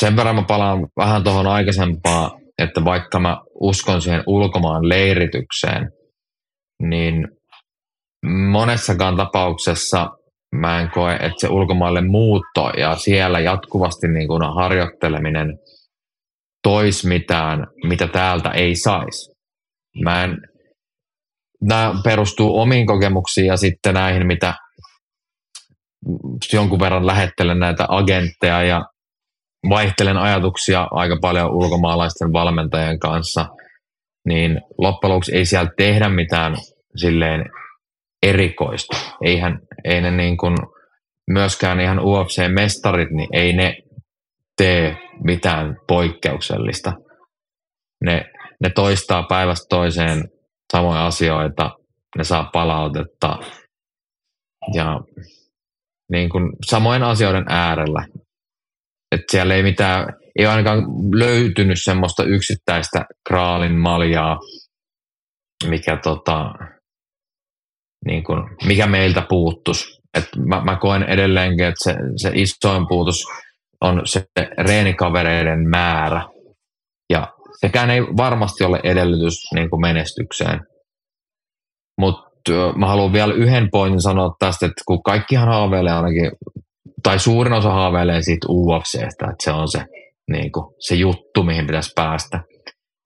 [0.00, 5.90] Sen verran mä palaan vähän tuohon aikaisempaan, että vaikka mä uskon siihen ulkomaan leiritykseen,
[6.82, 7.28] niin
[8.26, 10.10] monessakaan tapauksessa
[10.54, 15.58] mä en koe, että se ulkomaille muutto ja siellä jatkuvasti niin kuin harjoitteleminen
[16.62, 19.32] tois mitään, mitä täältä ei saisi.
[20.04, 20.36] Mä en,
[21.62, 24.54] nämä perustuu omiin kokemuksiin ja sitten näihin, mitä
[26.52, 28.84] jonkun verran lähettelen näitä agentteja ja
[29.68, 33.46] vaihtelen ajatuksia aika paljon ulkomaalaisten valmentajien kanssa,
[34.28, 36.56] niin loppujen lopuksi ei siellä tehdä mitään
[36.96, 37.44] silleen
[38.22, 38.96] erikoista.
[39.24, 40.56] Eihän, ei ne niin kuin,
[41.30, 43.76] myöskään ihan UFC-mestarit, niin ei ne
[44.56, 46.92] tee mitään poikkeuksellista.
[48.04, 48.30] Ne,
[48.62, 50.24] ne toistaa päivästä toiseen
[50.72, 51.70] samoja asioita,
[52.18, 53.38] ne saa palautetta
[54.74, 55.00] ja
[56.12, 58.06] niin kuin samojen asioiden äärellä.
[59.12, 60.06] Et siellä ei mitään,
[60.38, 60.84] ei ainakaan
[61.14, 64.38] löytynyt semmoista yksittäistä kraalin maljaa,
[65.68, 66.54] mikä tota,
[68.06, 70.00] niin kuin, mikä meiltä puuttus.
[70.18, 73.24] Et mä, mä koen edelleenkin, että se, se isoin puutus
[73.80, 74.24] on se
[74.58, 76.22] reenikavereiden määrä.
[77.10, 80.60] Ja sekään ei varmasti ole edellytys niin kuin menestykseen.
[82.00, 86.30] Mutta mä haluan vielä yhden pointin sanoa tästä, että kun kaikkihan haaveilee ainakin,
[87.02, 89.84] tai suurin osa haaveilee siitä UFCstä, että se on se,
[90.30, 92.40] niin kuin, se juttu, mihin pitäisi päästä.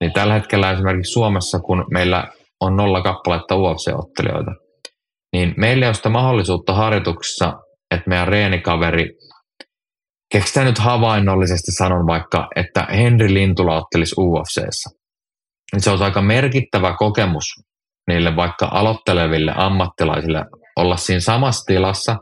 [0.01, 2.27] Niin tällä hetkellä esimerkiksi Suomessa, kun meillä
[2.61, 4.51] on nolla kappaletta UFC-ottelijoita,
[5.33, 7.53] niin meillä ei ole sitä mahdollisuutta harjoituksessa,
[7.91, 9.09] että meidän reenikaveri,
[10.31, 14.89] keksitään nyt havainnollisesti sanon vaikka, että Henri Lintula ottelisi UFCssä.
[15.71, 17.45] Niin se olisi aika merkittävä kokemus
[18.07, 22.17] niille vaikka aloitteleville ammattilaisille olla siinä samassa tilassa,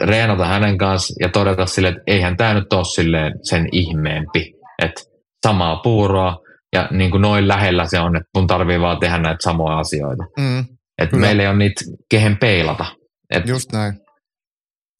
[0.00, 4.52] reenata hänen kanssa ja todeta sille, että eihän tämä nyt ole silleen sen ihmeempi.
[4.82, 5.00] Että
[5.46, 6.36] samaa puuroa
[6.72, 10.24] ja niin kuin noin lähellä se on, että mun tarvii vaan tehdä näitä samoja asioita.
[10.38, 10.64] Mm.
[11.02, 12.84] Että meillä ei ole niitä kehen peilata.
[13.30, 13.94] Et Just näin.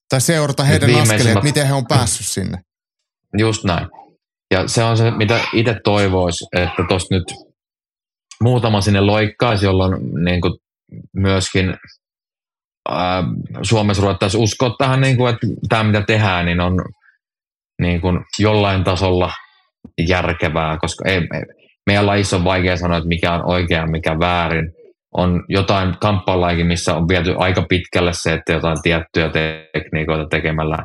[0.09, 2.59] Tai seurata heidän askeleet, että miten he on päässyt sinne.
[3.39, 3.87] Just näin.
[4.51, 7.25] Ja se on se, mitä itse toivoisi, että tuossa nyt
[8.43, 10.53] muutama sinne loikkaisi, jolloin niin kuin
[11.17, 11.77] myöskin
[13.62, 16.85] Suomessa ruvettaisiin uskoa tähän, niin kuin, että tämä mitä tehdään, niin on
[17.83, 19.33] niin kuin jollain tasolla
[20.09, 21.43] järkevää, koska ei, ei,
[21.87, 24.73] meidän lajissa on vaikea sanoa, että mikä on oikea mikä väärin
[25.17, 29.31] on jotain kamppailaikin, missä on viety aika pitkälle se, että jotain tiettyjä
[29.73, 30.79] tekniikoita tekemällä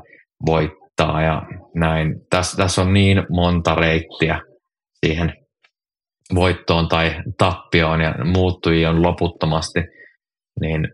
[0.46, 1.42] voittaa ja
[1.76, 2.16] näin.
[2.30, 4.40] Tässä, tässä on niin monta reittiä
[5.06, 5.34] siihen
[6.36, 9.80] voittoon tai tappioon ja muuttujia on loputtomasti,
[10.62, 10.88] niin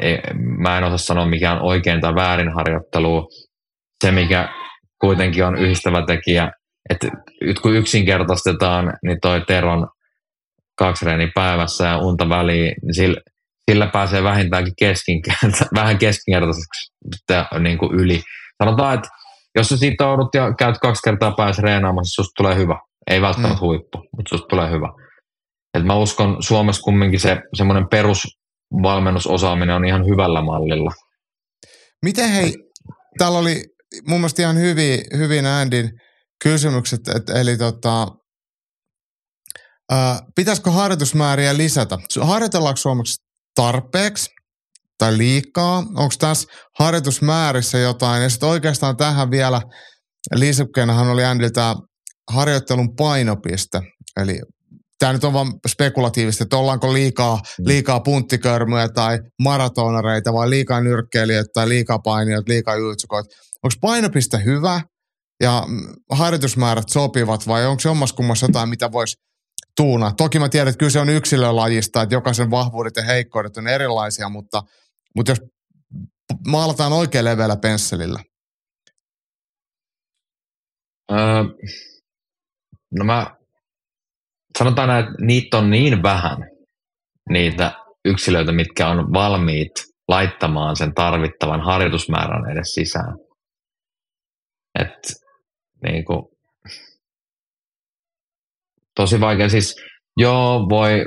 [0.00, 3.28] ei, mä en osaa sanoa mikä on oikein tai väärin harjoittelu.
[4.04, 4.48] Se, mikä
[5.00, 6.50] kuitenkin on yhdistävä tekijä,
[6.90, 7.08] että
[7.62, 9.88] kun yksinkertaistetaan, niin toi Teron
[10.78, 13.20] kaksi reeniä päivässä ja unta väliin, niin sillä,
[13.70, 16.92] sillä pääsee vähintäänkin keskinkerta, vähän keskinkertaiseksi
[17.58, 18.22] niin kuin yli.
[18.62, 19.08] Sanotaan, että
[19.54, 22.78] jos sä sitoudut ja käyt kaksi kertaa päässä reenaamassa, susta tulee hyvä.
[23.10, 23.60] Ei välttämättä mm.
[23.60, 24.88] huippu, mutta susta tulee hyvä.
[25.74, 27.88] Et mä uskon Suomessa kumminkin se semmoinen
[28.70, 30.90] perusvalmennusosaaminen on ihan hyvällä mallilla.
[32.02, 32.54] Miten hei,
[33.18, 33.64] täällä oli
[34.08, 35.90] mun mielestä ihan hyvin, hyvin Andin
[36.42, 38.06] kysymykset, et, eli tota,
[39.92, 41.98] Äh, pitäisikö harjoitusmääriä lisätä?
[42.20, 43.14] Harjoitellaanko suomeksi
[43.54, 44.30] tarpeeksi
[44.98, 45.78] tai liikaa?
[45.78, 46.48] Onko tässä
[46.78, 48.22] harjoitusmäärissä jotain?
[48.22, 49.62] Ja sitten oikeastaan tähän vielä
[50.34, 51.74] lisäkkeenähän oli Andiltä
[52.30, 53.80] harjoittelun painopiste.
[54.16, 54.40] Eli
[55.00, 57.64] tämä nyt on vain spekulatiivista, että ollaanko liikaa, mm.
[57.66, 63.36] liikaa punttikörmyjä tai maratonareita vai liikaa nyrkkeilijöitä tai liikaa painijoita, liikaa juitsukoita.
[63.62, 64.80] Onko painopiste hyvä
[65.42, 65.66] ja
[66.10, 69.16] harjoitusmäärät sopivat vai onko se kummassa jotain, mitä voisi
[69.76, 70.12] tuuna.
[70.16, 74.62] Toki mä tiedän, että kyse on yksilölajista, että jokaisen vahvuudet ja heikkoudet on erilaisia, mutta
[75.16, 75.40] Mutta jos
[76.46, 78.20] maalataan oikein leveällä pensselillä.
[81.12, 81.44] Öö,
[82.98, 83.39] no mä
[84.58, 86.38] sanotaan näin, että niitä on niin vähän,
[87.30, 87.72] niitä
[88.04, 89.72] yksilöitä, mitkä on valmiit
[90.08, 93.14] laittamaan sen tarvittavan harjoitusmäärän edes sisään.
[94.80, 94.98] Et,
[95.86, 96.22] niin kuin,
[98.94, 99.48] tosi vaikea.
[99.48, 99.76] Siis
[100.16, 101.04] joo, voi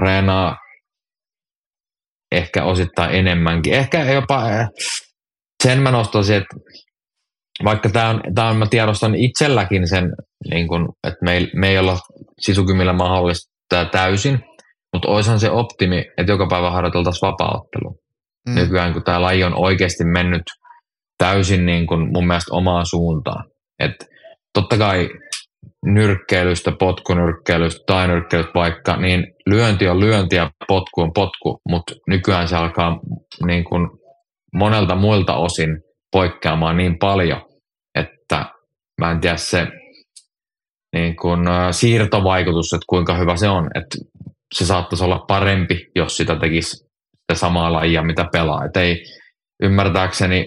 [0.00, 0.56] reenaa
[2.32, 3.74] ehkä osittain enemmänkin.
[3.74, 4.66] Ehkä jopa eh,
[5.62, 6.56] sen mä nostaisin, että
[7.64, 10.12] vaikka tämä on, tää on, mä tiedostan itselläkin sen,
[10.50, 11.98] niin kun, että me me ei olla
[12.40, 14.38] sisukymillä mahdollista täysin,
[14.92, 18.00] mutta olisihan se optimi, että joka päivä harjoiteltaisiin vapaaottelu.
[18.48, 18.54] Mm.
[18.54, 20.42] Nykyään kun tämä laji on oikeasti mennyt
[21.18, 23.44] täysin niin kun mun mielestä omaan suuntaan.
[23.78, 23.92] Et
[24.54, 25.08] totta kai
[25.86, 32.48] nyrkkeilystä, potkunyrkkeilystä tai nyrkkeilystä vaikka, niin lyönti on lyönti ja potku on potku, mutta nykyään
[32.48, 33.00] se alkaa
[33.46, 33.88] niin kuin
[34.54, 35.68] monelta muilta osin
[36.12, 37.42] poikkeamaan niin paljon,
[37.94, 38.46] että
[39.00, 39.66] mä en tiedä se
[40.92, 41.40] niin kuin,
[41.70, 43.98] siirtovaikutus, että kuinka hyvä se on, että
[44.54, 48.64] se saattaisi olla parempi, jos sitä tekisi sitä samaa lajia, mitä pelaa.
[48.64, 49.04] Et ei
[49.62, 50.46] ymmärtääkseni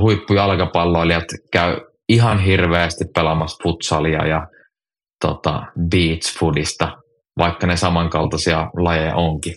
[0.00, 1.76] huippujalkapalloilijat käy
[2.08, 4.46] ihan hirveästi pelaamassa futsalia ja
[5.20, 6.96] tota, beach foodista,
[7.38, 9.54] vaikka ne samankaltaisia lajeja onkin.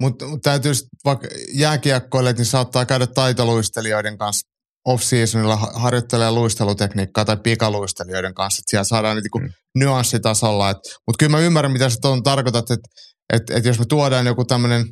[0.00, 0.72] Mutta mut täytyy
[1.04, 4.53] vaikka jääkiekkoilijat, niin saattaa käydä taitoluistelijoiden kanssa
[4.84, 9.52] off-seasonilla harjoittelee luistelutekniikkaa tai pikaluistelijoiden kanssa, että siellä saadaan niinku mm.
[9.74, 10.68] nyanssitasolla.
[11.06, 12.88] Mutta kyllä mä ymmärrän, mitä sä tuon tarkoitat, että
[13.32, 14.86] et, et jos me tuodaan joku tämmöinen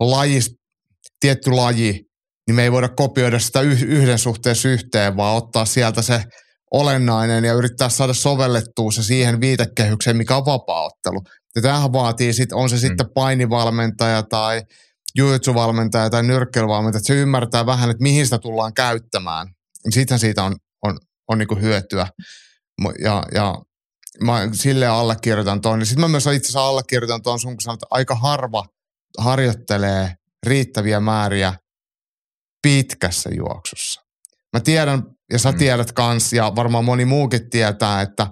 [0.00, 0.54] lajis,
[1.20, 1.92] tietty laji,
[2.46, 6.24] niin me ei voida kopioida sitä yhden suhteessa yhteen, vaan ottaa sieltä se
[6.72, 11.22] olennainen ja yrittää saada sovellettua se siihen viitekehykseen, mikä on vapaaottelu.
[11.56, 12.80] Ja tämähän vaatii, sit, on se mm.
[12.80, 14.62] sitten painivalmentaja tai
[15.16, 19.48] jujutsuvalmentaja tai nyrkkeilyvalmentaja, että se ymmärtää vähän, että mihin sitä tullaan käyttämään.
[19.90, 20.98] Sittenhän siitä on, on,
[21.28, 22.06] on niin hyötyä.
[22.98, 23.54] Ja, ja
[24.20, 25.86] mä sille allekirjoitan tuon.
[25.86, 28.64] Sitten mä myös itse asiassa allekirjoitan tuon sun, kun sanot, että aika harva
[29.18, 30.14] harjoittelee
[30.46, 31.54] riittäviä määriä
[32.62, 34.02] pitkässä juoksussa.
[34.52, 35.02] Mä tiedän,
[35.32, 35.58] ja sä mm.
[35.58, 38.26] tiedät kans, ja varmaan moni muukin tietää, että,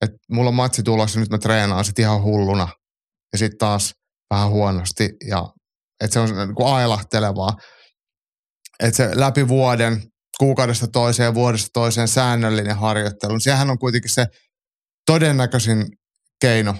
[0.00, 2.68] että mulla on matsi tulossa, nyt mä treenaan sit ihan hulluna.
[3.32, 3.94] Ja sitten taas
[4.30, 5.52] vähän huonosti, ja
[6.00, 7.56] että se on niin kuin ailahtelevaa.
[8.80, 10.02] Että se läpi vuoden,
[10.38, 14.26] kuukaudesta toiseen, vuodesta toiseen säännöllinen harjoittelu, niin sehän on kuitenkin se
[15.06, 15.86] todennäköisin
[16.40, 16.74] keino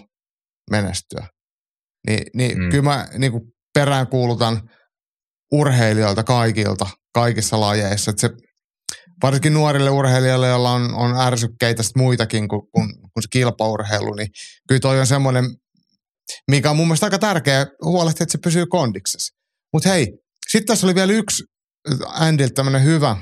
[0.71, 1.29] menestyä.
[2.07, 2.71] Ni, niin mm.
[2.71, 3.43] kyllä mä niin kuin
[3.75, 4.71] peräänkuulutan
[5.53, 8.11] urheilijoilta kaikilta, kaikissa lajeissa.
[8.11, 8.31] Että se,
[9.23, 14.29] varsinkin nuorille urheilijoille, joilla on, on ärsykkeitä muitakin kuin, kuin, kuin se kilpaurheilu, niin
[14.69, 15.45] kyllä toi on semmoinen,
[16.51, 19.35] mikä on mun mielestä aika tärkeä huolehtia, että se pysyy kondiksessa.
[19.73, 20.07] Mutta hei,
[20.49, 21.43] sitten tässä oli vielä yksi
[22.07, 23.17] Andiltä tämmöinen hyvä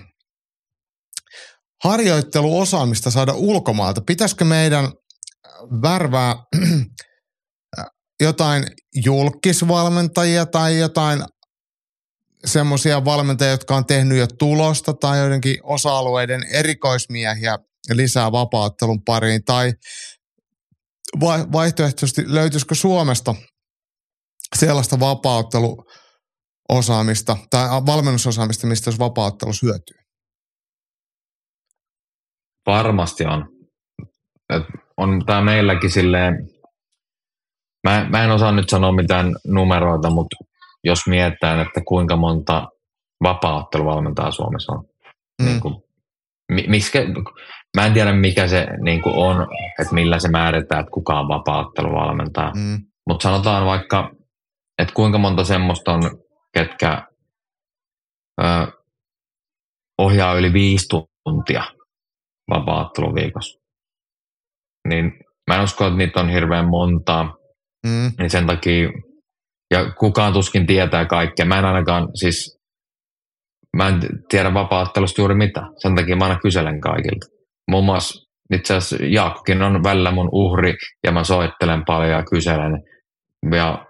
[1.85, 4.01] harjoitteluosaamista saada ulkomaalta.
[4.07, 4.93] Pitäisikö meidän
[5.83, 6.35] värvää
[8.21, 8.65] jotain
[9.05, 11.25] julkisvalmentajia tai jotain
[12.45, 17.59] semmoisia valmentajia, jotka on tehnyt jo tulosta tai joidenkin osa-alueiden erikoismiehiä
[17.93, 19.73] lisää vapaattelun pariin tai
[21.53, 23.35] vaihtoehtoisesti löytyisikö Suomesta
[24.57, 29.97] sellaista vapautteluosaamista tai valmennusosaamista, mistä jos vapauttelus hyötyy?
[32.67, 33.49] Varmasti on.
[34.51, 34.63] Et
[34.97, 36.35] on tämä meilläkin silleen,
[37.85, 40.37] mä, mä en osaa nyt sanoa mitään numeroita, mutta
[40.85, 42.69] jos mietitään, että kuinka monta
[43.25, 44.85] vapaa-otteluvalmentajaa Suomessa on.
[45.43, 45.47] Mm.
[45.47, 45.75] Niin kuin,
[46.69, 47.01] miskä,
[47.75, 49.47] mä en tiedä, mikä se niin kuin on,
[49.81, 52.53] että millä se määritetään, että kuka on vapaa-otteluvalmentaja.
[52.55, 52.87] Mm.
[53.09, 54.11] Mutta sanotaan vaikka,
[54.79, 56.03] että kuinka monta semmoista on,
[56.55, 57.07] ketkä
[58.43, 58.45] ö,
[59.99, 60.87] ohjaa yli viisi
[61.25, 61.65] tuntia
[62.51, 63.61] vapaa viikossa.
[64.89, 65.13] Niin
[65.51, 67.37] mä en usko, että niitä on hirveän montaa.
[67.87, 68.13] Mm.
[68.19, 68.89] Niin sen takia
[69.71, 71.47] ja kukaan tuskin tietää kaikkea.
[71.47, 72.59] Mä en ainakaan siis,
[73.77, 75.67] mä en tiedä vapaattelusta juuri mitään.
[75.77, 77.34] Sen takia mä aina kyselen kaikilta.
[77.71, 78.25] Muun muassa
[78.55, 80.75] itse asiassa Jaakkokin on välillä mun uhri
[81.07, 82.83] ja mä soittelen paljon ja kyselen.
[83.55, 83.87] Ja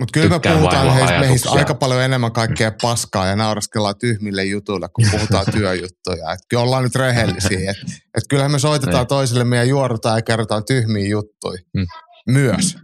[0.00, 4.88] mutta kyllä me puhutaan heistä, meistä aika paljon enemmän kaikkea paskaa ja nauraskellaan tyhmille jutuille,
[4.88, 6.32] kun puhutaan työjuttuja.
[6.32, 7.70] Et kyllä ollaan nyt rehellisiä.
[7.70, 7.76] Et,
[8.16, 9.06] et kyllähän me soitetaan niin.
[9.06, 11.86] toisille ja juorutaan ja kerrotaan tyhmiä juttuja mm.
[12.28, 12.76] myös.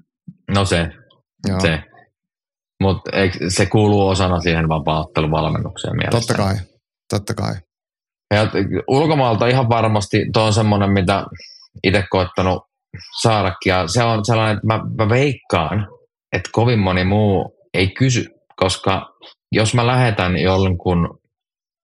[0.51, 0.89] No se,
[1.49, 1.61] Joo.
[1.61, 1.83] se.
[2.83, 3.11] Mutta
[3.49, 6.21] se kuuluu osana siihen vapaatteluvalmennukseen mielestäni.
[6.21, 6.55] Totta kai,
[7.11, 7.55] totta kai.
[8.35, 8.47] Ja
[8.89, 11.25] ulkomaalta ihan varmasti tuo on semmoinen, mitä
[11.85, 12.63] itse koettanut
[13.23, 13.71] saadakin.
[13.71, 15.89] Ja se on sellainen, että mä, mä veikkaan,
[16.33, 18.27] että kovin moni muu ei kysy,
[18.57, 19.13] koska
[19.53, 21.21] jos mä lähetän jonkun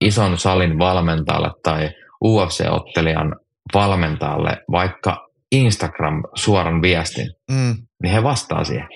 [0.04, 1.90] ison salin valmentajalle tai
[2.24, 3.36] UFC-ottelijan
[3.74, 8.88] valmentajalle vaikka Instagram suoran viestin, Mm, niin he vastaa siihen.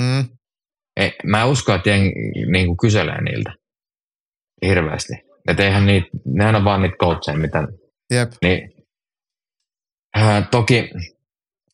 [0.00, 0.24] mm,
[0.96, 2.12] Ei, mä uskon, että jengi
[2.52, 3.54] niin kyselee niiltä
[4.66, 5.12] hirveästi.
[5.48, 7.68] Että eihän niitä, nehän on vaan niitä coacheja, mitä,
[8.10, 8.32] jep.
[8.42, 8.72] niin,
[10.16, 10.90] ää, toki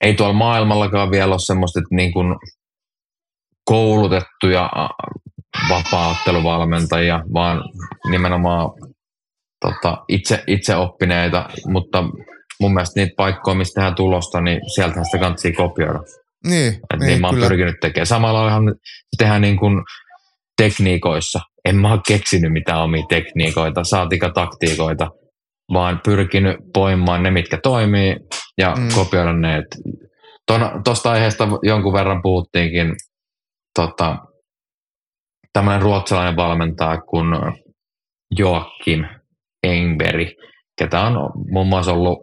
[0.00, 2.36] ei tuolla maailmallakaan vielä ole semmoista, että niin kuin
[3.64, 4.88] koulutettuja ä,
[5.68, 7.62] vapaa-otteluvalmentajia, vaan
[8.10, 8.70] nimenomaan
[9.60, 12.04] tota, itse, itse oppineita, mutta
[12.60, 16.00] mun mielestä niitä paikkoja, mistä tehdään tulosta, niin sieltähän sitä kannattaa kopioida.
[16.46, 17.48] Niin, Et niin, niin mä oon kyllä.
[17.48, 18.06] pyrkinyt tekemään.
[18.06, 18.74] Samalla laillahan
[19.18, 19.82] tehdään niin kuin
[20.56, 21.40] tekniikoissa.
[21.68, 25.10] En mä ole keksinyt mitään omia tekniikoita, saatika taktiikoita,
[25.72, 28.16] vaan pyrkinyt poimaan ne, mitkä toimii
[28.58, 28.88] ja Mm.
[28.94, 29.62] kopioida ne.
[30.84, 32.94] Tuosta aiheesta jonkun verran puhuttiinkin
[33.78, 34.18] tota,
[35.52, 37.26] tämmöinen ruotsalainen valmentaja kuin
[38.38, 39.04] Joakim
[39.62, 40.28] Engberg,
[40.78, 42.18] ketä on muun muassa ollut,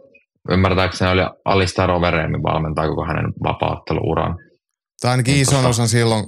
[0.50, 4.36] ymmärtääkseni oli Alistair Overeemin valmentaja koko hänen vapaatteluuran.
[5.00, 6.24] Tai ainakin Niin, ison tota- osan silloin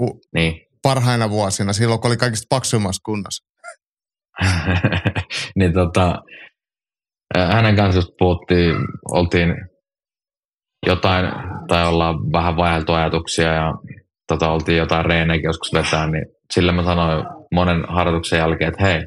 [0.00, 3.44] u- Niin, parhaina vuosina, silloin kun oli kaikista paksuimmassa kunnossa.
[5.58, 6.14] niin tota,
[7.36, 8.74] hänen kanssa just puhuttiin,
[9.10, 9.54] oltiin
[10.86, 11.26] jotain,
[11.68, 13.72] tai ollaan vähän vaihdeltu ajatuksia ja
[14.28, 19.00] tota, oltiin jotain reeneikin joskus vetää, niin sillä mä sanoin monen harjoituksen jälkeen, että hei,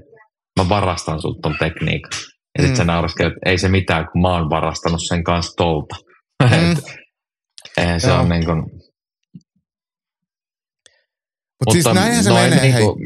[0.60, 2.10] mä varastan sulta ton tekniikan.
[2.58, 2.76] Ja sitten Mm.
[2.76, 5.96] se nauraskeli, että ei se mitään, kun mä oon varastanut sen kanssa tolta.
[6.44, 6.76] Mm.
[7.78, 8.20] Eihän se Joo.
[8.20, 8.64] on niin kuin,
[11.66, 12.82] Mutta siis näinhän se noin menee, hei.
[12.82, 12.98] niinku-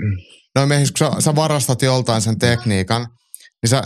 [0.55, 3.07] No miehis, kun sä, sä varastat joltain sen tekniikan,
[3.61, 3.83] niin sä,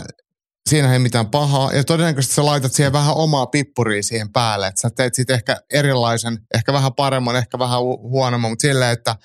[0.70, 1.72] siinä ei mitään pahaa.
[1.72, 4.66] Ja todennäköisesti sä laitat siihen vähän omaa pippuria siihen päälle.
[4.66, 8.92] Että sä teet siitä ehkä erilaisen, ehkä vähän paremman, ehkä vähän hu- huonomman, mutta silleen,
[8.92, 9.16] että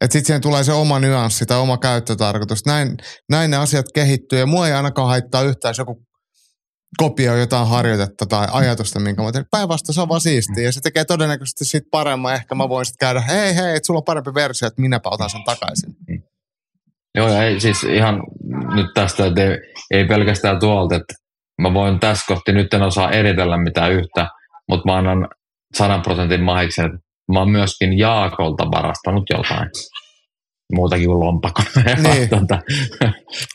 [0.00, 2.66] että sitten siihen tulee se oma nyanssi tai oma käyttötarkoitus.
[2.66, 2.96] Näin,
[3.30, 6.02] näin ne asiat kehittyy ja mua ei ainakaan haittaa yhtään, jos joku
[6.96, 9.46] kopioi jotain harjoitetta tai ajatusta, minkä mä teen.
[9.50, 12.34] Päinvastoin se on vaan siistiä ja se tekee todennäköisesti siitä paremman.
[12.34, 15.30] Ehkä mä voin sitten käydä, hei hei, että sulla on parempi versio, että minäpä otan
[15.30, 15.94] sen takaisin.
[17.14, 18.22] Joo, ja ei, siis ihan
[18.74, 19.58] nyt tästä, että ei,
[19.90, 21.14] ei pelkästään tuolta, että
[21.62, 24.28] mä voin tässä kohti, nyt en osaa eritellä mitään yhtä,
[24.68, 25.28] mutta mä annan
[25.76, 26.98] sadan prosentin mahiksen, että
[27.32, 29.70] mä oon myöskin Jaakolta varastanut jotain.
[30.72, 31.64] Muutakin kuin lompakon.
[31.84, 32.28] Niin.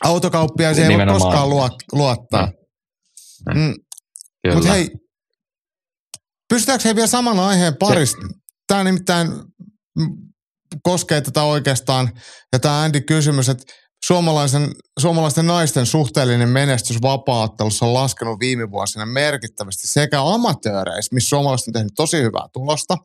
[0.04, 2.46] Autokauppia ei voi koskaan luo, luottaa.
[2.46, 2.52] Mm.
[3.54, 3.74] Mm.
[4.54, 4.90] Mutta hei,
[6.48, 8.22] pystytäänkö he vielä saman aiheen parista?
[8.66, 9.28] Tämä nimittäin
[10.82, 12.10] koskee tätä oikeastaan,
[12.52, 13.64] ja tämä Andy kysymys, että
[14.04, 21.68] suomalaisen, suomalaisten naisten suhteellinen menestys vapaaottelussa on laskenut viime vuosina merkittävästi sekä amatööreissä, missä suomalaiset
[21.68, 22.96] on tehnyt tosi hyvää tulosta,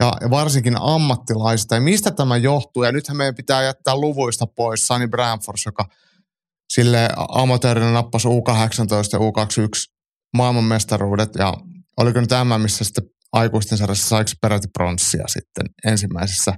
[0.00, 1.74] ja, ja varsinkin ammattilaisista.
[1.74, 2.84] Ja mistä tämä johtuu?
[2.84, 5.84] Ja nythän meidän pitää jättää luvuista pois Sunny Bramfors, joka
[6.72, 8.32] sille amatöörinä nappasi U18
[9.12, 9.94] ja U21
[10.36, 11.34] maailmanmestaruudet.
[11.38, 11.54] Ja
[11.96, 16.52] oliko nyt tämä, missä sitten aikuisten sarjassa saiko peräti pronssia sitten ensimmäisessä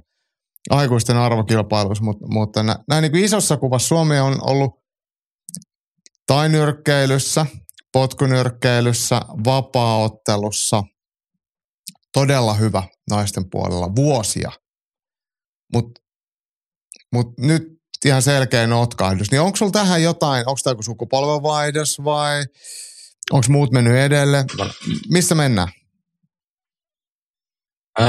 [0.69, 4.71] aikuisten arvokilpailuissa, mutta, mutta nä, näin niin kuin isossa kuvassa Suomi on ollut
[6.27, 7.45] tainyrkkeilyssä,
[7.93, 10.83] potkunyrkkeilyssä, vapaaottelussa
[12.13, 14.51] todella hyvä naisten puolella vuosia.
[15.73, 16.01] Mutta
[17.13, 19.31] mut nyt ihan selkeä notkahdus.
[19.31, 22.43] Niin onko sulla tähän jotain, onko tämä joku sukupolvenvaihdos vai
[23.31, 24.45] onko muut mennyt edelle?
[25.11, 25.67] Missä mennään?
[28.01, 28.07] Äh,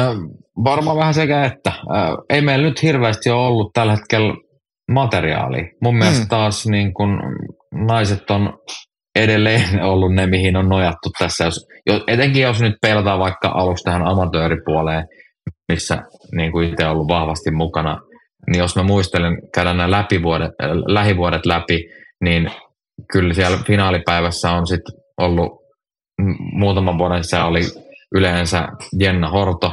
[0.64, 1.70] varmaan vähän sekä että.
[1.70, 4.34] Äh, ei meillä nyt hirveästi ole ollut tällä hetkellä
[4.92, 5.64] materiaalia.
[5.82, 6.28] Mun mielestä Mm.
[6.28, 7.20] taas niin kun,
[7.74, 8.58] naiset on
[9.16, 11.44] edelleen ollut ne, mihin on nojattu tässä.
[11.44, 15.04] Jos, jo, etenkin jos nyt pelataan vaikka aluksi tähän amatööripuoleen,
[15.72, 16.02] missä
[16.36, 17.98] niin kuin itse ollut vahvasti mukana,
[18.50, 21.84] niin jos mä muistelen, käydään nämä läpivuodet, äh, lähivuodet läpi,
[22.24, 22.50] niin
[23.12, 25.60] kyllä siellä finaalipäivässä on sitten ollut
[26.52, 27.60] muutaman vuoden sisään oli
[28.14, 28.68] yleensä
[28.98, 29.72] Jenna Horto,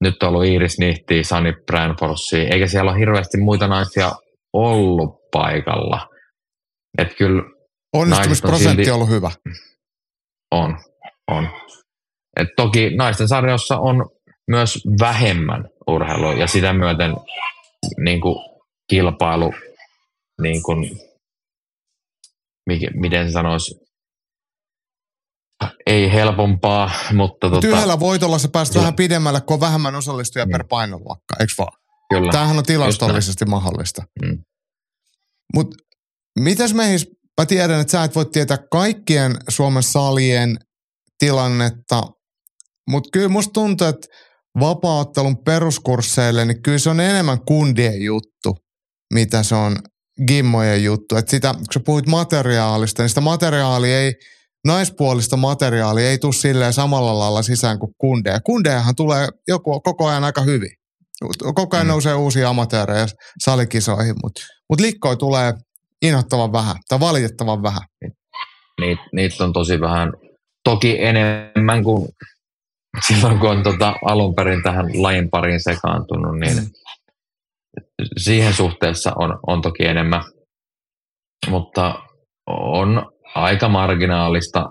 [0.00, 4.12] nyt on ollut Iiris Nihti, Sani Bränforsi, eikä siellä ole hirveästi muita naisia
[4.52, 6.08] ollut paikalla.
[6.98, 7.42] Et kyllä
[7.92, 9.30] Onnistumisprosentti silti- on ollut hyvä.
[10.50, 10.78] on,
[11.30, 11.48] on.
[12.40, 14.10] Et toki naisten sarjoissa on
[14.50, 17.14] myös vähemmän urheilua ja sitä myöten
[18.04, 18.36] niin kuin
[18.90, 19.52] kilpailu,
[20.42, 21.00] niin kuin,
[22.66, 23.74] mikä, miten se sanoisi,
[25.86, 28.82] ei helpompaa, mutta Tota, tota, Yhdellä voitolla sä pääst Kyllä.
[28.82, 30.52] vähän pidemmälle, kun on vähemmän osallistujia Mm.
[30.52, 31.78] per painoluokka, eikö vaan?
[32.10, 32.32] kyllä.
[32.32, 34.02] Tämähän on tilastollisesti mahdollista.
[34.22, 34.38] Mm.
[35.54, 35.76] Mutta
[36.38, 37.00] mitäs meihin,
[37.40, 40.56] mä tiedän, että sä et voi tietää kaikkien Suomen salien
[41.18, 42.02] tilannetta,
[42.90, 44.06] mutta kyllä musta tuntuu, että
[44.60, 48.56] vapaaottelun peruskursseille, niin kyllä se on enemmän kundien juttu.
[49.14, 49.76] mitä se on
[50.26, 51.16] gimmojen juttu.
[51.16, 54.12] Että sitä, kun sä puhuit materiaalista, niin sitä materiaalia ei,
[54.66, 58.40] naispuolista materiaalia ei tule silleen samalla lailla sisään kuin kundeja.
[58.40, 60.70] Kundejahan tulee joku, koko ajan aika hyvin.
[61.54, 61.90] Koko ajan mm.
[61.90, 63.06] nousee uusia amatöörejä
[63.44, 65.54] salikisoihin, mutta mut likkoi tulee
[66.02, 67.82] inhottavan vähän tai valitettavan vähän.
[68.80, 70.12] Niitä, niitä on tosi vähän.
[70.64, 72.08] Toki enemmän kuin
[73.00, 76.70] silloin, kun on tota alun perin tähän lajin pariin sekaantunut, niin mm.
[78.16, 80.22] siihen suhteessa on, on toki enemmän.
[81.48, 81.94] Mutta
[82.46, 84.64] on aika marginaalista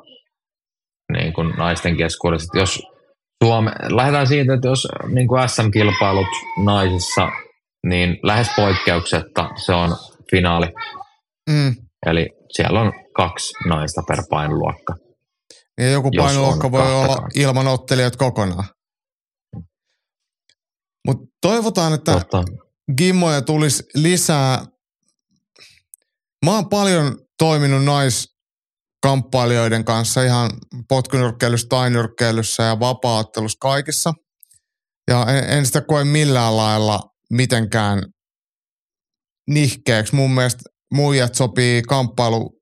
[1.12, 2.60] niin kuin naisten keskuudessa.
[2.60, 2.82] Jos
[3.44, 6.28] Suome, lähdetään siitä, että jos niin kuin SM-kilpailut
[6.64, 7.30] naisissa,
[7.88, 9.90] niin lähes poikkeuksetta se on
[10.32, 10.66] finaali.
[11.50, 11.76] Mm.
[12.06, 14.94] Eli siellä on kaksi naista per painoluokka.
[15.78, 18.64] Ja joku painoluokka voi olla ilman ottelijat kokonaan.
[21.08, 22.44] Mutta toivotaan, että Totta.
[22.98, 24.66] gimmoja tulisi lisää.
[26.46, 30.52] Mä oon paljon toiminut naiskamppailuiden kanssa ihan
[30.90, 34.14] potkunyrkkeilyssä, tainyrkkeilyssä ja vapaattelussa kaikissa.
[35.10, 37.00] Ja en, en sitä koe millään lailla
[37.34, 38.04] mitenkään
[39.50, 40.16] nihkeeksi.
[40.16, 40.62] Mun mielestä
[40.94, 42.60] muijat sopii kamppailu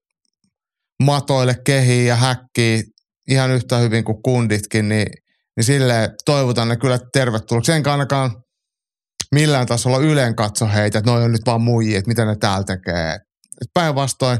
[1.04, 2.84] matoille, kehiin ja häkkiin
[3.30, 5.08] ihan yhtä hyvin kuin kunditkin, niin,
[5.56, 7.72] niin sille toivotan ne kyllä tervetulleeksi.
[7.72, 8.32] Enkä ainakaan
[9.32, 12.64] millään tasolla yleen katso heitä, että noi on nyt vaan muijia, että mitä ne täällä
[12.64, 13.18] tekee.
[13.74, 14.40] Päinvastoin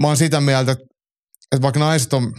[0.00, 2.32] mä oon sitä mieltä, että, vaikka naiset on,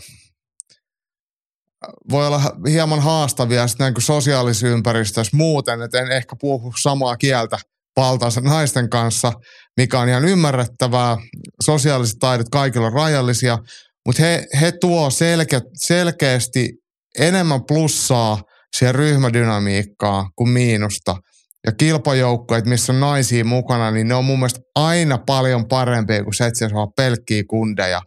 [2.12, 7.58] voi olla hieman haastavia sitten näin sosiaalisessa ympäristössä muuten, että en ehkä puhu samaa kieltä
[7.96, 9.32] valtaansa naisten kanssa,
[9.78, 11.18] mikä on ihan ymmärrettävää.
[11.64, 13.58] Sosiaaliset taidot kaikilla on rajallisia,
[14.08, 16.70] mutta he, he tuo selke, selkeästi
[17.20, 18.42] enemmän plussaa
[18.76, 21.16] siihen ryhmädynamiikkaan kuin miinusta.
[21.66, 26.34] Ja kilpajoukkueet, missä on naisia mukana, niin ne on mun mielestä aina paljon parempia kuin
[26.34, 28.02] se, että siellä on pelkkiä kundeja.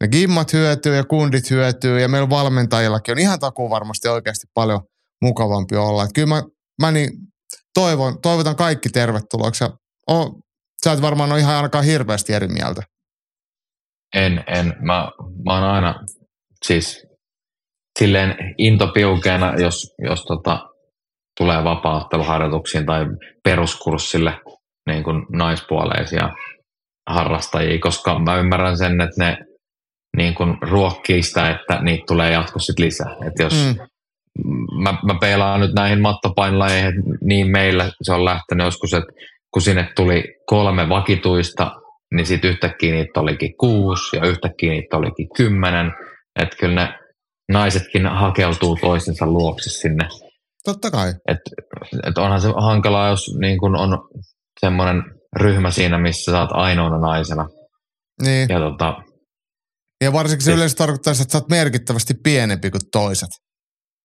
[0.00, 4.80] Ne gimmat hyötyy ja kundit hyötyy ja meillä valmentajillakin on ihan takuu varmasti oikeasti paljon
[5.22, 6.04] mukavampi olla.
[6.04, 6.42] Et kyllä mä,
[6.80, 7.10] mä niin
[7.74, 9.64] toivon, toivotan kaikki tervetulleeksi.
[10.06, 10.40] Oh,
[10.84, 12.82] sä et varmaan ole ihan ainakaan hirveästi eri mieltä.
[14.14, 14.66] En, en.
[14.80, 15.10] Mä,
[15.44, 15.94] mä oon aina
[16.64, 17.06] siis
[17.98, 20.68] silleen intopiukeena, jos, jos tota,
[21.38, 23.06] tulee vapaatteluharjoituksiin tai
[23.44, 24.40] peruskurssille
[24.86, 26.28] niin kuin naispuoleisia
[27.10, 29.38] harrastajia, koska mä ymmärrän sen, että ne
[30.16, 33.16] niin kuin ruokkii sitä, että niitä tulee jatkossa lisää.
[33.26, 33.76] Että jos mm.
[34.82, 39.12] mä, mä peilaan nyt näihin mattopainilajeihin, niin meillä se on lähtenyt joskus, että
[39.50, 41.79] kun sinne tuli kolme vakituista
[42.14, 45.92] niin sitten yhtäkkiä niitä olikin kuusi ja yhtäkkiä niitä olikin kymmenen.
[46.40, 46.94] Että kyllä ne
[47.52, 50.08] naisetkin hakeutuu toisensa luokse sinne.
[50.64, 51.08] Totta kai.
[51.28, 51.38] Et,
[52.06, 53.98] et onhan se hankalaa, jos niin kun on
[54.60, 55.02] semmoinen
[55.36, 57.46] ryhmä siinä, missä sä oot ainoana naisena.
[58.22, 58.48] Niin.
[58.48, 59.02] Ja, tota,
[60.04, 63.28] ja varsinkin se yleensä tarkoittaa, että sä oot merkittävästi pienempi kuin toiset.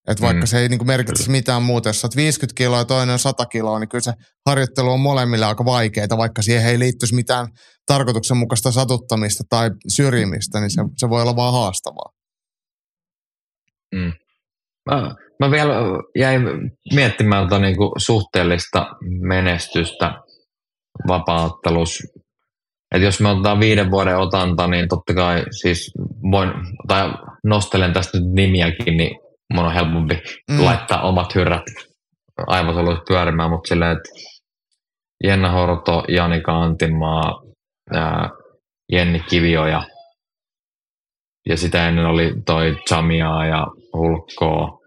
[0.08, 0.48] Että vaikka mm.
[0.48, 3.80] se ei niinku merkitsisi mitään muuta, jos olet 50 kiloa ja toinen on 100 kiloa,
[3.80, 4.14] niin kyllä se
[4.46, 7.48] harjoittelu on molemmille aika vaikeaa, vaikka siihen ei liittyisi mitään
[7.86, 12.10] tarkoituksenmukaista satuttamista tai syrjimistä, niin se, se voi olla vaan haastavaa.
[13.96, 14.14] Mm.
[14.92, 15.74] Mä, mä vielä
[16.18, 16.42] jäin
[16.94, 18.88] miettimään tuota niinku suhteellista
[19.28, 20.14] menestystä
[21.08, 22.04] vapaattelus.
[22.96, 25.92] Et jos me otetaan viiden vuoden otanta, niin totta kai siis
[26.32, 26.50] voin,
[26.88, 27.14] tai
[27.44, 30.66] nostelen tästä nyt nimiäkin, niin mun on helpompi mm.
[30.66, 31.64] laittaa omat hyrrät
[32.48, 34.10] aivosoluissa pyörimään, mutta silleen, että
[35.24, 37.42] Jenna Horto, Jani Kantimaa,
[37.94, 38.30] ää,
[38.92, 39.84] Jenni Kivioja
[41.50, 44.80] ja sitä ennen oli toi Jamia ja Hulkkoa.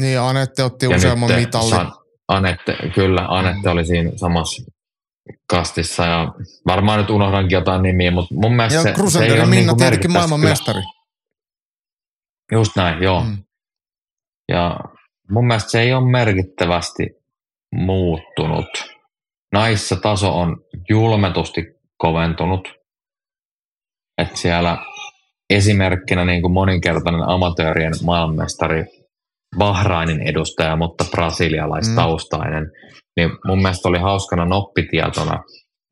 [0.00, 1.70] Niin, Anette otti ja useamman mitallin.
[1.70, 1.92] San,
[2.28, 3.72] Anette, kyllä, Anette mm.
[3.72, 4.72] oli siinä samassa
[5.50, 6.32] kastissa ja
[6.66, 9.76] varmaan nyt unohdankin jotain nimiä, mutta mun mielestä ja se, se ei ole Minna niin
[9.76, 10.50] tietenkin maailman kyllä.
[10.50, 10.82] mestari.
[12.52, 13.24] Just näin, joo.
[13.24, 13.38] Mm.
[14.48, 14.80] Ja
[15.30, 17.06] mun mielestä se ei ole merkittävästi
[17.74, 18.96] muuttunut.
[19.52, 20.56] Naissa taso on
[20.90, 21.62] julmetusti
[21.96, 22.68] koventunut.
[24.18, 24.78] Että siellä
[25.50, 28.84] esimerkkinä niin kuin moninkertainen amatöörien maailmanmestari
[29.58, 32.70] Bahrainin edustaja, mutta brasilialaistaustainen, mm.
[33.16, 35.42] niin mun mielestä oli hauskana noppitietona,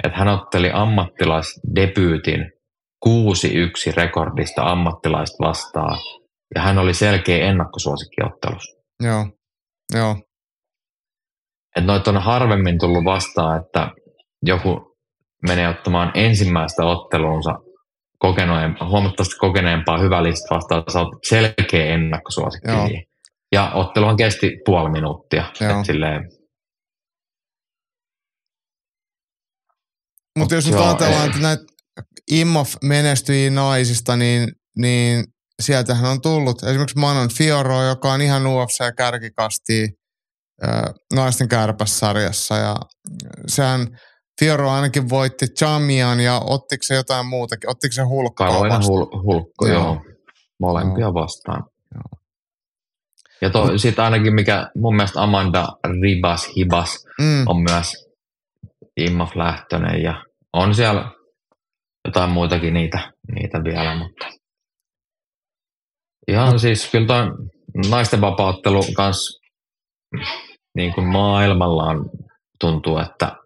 [0.04, 2.52] että hän otteli ammattilaisdebyytin
[3.08, 3.08] 6-1
[3.96, 5.98] rekordista ammattilaista vastaan
[6.54, 8.82] ja hän oli selkeä ennakkosuosikkiottelussa.
[9.02, 9.26] Joo,
[9.94, 10.16] joo.
[11.76, 13.90] Että noita on harvemmin tullut vastaan, että
[14.42, 14.96] joku
[15.48, 17.50] menee ottamaan ensimmäistä otteluunsa
[18.18, 22.70] kokeneempaa, huomattavasti kokeneempaa hyvä lista vastaan, sä oot selkeä ennakkosuosikki.
[22.70, 22.88] Joo.
[23.52, 25.44] Ja otteluhan kesti puoli minuuttia.
[25.86, 26.30] Silleen,
[30.38, 31.62] mutta jos nyt ajatellaan, että näitä
[32.30, 35.24] IMOF menestyjiä naisista, niin, niin
[35.62, 39.88] sieltähän on tullut esimerkiksi Manon Fioro, joka on ihan UFC-kärkikasti
[41.14, 42.76] naisten kärpässarjassa ja
[43.46, 43.98] sehän
[44.40, 47.70] Fioro ainakin voitti Chamian ja ottiko se jotain muutakin?
[47.70, 48.84] Ottiko se hulkkaa vastaan?
[48.86, 49.82] hul, hulkko, Joo.
[49.82, 50.00] joo.
[50.60, 51.14] Molempia Joo.
[51.14, 51.64] vastaan.
[53.40, 55.68] Ja to, sitten ainakin mikä mun mielestä Amanda
[56.02, 57.92] Ribas Hibas Mm, on myös
[58.96, 61.10] IMMAF-lähtöinen ja on siellä
[62.04, 64.26] jotain muitakin niitä, niitä vielä, mutta
[66.28, 67.26] ihan siis kyllä toi
[67.90, 69.40] naisten vapauttelu kans
[70.76, 72.10] niin kuin maailmallaan
[72.60, 73.36] tuntuu, että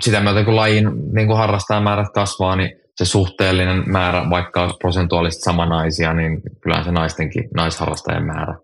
[0.00, 5.42] sitä myötä kun lajin niin kuin harrastajamäärät kasvaa, niin se suhteellinen määrä, vaikka olisi prosentuaalisesti
[5.42, 8.58] sama naisia, niin kyllähän se naistenkin, naisharrastajien määrä,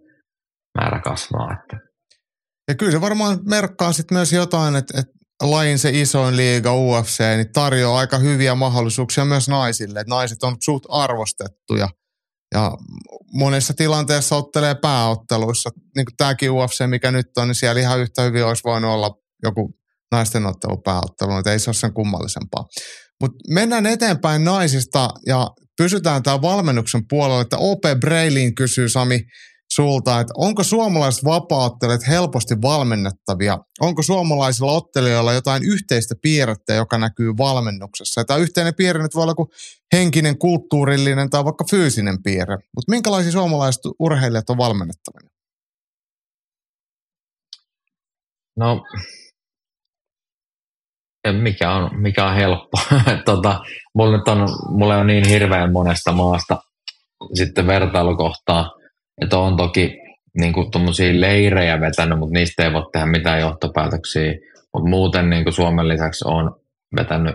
[0.78, 1.52] määrä kasvaa.
[1.52, 1.78] Että
[2.68, 7.20] Ja kyllä se varmaan merkkaa sitten myös jotain, että, että lajin se isoin liiga UFC
[7.36, 10.00] niin tarjoaa aika hyviä mahdollisuuksia myös naisille.
[10.00, 11.88] Että naiset on suht arvostettuja
[12.54, 12.72] ja
[13.32, 15.70] monessa tilanteessa ottelee pääotteluissa.
[15.96, 19.10] Niin kuin tämäkin UFC, mikä nyt on, niin siellä ihan yhtä hyvin olisi voinut olla
[19.42, 19.74] joku
[20.12, 22.64] naisten ottelu pääottelu, että ei se ole sen kummallisempaa.
[23.20, 29.20] Mutta mennään eteenpäin naisista ja pysytään tämän valmennuksen puolella, että OP Breilin kysyy Sami
[29.76, 33.58] sulta, että onko suomalaiset vapaaottelijat helposti valmennettavia?
[33.80, 38.24] Onko suomalaisilla ottelijoilla jotain yhteistä piirrettä, joka näkyy valmennuksessa?
[38.24, 39.48] Tämä yhteinen piirre nyt voi olla kuin
[39.92, 42.56] henkinen, kulttuurillinen tai vaikka fyysinen piirre.
[42.56, 45.30] Mutta minkälaisia suomalaiset urheilijat on valmennettavina?
[48.58, 48.82] No,
[51.32, 52.78] mikä on, mikä on helppo.
[53.24, 53.60] tota,
[53.94, 56.58] mulla nyt on, mulla on niin hirveän monesta maasta
[57.34, 58.70] sitten vertailukohtaa,
[59.22, 59.98] että on toki
[60.38, 64.32] niin kuin tuommoisia leirejä vetänyt, mutta niistä ei voi tehdä mitään johtopäätöksiä.
[64.74, 66.60] Mutta muuten niin kuin Suomen lisäksi on
[66.96, 67.34] vetänyt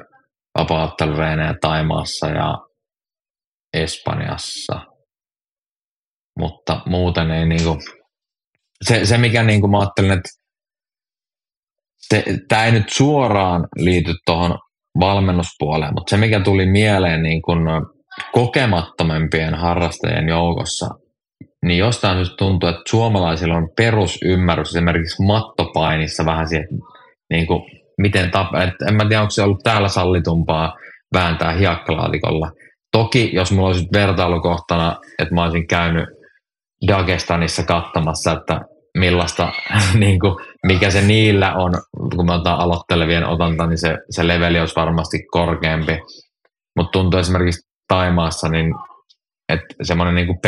[0.60, 2.58] vapaattelureenejä Taimaassa ja
[3.74, 4.82] Espanjassa.
[6.40, 7.80] Mutta muuten ei niin kuin,
[8.82, 10.30] se, se mikä niin kuin mä ajattelin, että
[12.48, 14.60] tämä ei nyt suoraan liity tuohon
[15.00, 17.68] valmennuspuoleen, mutta se mikä tuli mieleen niin kun
[18.34, 20.88] kokemattomampien harrastajien joukossa,
[21.66, 26.68] niin jostain syystä tuntuu, että suomalaisilla on perusymmärrys esimerkiksi mattopainissa vähän siihen,
[27.30, 27.62] niin kuin,
[27.98, 30.76] miten tap, et en mä tiedä, onko se ollut täällä sallitumpaa
[31.14, 32.52] vääntää hiekkalaatikolla.
[32.92, 36.10] Toki, jos mulla olisi vertailukohtana, että mä olisin käynyt
[36.88, 38.62] Dagestanissa katsomassa, että
[38.98, 39.54] millaista,
[40.00, 40.36] niin kuin,
[40.68, 41.72] mikä se niillä on,
[42.16, 46.00] kun me otetaan aloittelevien otanta, niin se, se leveli olisi varmasti korkeampi.
[46.76, 48.74] Mutta tuntuu esimerkiksi Taimaassa, niin,
[49.50, 50.42] että semmoinen niin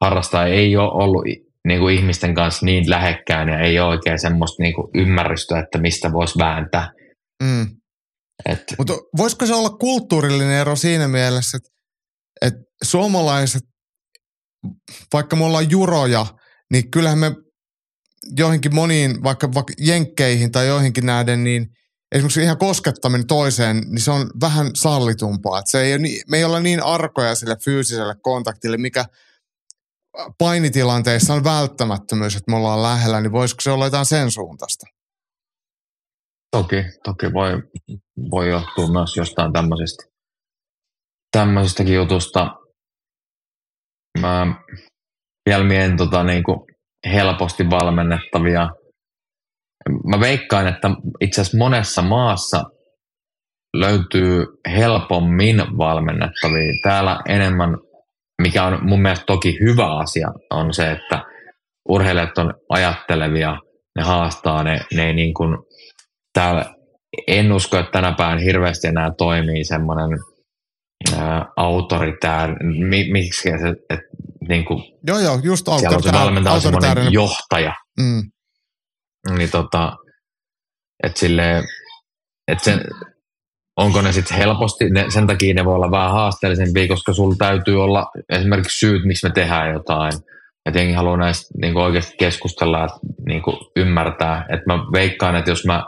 [0.00, 1.24] perusharrastaja ei ole ollut
[1.68, 5.78] niin kuin ihmisten kanssa niin lähekkäin ja ei ole oikein semmoista niin kuin ymmärrystä, että
[5.78, 6.92] mistä voisi vääntää.
[7.42, 7.66] Mm.
[8.46, 11.70] Et, Mutta voisiko se olla kulttuurillinen ero siinä mielessä, että,
[12.42, 13.62] että suomalaiset,
[15.12, 16.26] vaikka me ollaan juroja,
[16.72, 17.32] niin kyllähän me
[18.36, 21.66] joihinkin moniin, vaikka, vaikka jenkkeihin tai joihinkin nähden, niin
[22.12, 25.58] esimerkiksi ihan koskettaminen toiseen, niin se on vähän sallitumpaa.
[25.58, 29.04] Että se ei ole niin, me ei olla niin arkoja sille fyysiselle kontaktille, mikä
[30.38, 34.86] painitilanteissa on välttämättömyys, että me ollaan lähellä, niin voisiko se olla jotain sen suuntaista?
[36.50, 37.62] Toki, toki voi,
[38.30, 40.04] voi johtua myös jostain tämmöisestä,
[41.32, 42.56] tämmöisestäkin jutusta.
[44.20, 44.46] Mä
[45.48, 46.58] vielä mien tota, niin kuin
[47.12, 48.68] helposti valmennettavia.
[50.06, 50.88] Mä veikkaan, että
[51.20, 52.64] itse asiassa monessa maassa
[53.76, 54.46] löytyy
[54.76, 56.72] helpommin valmennettavia.
[56.82, 57.70] Täällä enemmän,
[58.42, 61.24] mikä on mun mielestä toki hyvä asia, on se, että
[61.88, 63.56] urheilijat on ajattelevia,
[63.96, 65.58] ne haastaa, ne, ne ei niin kuin,
[66.32, 66.74] täällä
[67.26, 70.18] en usko, että tänä päivänä hirveästi enää toimii semmoinen
[71.56, 72.56] autoritär,
[72.88, 74.08] mi, miksi se, että
[74.48, 77.74] niin kuin, Joo, joo, just siellä on se valmentaja semmoinen johtaja.
[78.00, 78.22] Mm.
[79.36, 79.96] Niin tota,
[81.02, 81.64] että silleen,
[82.48, 82.80] että sen,
[83.78, 87.82] onko ne sitten helposti, ne, sen takia ne voi olla vähän haasteellisempia, koska sulla täytyy
[87.82, 90.12] olla esimerkiksi syyt, miksi me tehdään jotain.
[90.66, 92.88] Ja tietenkin haluan näistä niin oikeasti keskustella ja
[93.26, 93.42] niin
[93.76, 94.46] ymmärtää.
[94.52, 95.84] Että mä veikkaan, että jos mä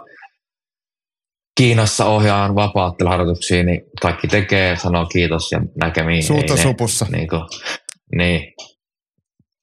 [1.56, 6.22] Kiinassa ohjaan vapaatteluharjoituksia, niin kaikki tekee, sanoo kiitos ja näkemiin.
[6.22, 7.06] Suutta Ei supussa.
[7.10, 7.42] Ne, niin, kuin,
[8.16, 8.52] niin.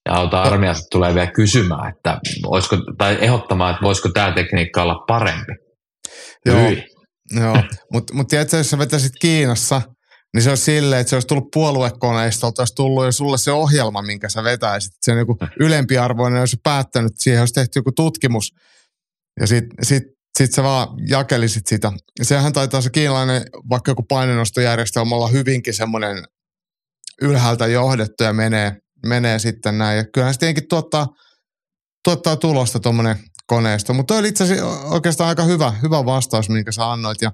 [0.06, 5.04] Ja auta armiasta tulee vielä kysymään, että olisiko, tai ehdottamaan, että voisiko tämä tekniikka olla
[5.08, 5.52] parempi.
[6.46, 6.97] Joo, Hyi.
[7.32, 7.64] Joo.
[7.94, 9.82] mutta mut tiedätkö, jos sä vetäisit Kiinassa,
[10.34, 14.02] niin se olisi silleen, että se olisi tullut puoluekoneistolta, olisi tullut jo sulle se ohjelma,
[14.02, 14.94] minkä sä vetäisit.
[15.06, 18.54] Se on joku ylempiarvoinen, olisi päättänyt, siihen olisi tehty joku tutkimus.
[19.40, 20.04] Ja sitten sit
[20.38, 21.92] sit sä vaan jakelisit sitä.
[22.22, 26.24] Sehän taitaa se kiinalainen, vaikka joku painenostojärjestelmä olla hyvinkin semmoinen
[27.22, 29.98] ylhäältä johdettu ja menee, menee sitten näin.
[29.98, 31.08] Ja kyllähän se tietenkin tuottaa,
[32.04, 33.94] tuottaa tulosta tuommoinen koneisto.
[33.94, 37.22] Mutta oli itse asiassa oikeastaan aika hyvä, hyvä vastaus, minkä sä annoit.
[37.22, 37.32] Ja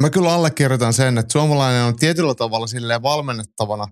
[0.00, 3.88] mä kyllä allekirjoitan sen, että suomalainen on tietyllä tavalla silleen valmennettavana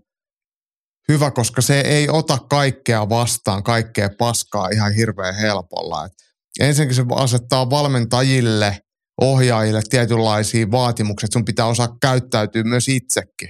[1.08, 6.04] hyvä, koska se ei ota kaikkea vastaan, kaikkea paskaa ihan hirveän helpolla.
[6.04, 6.12] Et
[6.60, 8.78] ensinnäkin se asettaa valmentajille,
[9.20, 13.48] ohjaajille tietynlaisia vaatimuksia, sun pitää osaa käyttäytyä myös itsekin.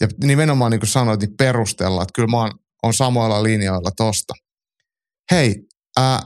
[0.00, 2.52] Ja nimenomaan niin kuin sanoit, niin perustella, että kyllä mä oon,
[2.82, 4.34] on samoilla linjoilla tosta.
[5.30, 5.54] Hei,
[5.96, 6.20] ää,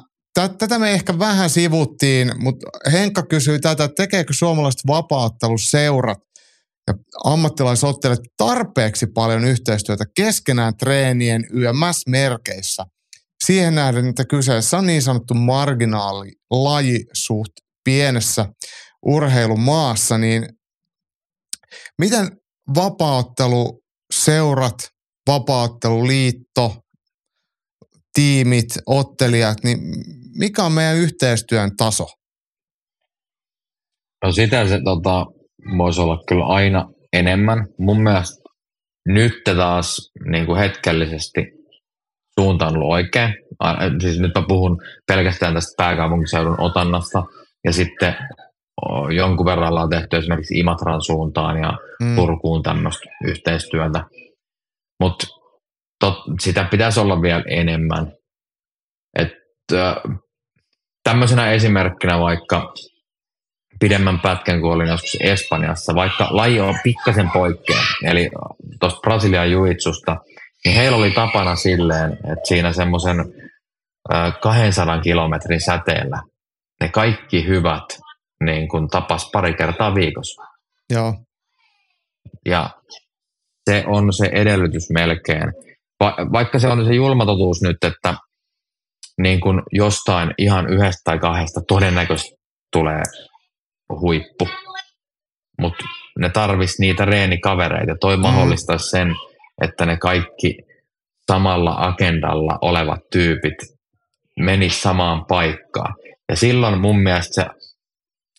[0.58, 6.18] tätä me ehkä vähän sivuttiin, mutta Henkka kysyy tätä, että tekeekö suomalaiset vapaatteluseurat
[6.86, 6.94] ja
[7.24, 12.86] ammattilaisottelijat tarpeeksi paljon yhteistyötä keskenään treenien YMS-merkeissä.
[13.44, 17.52] Siihen nähden, että kyseessä on niin sanottu marginaalilaji suht
[17.84, 18.46] pienessä
[19.06, 20.48] urheilumaassa, niin
[21.98, 22.28] miten
[22.74, 24.88] vapaatteluseurat,
[25.26, 26.76] vapaatteluliitto,
[28.18, 29.78] tiimit, ottelijat, niin
[30.38, 32.06] mikä on meidän yhteistyön taso?
[34.24, 35.26] No sitä se tota,
[35.78, 37.66] voisi olla kyllä aina enemmän.
[37.78, 38.42] Mun mielestä
[39.08, 41.40] nyt taas niin kuin hetkellisesti
[42.40, 43.34] suunta on ollut oikein.
[44.02, 47.22] Siis nyt mä puhun pelkästään tästä pääkaupunkiseudun otannasta
[47.64, 48.14] ja sitten
[49.16, 51.72] jonkun verran ollaan tehty esimerkiksi Imatran suuntaan ja
[52.02, 52.16] mm.
[52.16, 54.04] Turkuun tämmöistä yhteistyötä.
[55.00, 55.26] Mutta
[56.40, 58.12] sitä pitäisi olla vielä enemmän.
[59.18, 59.32] Et,
[59.72, 59.96] äh,
[61.04, 62.72] tämmöisenä esimerkkinä vaikka
[63.80, 68.30] pidemmän pätkän, kun olin joskus Espanjassa, vaikka laji on pikkasen poikkea, eli
[68.80, 70.16] tuosta Brasilian juitsusta,
[70.64, 73.16] niin heillä oli tapana silleen, että siinä semmoisen
[74.42, 76.22] 200 kilometrin säteellä
[76.80, 77.84] ne kaikki hyvät
[78.44, 80.42] niin kun tapas pari kertaa viikossa.
[80.90, 81.14] Joo.
[82.46, 82.70] Ja
[83.70, 85.52] se on se edellytys melkein.
[86.00, 88.14] Va- vaikka se on se julma totuus nyt, että
[89.18, 92.36] niin kun jostain ihan yhdestä tai kahdesta todennäköisesti
[92.72, 93.02] tulee
[94.00, 94.48] huippu.
[95.60, 95.84] Mutta
[96.18, 97.94] ne tarvis niitä reenikavereita.
[98.00, 98.20] Toi mm.
[98.20, 99.14] mahdollistaisi sen,
[99.62, 100.58] että ne kaikki
[101.26, 103.54] samalla agendalla olevat tyypit
[104.40, 105.94] menis samaan paikkaan.
[106.28, 107.46] Ja silloin mun mielestä se,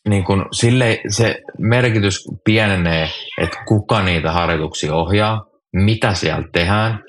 [0.10, 3.10] niin kun, sille, se merkitys pienenee,
[3.41, 7.03] että kuka niitä harjoituksia ohjaa, mitä siellä tehdään.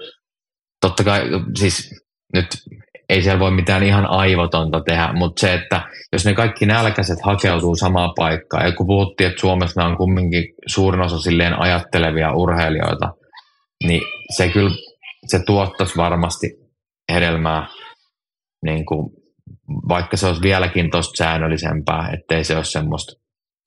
[0.81, 1.23] Totta kai,
[1.59, 2.05] siis
[2.35, 2.47] nyt
[3.09, 5.83] ei siellä voi mitään ihan aivotonta tehdä, mutta se, että
[6.13, 11.01] jos ne kaikki nälkäiset hakeutuu samaan paikkaan, ja kun puhuttiin, että Suomessa on kumminkin suurin
[11.01, 13.15] osa silleen ajattelevia urheilijoita,
[13.85, 14.03] niin
[14.37, 14.77] se kyllä,
[15.27, 16.47] se tuottaisi varmasti
[17.13, 17.67] hedelmää,
[18.65, 19.11] niin kuin,
[19.89, 23.13] vaikka se olisi vieläkin tuosta säännöllisempää, ettei se ole semmoista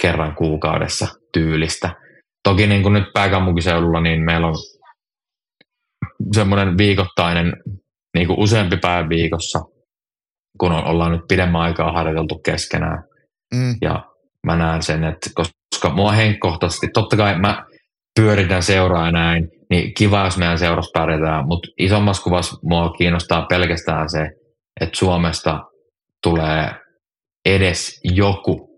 [0.01, 1.89] kerran kuukaudessa tyylistä.
[2.43, 4.55] Toki niin kuin nyt pääkaupunkiseudulla, niin meillä on
[6.35, 7.53] semmoinen viikoittainen
[8.13, 9.59] niin kuin useampi päivä viikossa,
[10.59, 13.03] kun ollaan nyt pidemmän aikaa harjoiteltu keskenään.
[13.55, 13.75] Mm.
[13.81, 14.05] Ja
[14.47, 17.65] mä näen sen, että koska mua henkkohtaisesti, totta kai mä
[18.19, 24.09] pyöritän seuraa näin, niin kiva, jos meidän seurassa pärjätään, mutta isommassa kuvassa mua kiinnostaa pelkästään
[24.09, 24.29] se,
[24.81, 25.59] että Suomesta
[26.23, 26.71] tulee
[27.45, 28.73] edes joku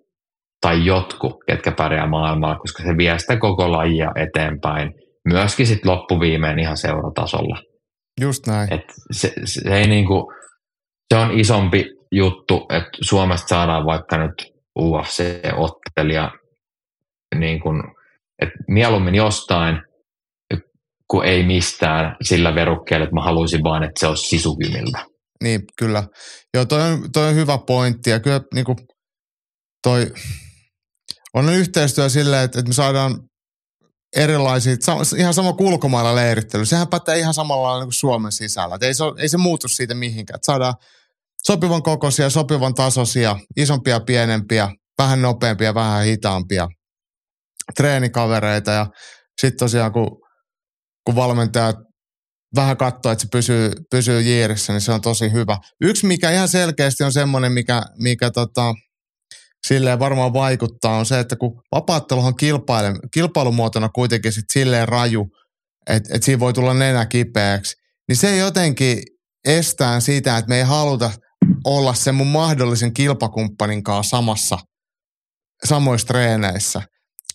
[0.62, 4.94] tai jotkut, ketkä pärjää maailmalla, koska se vie sitä koko lajia eteenpäin,
[5.26, 7.62] myöskin sitten loppuviimeen ihan seuratasolla.
[8.22, 8.74] Just näin.
[8.74, 10.32] Et se, se, ei niinku,
[11.14, 16.32] se on isompi juttu, että Suomesta saadaan vaikka nyt UFC-ottelija,
[17.36, 17.84] niin kun,
[18.42, 19.82] et mieluummin jostain,
[21.08, 25.06] kuin ei mistään sillä verukkeella, että mä haluaisin vaan, että se olisi sisukymiltä.
[25.44, 26.04] Niin, kyllä.
[26.54, 28.78] Joo, toi on, toi on hyvä pointti ja kyllä niin kuin,
[29.84, 30.12] toi
[31.34, 33.20] on yhteistyö silleen, että, että me saadaan
[34.16, 34.76] erilaisia,
[35.18, 36.66] ihan sama kuin ulkomailla leirittely.
[36.66, 38.78] Sehän pätee ihan samalla lailla kuin Suomen sisällä.
[38.82, 40.36] ei, se, ei se muutu siitä mihinkään.
[40.36, 40.74] Että saadaan
[41.44, 46.68] sopivan kokoisia, sopivan tasoisia, isompia, pienempiä, vähän nopeampia, vähän hitaampia
[47.78, 48.72] treenikavereita.
[48.72, 48.88] Ja
[49.42, 50.22] sitten tosiaan, kun,
[51.06, 51.76] kun valmentajat
[52.56, 55.58] vähän katsoo, että se pysyy, pysyy jiirissä, niin se on tosi hyvä.
[55.82, 58.74] Yksi, mikä ihan selkeästi on semmoinen, mikä, mikä tota,
[59.68, 65.28] silleen varmaan vaikuttaa, on se, että kun vapaatteluhan kilpaile, kilpailumuotona kuitenkin sit silleen raju,
[65.90, 67.76] että et siinä voi tulla nenä kipeäksi,
[68.08, 69.04] niin se jotenkin
[69.46, 71.12] estää sitä, että me ei haluta
[71.64, 74.58] olla sen mun mahdollisen kilpakumppanin kanssa samassa,
[75.66, 76.82] samoissa treeneissä.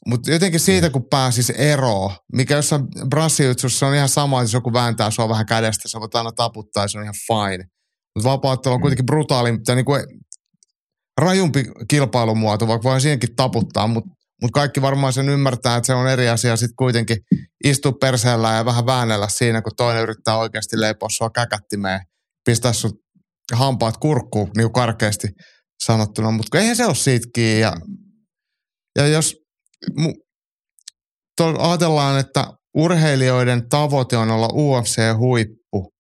[0.07, 5.11] Mutta jotenkin siitä, kun pääsis eroon, mikä jossain brassijutsussa on ihan sama, jos joku vääntää
[5.11, 7.65] sua vähän kädestä, sä voit aina taputtaa ja se on ihan fine.
[8.15, 8.83] Mutta vapaattelu on mm.
[8.83, 10.05] kuitenkin brutaali, mutta niin kuin
[11.19, 14.11] rajumpi kilpailumuoto, vaikka voi siihenkin taputtaa, mutta
[14.43, 17.17] mut kaikki varmaan sen ymmärtää, että se on eri asia sitten kuitenkin
[17.65, 22.01] istua perseellä ja vähän väännellä siinä, kun toinen yrittää oikeasti leipoa sua käkättimeen,
[22.45, 22.93] pistää sun
[23.53, 25.29] hampaat kurkkuun, niin karkeasti
[25.85, 27.61] sanottuna, mutta eihän se ole siitäkin.
[27.61, 27.73] Ja,
[28.99, 29.37] ja jos
[29.97, 30.13] mu,
[31.37, 35.93] to, ajatellaan, että urheilijoiden tavoite on olla UFC-huippu,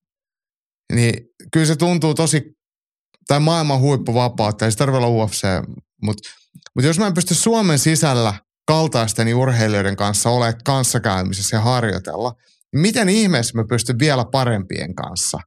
[0.92, 1.14] niin
[1.52, 2.42] kyllä se tuntuu tosi,
[3.30, 5.42] tai maailman huippuvapautta, ei se tarvitse olla UFC,
[6.02, 6.28] mutta,
[6.74, 8.34] mutta jos mä en pysty Suomen sisällä
[8.66, 12.32] kaltaisten urheilijoiden kanssa olemaan kanssakäymisessä ja harjoitella,
[12.72, 15.38] niin miten ihmeessä mä pystyn vielä parempien kanssa?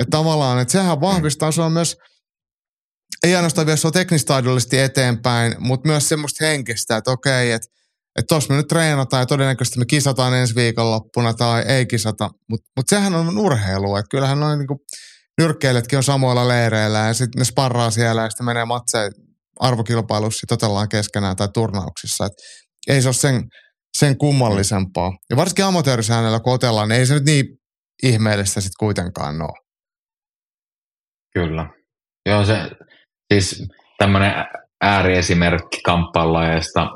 [0.00, 1.96] Että tavallaan, että sehän vahvistaa sua myös,
[3.22, 7.68] ei ainoastaan vielä sua teknistaidollisesti eteenpäin, mutta myös semmoista henkistä, että okei, että
[8.18, 12.70] että tuossa me nyt treenataan ja todennäköisesti me kisataan ensi viikonloppuna tai ei kisata, mutta
[12.76, 14.84] mut sehän on urheilu, että kyllähän noin niinku
[15.38, 19.12] nyrkkeilijätkin on samoilla leireillä ja sitten ne sparraa siellä ja sitten menee matseen
[19.60, 22.42] arvokilpailussa totellaan keskenään tai turnauksissa, että
[22.88, 23.42] ei se ole sen,
[23.98, 25.10] sen kummallisempaa.
[25.30, 27.44] Ja varsinkin amatöörisäännöllä kun otellaan, niin ei se nyt niin
[28.02, 29.68] ihmeellistä sitten kuitenkaan ole.
[31.34, 31.66] Kyllä.
[32.26, 32.70] Joo, se
[33.34, 34.32] siis tämmöinen
[34.80, 36.88] ääriesimerkki kamppailulajeista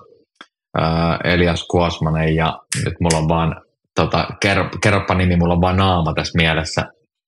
[1.25, 3.63] Elias Kuosmanen ja nyt mulla on vaan,
[3.95, 6.83] tota, ker, kerropa nimi, mulla on vaan naama tässä mielessä,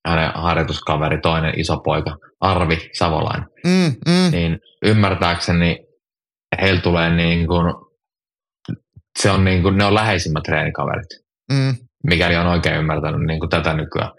[0.07, 3.49] hänen harjoituskaveri, toinen iso poika, Arvi Savolainen.
[3.67, 4.31] Mm, mm.
[4.31, 5.79] Niin ymmärtääkseni
[6.61, 7.75] heillä tulee niin kuin,
[9.19, 11.09] se on niin kuin, ne on läheisimmät treenikaverit,
[11.53, 11.77] mm.
[12.07, 14.11] mikäli on oikein ymmärtänyt niin kuin tätä nykyään.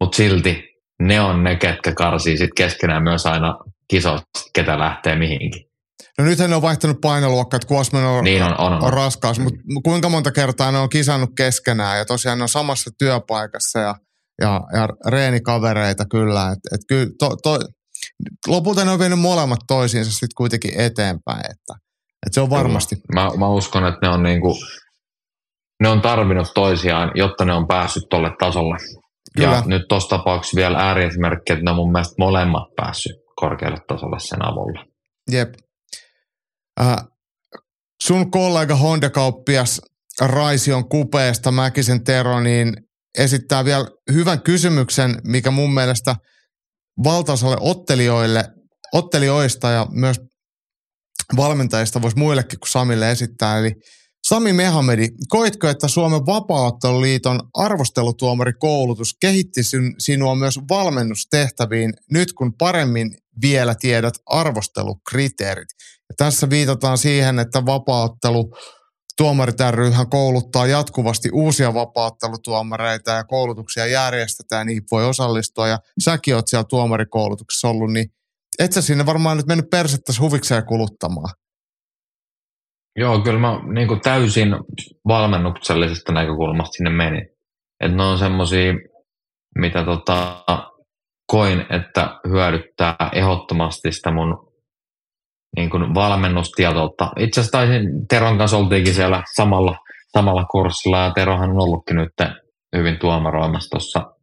[0.00, 0.64] Mutta silti
[1.02, 5.64] ne on ne, ketkä karsii sit keskenään myös aina kisoista, ketä lähtee mihinkin.
[6.18, 8.82] No nythän ne on vaihtanut painoluokkaa, että Kuosman on, niin on, on, on.
[8.82, 12.90] on raskaus, mutta kuinka monta kertaa ne on kisannut keskenään ja tosiaan ne on samassa
[12.98, 13.94] työpaikassa ja,
[14.40, 16.52] ja, ja reenikavereita kyllä.
[16.52, 17.58] Et, et kyllä to, to,
[18.46, 21.74] lopulta ne on vienyt molemmat toisiinsa sitten kuitenkin eteenpäin, että,
[22.26, 22.96] että se on varmasti.
[23.14, 24.56] Mä, mä uskon, että ne on niinku,
[25.82, 28.76] ne on tarvinnut toisiaan, jotta ne on päässyt tolle tasolle.
[29.36, 29.48] Kyllä.
[29.48, 34.20] Ja nyt tuossa tapauksessa vielä ääriesimerkki, että ne on mun mielestä molemmat päässyt korkealle tasolle
[34.20, 34.84] sen avulla.
[35.30, 35.54] Jep.
[36.80, 36.96] Äh,
[38.02, 39.80] sun kollega Honda-kauppias
[40.20, 42.76] Raision kupeesta Mäkisen Tero, niin
[43.18, 46.16] esittää vielä hyvän kysymyksen, mikä mun mielestä
[47.04, 48.44] valtaosalle ottelijoille,
[48.92, 50.20] ottelijoista ja myös
[51.36, 53.58] valmentajista voisi muillekin kuin Samille esittää.
[53.58, 53.72] Eli
[54.28, 59.60] Sami Mehamedi, koitko, että Suomen Vapaaotteluliiton arvostelutuomarikoulutus kehitti
[59.98, 65.68] sinua myös valmennustehtäviin nyt kun paremmin vielä tiedät arvostelukriteerit?
[66.08, 68.50] Ja tässä viitataan siihen, että vapaaottelu
[69.18, 75.68] Tuomarit ryhän kouluttaa jatkuvasti uusia vapaattelutuomareita ja koulutuksia järjestetään niihin voi osallistua.
[75.68, 78.06] Ja säkin oot siellä tuomarikoulutuksessa ollut, niin
[78.58, 81.34] et sä sinne varmaan nyt mennyt persettäsi huvikseen kuluttamaan.
[82.96, 84.48] Joo, kyllä mä niin kuin täysin
[85.08, 87.28] valmennuksellisesta näkökulmasta sinne menin.
[87.80, 88.72] Että ne on semmoisia,
[89.58, 90.44] mitä tota,
[91.26, 94.43] koin, että hyödyttää ehdottomasti sitä mun
[95.56, 97.10] niin kuin valmennustietoutta.
[97.18, 99.76] Itse asiassa taisin, Teron kanssa oltiinkin siellä samalla,
[100.12, 102.12] samalla kurssilla ja Terohan on ollutkin nyt
[102.76, 104.14] hyvin tuomaroimassa tuossa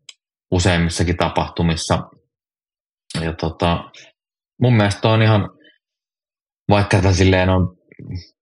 [0.51, 1.99] useimmissakin tapahtumissa.
[3.21, 3.83] Ja tota,
[4.61, 5.49] mun mielestä on ihan,
[6.69, 7.75] vaikka tätä silleen on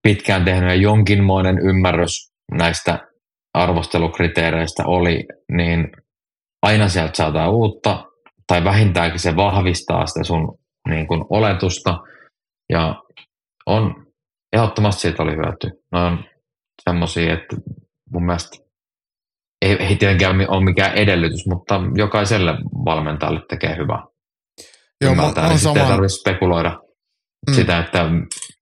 [0.03, 2.99] pitkään tehnyt ja jonkinmoinen ymmärrys näistä
[3.53, 5.87] arvostelukriteereistä oli, niin
[6.61, 8.03] aina sieltä saadaan uutta,
[8.47, 10.57] tai vähintäänkin se vahvistaa sitä sun
[10.89, 11.97] niin kuin oletusta–
[12.69, 13.03] ja
[13.65, 14.05] on,
[14.53, 15.81] ehdottomasti siitä oli hyöty.
[15.91, 16.23] Ne on
[16.89, 17.55] semmoisia, että
[18.11, 18.57] mun mielestä
[19.61, 22.51] ei, ei tietenkään ole mikään edellytys, mutta jokaiselle
[22.85, 24.03] valmentajalle tekee hyvää.
[25.01, 26.79] Joo, Ymmärtää, on, on niin ei tarvitse spekuloida
[27.49, 27.53] mm.
[27.53, 28.05] sitä, että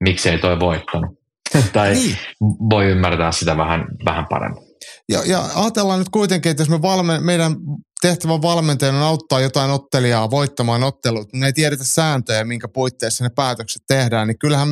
[0.03, 1.17] miksei toi voittanut.
[1.73, 2.17] tai niin.
[2.41, 4.63] voi ymmärtää sitä vähän, vähän paremmin.
[5.09, 7.55] Ja, ja ajatellaan nyt kuitenkin, että jos me valme, meidän
[8.01, 13.29] tehtävä valmentajana on auttaa jotain ottelijaa voittamaan ottelut, niin ei tiedetä sääntöjä, minkä puitteissa ne
[13.35, 14.69] päätökset tehdään, niin kyllähän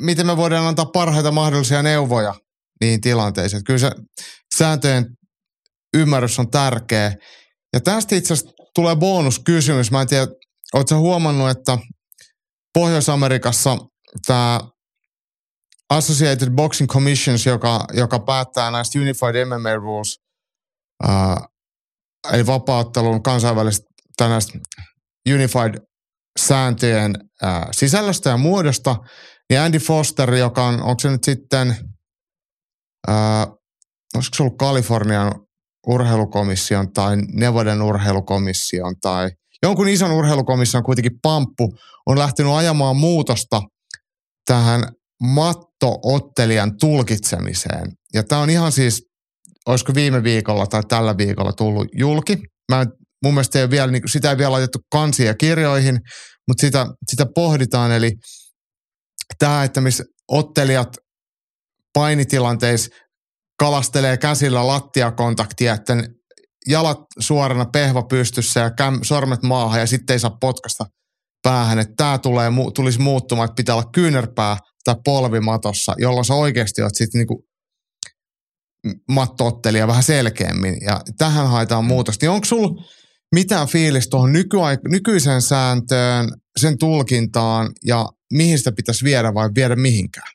[0.00, 2.34] miten me voidaan antaa parhaita mahdollisia neuvoja
[2.80, 3.64] niihin tilanteisiin.
[3.64, 3.90] Kyllä se
[4.56, 5.06] sääntöjen
[5.96, 7.14] ymmärrys on tärkeä.
[7.72, 9.90] Ja tästä itse asiassa tulee bonuskysymys.
[9.90, 10.26] Mä en tiedä,
[10.74, 11.78] ootko huomannut, että
[12.74, 13.76] Pohjois-Amerikassa
[14.26, 14.60] tämä
[15.90, 20.21] Associated Boxing Commissions, joka, joka päättää näistä Unified MMA Rules,
[21.02, 21.46] ää,
[22.32, 23.86] eli vapauttelun kansainvälistä
[25.34, 25.74] Unified
[26.40, 28.96] sääntöjen ää, sisällöstä ja muodosta,
[29.50, 31.76] niin Andy Foster, joka on, onko se nyt sitten,
[33.08, 33.46] ää,
[34.14, 35.32] olisiko se ollut Kalifornian
[35.86, 39.30] urheilukomission tai Nevadan urheilukomission tai
[39.62, 41.74] jonkun ison urheilukomission kuitenkin pamppu
[42.06, 43.62] on lähtenyt ajamaan muutosta
[44.46, 44.82] tähän
[45.22, 47.92] mattoottelijan tulkitsemiseen.
[48.14, 49.11] Ja tämä on ihan siis,
[49.66, 52.38] olisiko viime viikolla tai tällä viikolla tullut julki.
[52.72, 52.86] Mä en,
[53.24, 56.00] mun mielestä ei vielä, niin, sitä ei vielä laitettu kansiin ja kirjoihin,
[56.48, 57.92] mutta sitä, sitä pohditaan.
[57.92, 58.12] Eli
[59.38, 60.88] tämä, että missä ottelijat
[61.94, 62.90] painitilanteissa
[63.58, 65.96] kalastelee käsillä lattiakontaktia, että
[66.68, 70.84] jalat suorana, pehva pystyssä ja käm, sormet maahan ja sitten ei saa potkasta
[71.42, 71.78] päähän.
[71.78, 76.94] Että tämä tulee, tulisi muuttumaan, että pitää olla kyynärpää tai polvimatossa, jolloin sä oikeasti oot
[76.94, 77.44] sitten niinku
[79.08, 80.76] mattoottelija vähän selkeämmin.
[80.84, 82.26] Ja tähän haetaan muutosta.
[82.26, 82.84] Niin onko sulla
[83.34, 86.28] mitään fiilistä tuohon nykyaik- nykyiseen sääntöön,
[86.60, 90.32] sen tulkintaan ja mihin sitä pitäisi viedä vai viedä mihinkään?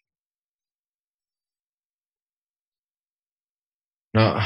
[4.14, 4.42] No,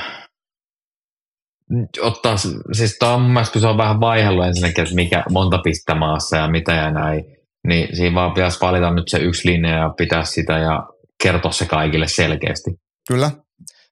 [2.02, 2.36] ottaa,
[2.72, 5.96] siis tämä on mun mielestä, kun se on vähän vaihellut ensinnäkin, että mikä, monta pistä
[5.96, 7.24] maassa ja mitä ja näin,
[7.68, 10.88] niin siinä vaan pitäisi valita nyt se yksi linja ja pitää sitä ja
[11.24, 12.72] kertoa se kaikille selkeästi.
[13.08, 13.32] Kyllä.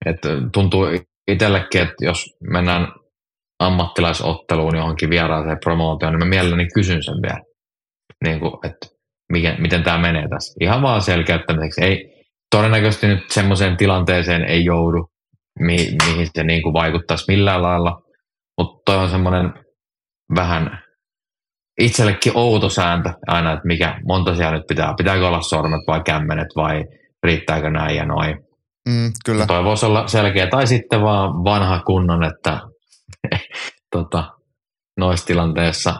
[0.06, 0.18] Et
[0.54, 0.86] tuntuu
[1.28, 2.88] itsellekin, että jos mennään
[3.60, 7.42] ammattilaisotteluun johonkin vieraaseen promootioon, niin mä mielelläni kysyn sen vielä,
[8.24, 8.88] niin kuin, että
[9.32, 10.58] miten, miten tämä menee tässä.
[10.62, 11.84] Ihan vaan selkeyttämiseksi.
[11.84, 15.10] Ei, todennäköisesti nyt semmoiseen tilanteeseen ei joudu,
[15.60, 15.78] mi,
[16.08, 18.02] mihin se niin kuin vaikuttaisi millään lailla,
[18.58, 19.54] mutta toi on semmoinen
[20.36, 20.84] vähän
[21.80, 26.48] itsellekin outo sääntö aina, että mikä, monta siellä nyt pitää, pitääkö olla sormet vai kämmenet
[26.56, 26.84] vai
[27.24, 28.49] riittääkö näin ja noin.
[28.90, 29.46] Mm, kyllä.
[29.46, 32.60] Toi voisi olla selkeä, tai sitten vaan vanha kunnon, että
[33.96, 34.24] tota,
[34.98, 35.96] noissa tilanteissa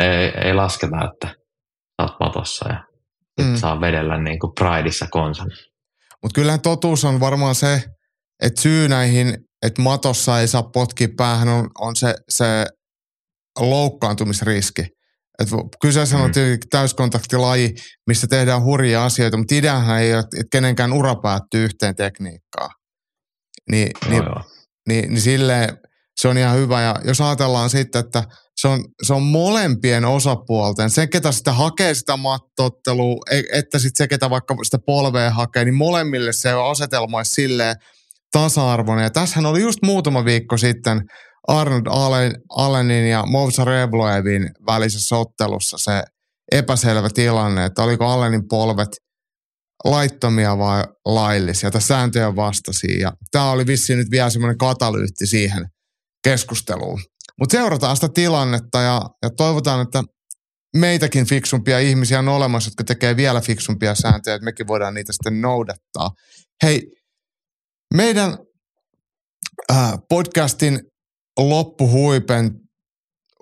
[0.00, 2.84] ei, ei lasketa, että sä oot matossa ja
[3.40, 3.56] mm.
[3.56, 5.50] saa vedellä niin kuin prideissa konsan.
[6.22, 7.82] Mutta kyllähän totuus on varmaan se,
[8.42, 12.66] että syy näihin, että matossa ei saa potkia päähän, on, on se, se
[13.60, 14.82] loukkaantumisriski.
[15.40, 15.48] Et
[15.82, 16.58] kyseessä on mm.
[16.70, 17.74] täyskontaktilaji,
[18.06, 22.70] missä tehdään hurjia asioita, mutta ideahan ei ole, että kenenkään ura päättyy yhteen tekniikkaan.
[23.70, 24.42] Ni, joo, niin, joo.
[24.88, 25.78] Niin, niin silleen
[26.20, 26.82] se on ihan hyvä.
[26.82, 28.24] Ja jos ajatellaan sitten, että
[28.60, 34.04] se on, se on molempien osapuolten, se ketä sitä hakee sitä mattottelua, e, että sitten
[34.04, 37.76] se ketä vaikka sitä polvea hakee, niin molemmille se on asetelma silleen
[38.32, 39.02] tasa-arvoinen.
[39.02, 41.00] Ja tässähän oli just muutama viikko sitten
[41.50, 46.02] Arnold Allen, Allenin ja Movsa Rebloevin välisessä ottelussa se
[46.52, 48.88] epäselvä tilanne, että oliko Allenin polvet
[49.84, 53.00] laittomia vai laillisia tai sääntöjen vastaisia.
[53.00, 55.66] Ja tämä oli vissiin nyt vielä semmoinen katalyytti siihen
[56.24, 57.00] keskusteluun.
[57.38, 60.02] Mutta seurataan sitä tilannetta ja, ja toivotaan, että
[60.76, 65.40] meitäkin fiksumpia ihmisiä on olemassa, jotka tekee vielä fiksumpia sääntöjä, että mekin voidaan niitä sitten
[65.40, 66.10] noudattaa.
[66.62, 66.92] Hei,
[67.94, 68.38] meidän
[69.72, 70.80] äh, podcastin
[71.38, 72.60] loppuhuipen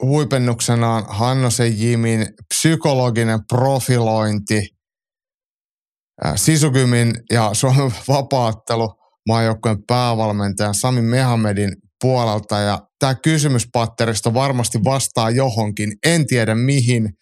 [0.02, 4.68] huipennuksena on Hannosen Jimin psykologinen profilointi,
[6.26, 8.94] äh, Sisukymin ja Suomen vapaattelu
[9.28, 17.12] maajoukkojen päävalmentajan Sami Mehamedin puolelta ja tämä kysymyspatteristo varmasti vastaa johonkin, en tiedä mihin.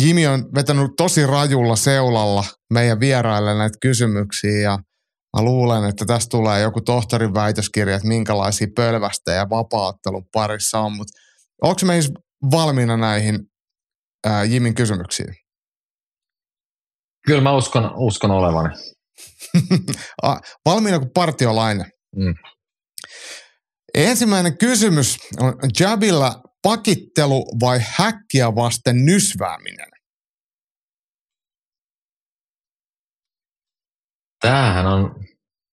[0.00, 4.78] Jimi on vetänyt tosi rajulla seulalla meidän vieraille näitä kysymyksiä ja
[5.36, 11.12] Mä luulen, että tästä tulee joku tohtorin väitöskirja, että minkälaisia pölvästejä vapaattelun parissa on, mutta
[11.62, 12.12] onko meissä
[12.50, 13.38] valmiina näihin
[14.26, 15.34] ää, Jimin kysymyksiin?
[17.26, 18.74] Kyllä mä uskon, uskon olevani.
[20.66, 21.86] valmiina kuin partiolainen.
[22.16, 22.34] Mm.
[23.94, 29.88] Ensimmäinen kysymys on Jabilla pakittelu vai häkkiä vasten nysvääminen?
[34.40, 35.14] Tämähän on,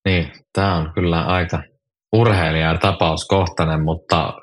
[0.05, 1.63] niin, tämä on kyllä aika
[2.15, 4.33] urheilijan tapauskohtainen, mutta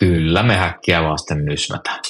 [0.00, 2.00] kyllä me häkkiä vasten nysmätään.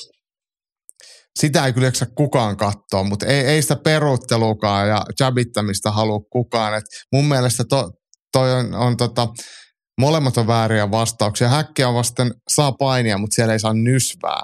[1.38, 6.74] Sitä ei kyllä kukaan katsoa, mutta ei, ei sitä peruuttelukaan ja jabittamista halua kukaan.
[6.74, 7.90] Et mun mielestä to,
[8.32, 9.28] toi on, on tota,
[10.00, 11.48] molemmat on vääriä vastauksia.
[11.48, 14.42] Häkkiä vasten saa painia, mutta siellä ei saa nysvää.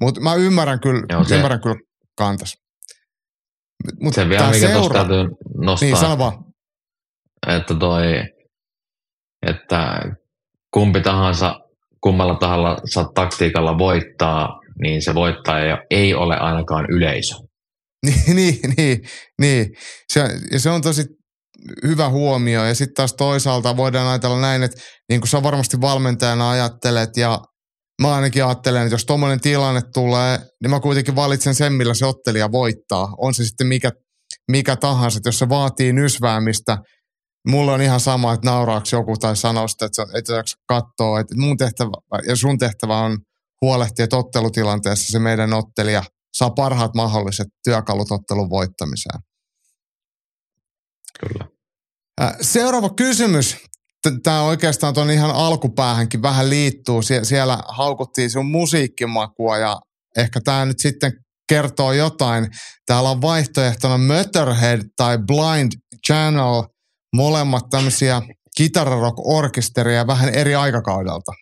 [0.00, 1.76] Mutta mä ymmärrän kyllä, Joo, se, ymmärrän kyllä
[2.18, 2.54] kantas.
[4.00, 4.74] Mut se vielä, mikä seura...
[4.74, 5.24] tuosta täytyy
[5.64, 5.86] nostaa.
[5.86, 6.44] Niin, sano vaan
[7.46, 8.04] että toi,
[9.46, 10.02] että
[10.74, 11.60] kumpi tahansa,
[12.00, 14.48] kummalla tahansa taktiikalla voittaa,
[14.82, 17.34] niin se voittaja ei ole ainakaan yleisö.
[18.06, 18.98] niin, niin, niin,
[19.40, 19.66] niin.
[20.12, 20.20] Se,
[20.52, 21.04] ja se on tosi
[21.86, 22.64] hyvä huomio.
[22.64, 27.38] Ja sitten taas toisaalta voidaan ajatella näin, että niin kuin sä varmasti valmentajana ajattelet ja
[28.02, 32.06] mä ainakin ajattelen, että jos tuommoinen tilanne tulee, niin mä kuitenkin valitsen sen, millä se
[32.06, 33.08] ottelija voittaa.
[33.18, 33.90] On se sitten mikä,
[34.50, 35.16] mikä tahansa.
[35.16, 36.78] Että jos se vaatii nysväämistä,
[37.48, 41.20] mulla on ihan sama, että nauraako joku tai sanoo sitä, että et jaksa katsoa.
[41.20, 41.90] Että mun tehtävä
[42.26, 43.18] ja sun tehtävä on
[43.62, 46.02] huolehtia, että ottelutilanteessa se meidän ottelija
[46.32, 49.20] saa parhaat mahdolliset työkalut ottelun voittamiseen.
[51.20, 51.46] Kyllä.
[52.40, 53.56] Seuraava kysymys.
[54.22, 57.02] Tämä oikeastaan tuon ihan alkupäähänkin vähän liittyy.
[57.02, 59.80] Sie- siellä haukuttiin sun musiikkimakua ja
[60.16, 61.12] ehkä tämä nyt sitten
[61.48, 62.48] kertoo jotain.
[62.86, 65.72] Täällä on vaihtoehtona Motorhead tai Blind
[66.06, 66.62] Channel,
[67.16, 68.22] molemmat tämmöisiä
[68.56, 71.32] kitararock-orkesteria vähän eri aikakaudelta.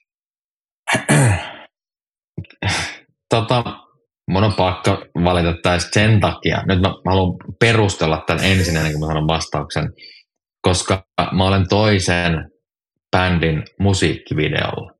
[3.34, 3.64] tota,
[4.30, 4.90] mun on pakko
[5.24, 6.62] valita tästä sen takia.
[6.66, 9.92] Nyt mä haluan perustella tämän ensin ennen kuin mä sanon vastauksen,
[10.62, 12.50] koska mä olen toisen
[13.16, 14.92] bändin musiikkivideolla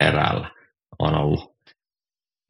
[0.00, 0.50] eräällä
[0.98, 1.54] on ollut.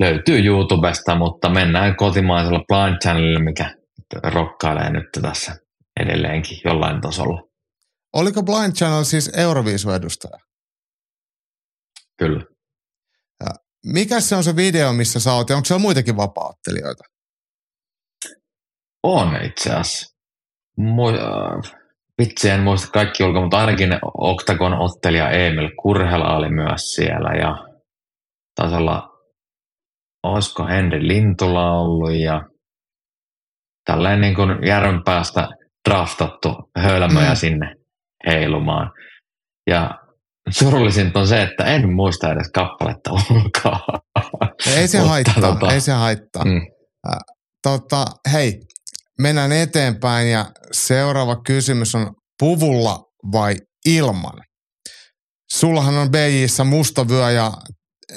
[0.01, 3.75] Löytyy YouTubesta, mutta mennään kotimaisella Blind Channelilla, mikä
[4.25, 5.64] rokkailee nyt tässä
[6.01, 7.43] edelleenkin jollain tasolla.
[8.13, 10.39] Oliko Blind Channel siis Euroviisu-edustaja?
[12.19, 12.45] Kyllä.
[13.41, 13.47] Ja
[13.87, 17.05] mikä se on se video, missä sä oot, ja onko siellä muitakin vapaattelijoita?
[19.03, 20.15] On itse asiassa.
[20.81, 21.85] Mu-
[22.19, 27.57] vitsi, en muista kaikki ulkoa, mutta ainakin Octagon ottelija Emil Kurhela oli myös siellä ja
[28.55, 29.09] taisi olla,
[30.23, 32.43] olisiko Henri Lintula ollut ja
[33.85, 34.49] tällainen niin kuin
[35.05, 35.49] päästä
[35.89, 37.37] draftattu hölmöjä mm.
[37.37, 37.75] sinne
[38.27, 38.91] heilumaan.
[39.71, 39.91] Ja
[40.51, 43.81] surullisinta on se, että en muista edes kappaletta ulkoa.
[44.77, 46.45] Ei se haittaa, tota, ei se haittaa.
[46.45, 46.61] Mm.
[47.63, 48.61] tota, hei,
[49.19, 52.99] mennään eteenpäin ja seuraava kysymys on puvulla
[53.33, 53.57] vai
[53.87, 54.41] ilman?
[55.53, 57.53] Sullahan on BJissä musta vyö ja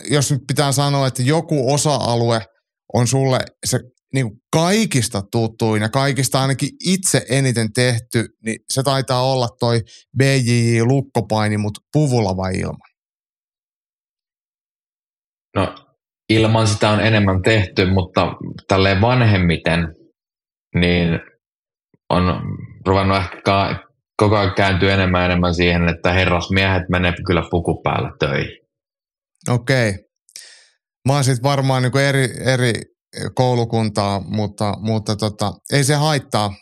[0.10, 2.41] jos nyt pitää sanoa, että joku osa-alue
[2.94, 3.80] on sulle se
[4.13, 9.81] niin kuin kaikista tuttuin ja kaikista ainakin itse eniten tehty, niin se taitaa olla toi
[10.17, 12.89] BJJ lukkopaini, mutta puvulla vai ilman?
[15.55, 15.75] No
[16.29, 18.21] ilman sitä on enemmän tehty, mutta
[18.67, 19.79] tälleen vanhemmiten
[20.75, 21.19] niin
[22.09, 22.23] on
[22.88, 23.79] ruvennut ehkä
[24.17, 28.57] koko ajan kääntyy enemmän enemmän siihen, että herrasmiehet menee kyllä puku päällä töihin.
[29.49, 29.93] Okei.
[31.07, 32.73] Mä oon sitten varmaan niin eri, eri
[33.35, 36.55] koulukuntaa, mutta, mutta tota, ei se haittaa.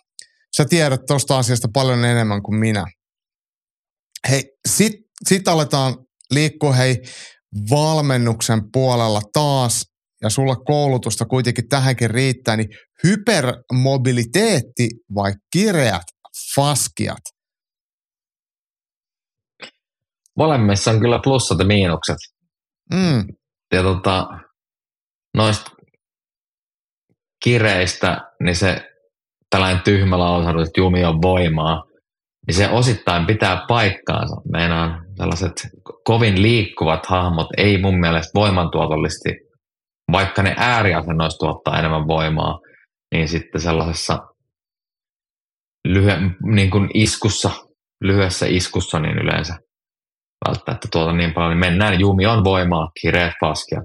[0.58, 2.86] Sä tiedät tuosta asiasta paljon enemmän kuin minä.
[4.30, 4.94] Hei, sit,
[5.28, 5.96] sit aletaan
[6.32, 7.02] liikkua hei
[7.70, 9.86] valmennuksen puolella taas,
[10.22, 12.70] ja sulla koulutusta kuitenkin tähänkin riittää, niin
[13.04, 16.04] hypermobiliteetti vai kireät
[16.56, 17.22] faskiat?
[20.38, 22.18] Molemmissa on kyllä plussat ja miinukset.
[22.94, 23.28] Mm.
[23.74, 24.28] Ja tota,
[25.38, 25.72] noista
[27.46, 28.90] kireistä, niin se
[29.50, 31.84] tällainen tyhmä lausahdus, että Jumi on voimaa,
[32.48, 34.36] niin se osittain pitää paikkaansa.
[34.52, 35.68] Meinaan sellaiset
[36.04, 39.30] kovin liikkuvat hahmot ei mun mielestä voimantuotollisesti,
[40.12, 42.60] vaikka ne ääriasennoissa tuottaa enemmän voimaa,
[43.14, 44.20] niin sitten sellaisessa
[45.88, 47.52] lyhy- niin kuin iskussa,
[48.04, 49.54] lyhyessä iskussa, niin yleensä
[50.48, 53.82] välttämättä tuota niin paljon, niin mennään, Jumi on voimaa, kireet paskia.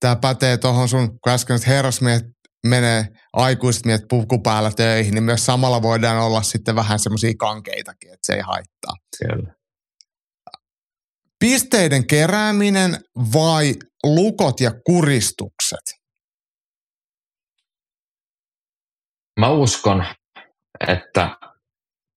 [0.00, 2.24] Tämä pätee tuohon sun, kun äsken herrasmiehet
[2.66, 8.12] menee aikuiset miehet puku päällä töihin, niin myös samalla voidaan olla sitten vähän semmoisia kankeitakin,
[8.12, 8.92] että se ei haittaa.
[9.18, 9.54] Kyllä.
[11.38, 12.98] Pisteiden kerääminen
[13.32, 13.74] vai
[14.04, 15.98] lukot ja kuristukset?
[19.40, 20.04] Mä uskon,
[20.88, 21.36] että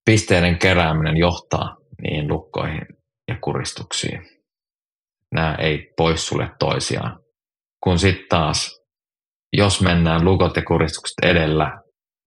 [0.06, 2.82] pisteiden kerääminen johtaa niihin lukkoihin
[3.28, 4.22] ja kuristuksiin.
[5.34, 7.20] Nämä ei poissulje toisiaan.
[7.84, 8.81] Kun sitten taas
[9.54, 11.82] jos mennään lukot ja kuristukset edellä,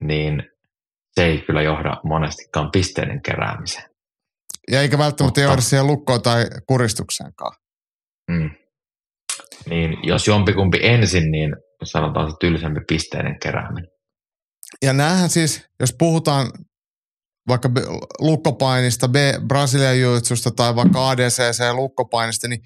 [0.05, 0.43] niin
[1.15, 3.91] se ei kyllä johda monestikaan pisteiden keräämiseen.
[4.71, 7.57] Ja eikä välttämättä Mutta, johda siihen lukkoon tai kuristukseenkaan.
[8.31, 8.51] Mm.
[9.71, 13.91] Niin jos jompikumpi ensin, niin sanotaan se tylsempi pisteiden kerääminen.
[14.83, 16.53] Ja näähän siis, jos puhutaan
[17.49, 17.71] vaikka
[18.19, 19.15] lukkopainista, B,
[19.49, 22.61] Brasilian juitsusta tai vaikka ADCC-lukkopainista, niin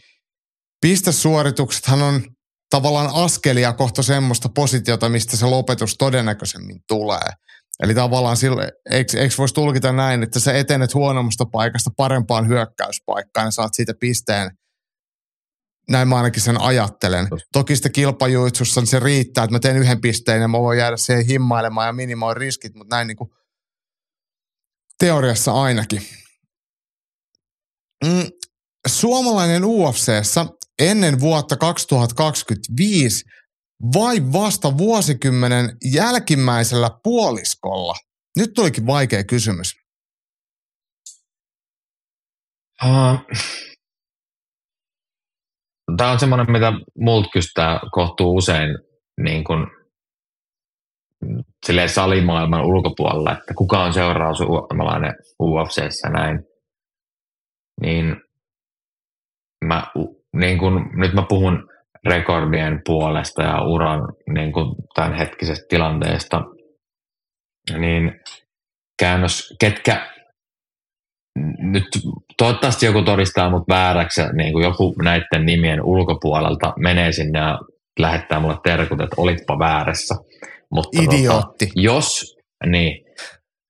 [0.80, 2.22] pistesuorituksethan on
[2.70, 7.28] tavallaan askelia kohta semmoista positiota, mistä se lopetus todennäköisemmin tulee.
[7.82, 13.46] Eli tavallaan sille, eikö, eikö voisi tulkita näin, että sä etenet huonommasta paikasta parempaan hyökkäyspaikkaan
[13.46, 14.50] ja saat siitä pisteen.
[15.90, 17.28] Näin mä ainakin sen ajattelen.
[17.52, 20.96] Toki sitten kilpajuitsussa niin se riittää, että mä teen yhden pisteen ja mä voin jäädä
[20.96, 23.30] siihen himmailemaan ja minimoin riskit, mutta näin niin kuin
[24.98, 26.02] teoriassa ainakin.
[28.04, 28.26] Mm,
[28.86, 30.46] suomalainen UFCssä
[30.78, 33.24] ennen vuotta 2025
[33.94, 37.94] vai vasta vuosikymmenen jälkimmäisellä puoliskolla?
[38.36, 39.74] Nyt tulikin vaikea kysymys.
[42.84, 43.20] Uh,
[45.96, 48.78] tämä on semmoinen, mitä multa kystää kohtuu usein
[49.20, 49.66] niin kuin,
[51.86, 56.44] salimaailman ulkopuolella, että kuka on seuraava suomalainen UFCssä näin.
[57.80, 58.16] Niin
[59.64, 59.86] mä,
[60.36, 61.68] niin kun, nyt mä puhun
[62.06, 64.00] rekordien puolesta ja uran
[64.34, 66.44] niin kun tämän hetkisestä tilanteesta,
[67.78, 68.20] niin
[68.98, 70.10] käännös, ketkä
[71.58, 71.84] nyt
[72.38, 77.58] toivottavasti joku todistaa mut vääräksi, niin kuin joku näiden nimien ulkopuolelta menee sinne ja
[77.98, 80.14] lähettää mulle terkut, että olitpa väärässä.
[80.70, 81.66] Mutta tota, Idiootti.
[81.66, 82.36] Tota, jos,
[82.66, 83.04] niin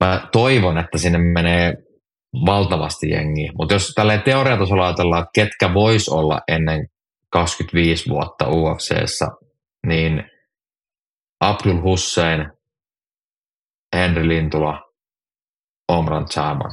[0.04, 1.74] mä toivon, että sinne menee
[2.46, 3.52] valtavasti jengiä.
[3.58, 6.86] Mutta jos tälleen teoriatasolla ajatellaan, että ketkä vois olla ennen
[7.32, 9.26] 25 vuotta UFCssä,
[9.86, 10.22] niin
[11.40, 12.50] Abdul Hussein,
[13.96, 14.80] Henri Lintula,
[15.88, 16.70] Omran Chaman.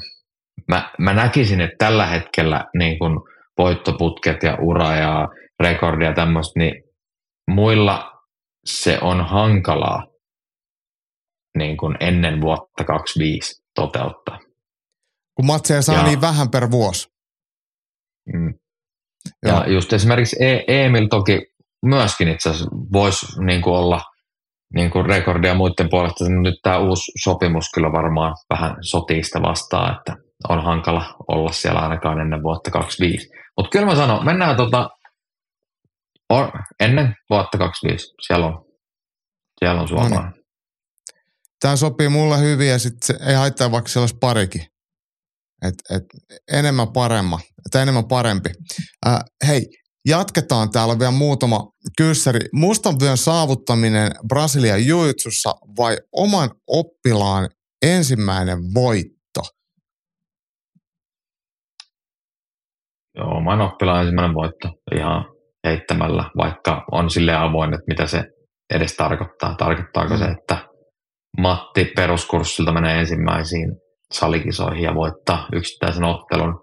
[0.68, 3.28] Mä, mä näkisin, että tällä hetkellä niin kun
[3.58, 5.28] voittoputket ja ura ja
[5.60, 6.84] rekordia ja tämmöistä, niin
[7.52, 8.12] muilla
[8.66, 10.04] se on hankalaa
[11.58, 14.40] niin kuin ennen vuotta 25 toteuttaa.
[15.36, 17.08] Kun matseja saa Ja- niin vähän per vuosi.
[18.34, 18.54] Mm.
[19.44, 19.64] Joo.
[19.64, 21.42] Ja just esimerkiksi e- Emil toki
[21.86, 24.02] myöskin itse asiassa voisi niin kuin olla
[24.74, 26.30] niin kuin rekordia muiden puolesta.
[26.30, 30.16] Nyt tämä uusi sopimus kyllä varmaan vähän sotii sitä vastaan, että
[30.50, 33.30] on hankala olla siellä ainakaan ennen vuotta 25.
[33.58, 34.90] Mutta kyllä mä sanon, mennään tota,
[36.30, 38.14] on, ennen vuotta 25.
[38.28, 38.66] Siellä on,
[39.60, 40.34] siellä on suomalainen.
[41.60, 44.62] Tämä sopii mulle hyvin ja sitten ei haittaa, vaikka siellä olisi parikin.
[45.62, 46.04] Et, et,
[46.52, 47.40] enemmän paremma,
[47.72, 48.50] tai enemmän parempi.
[49.08, 49.66] Äh, hei,
[50.08, 50.72] jatketaan.
[50.72, 52.40] Täällä on vielä muutama kyssäri.
[52.54, 57.50] Mustan vyön saavuttaminen Brasilian juitsussa vai oman oppilaan
[57.86, 59.42] ensimmäinen voitto?
[63.18, 65.26] Joo, oman oppilaan ensimmäinen voitto ihan
[65.68, 68.24] heittämällä, vaikka on sille avoin, että mitä se
[68.74, 69.56] edes tarkoittaa.
[69.56, 70.20] Tarkoittaako Mm.
[70.20, 70.58] se, että
[71.38, 73.70] Matti peruskurssilta menee ensimmäisiin
[74.16, 76.60] salikisoihin ja voittaa yksittäisen ottelun.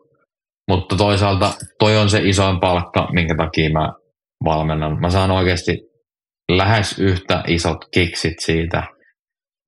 [0.68, 3.92] Mutta toisaalta toi on se isoin palkka, minkä takia mä
[4.44, 5.00] valmennan.
[5.00, 5.78] Mä saan oikeasti
[6.52, 8.82] lähes yhtä isot kiksit siitä,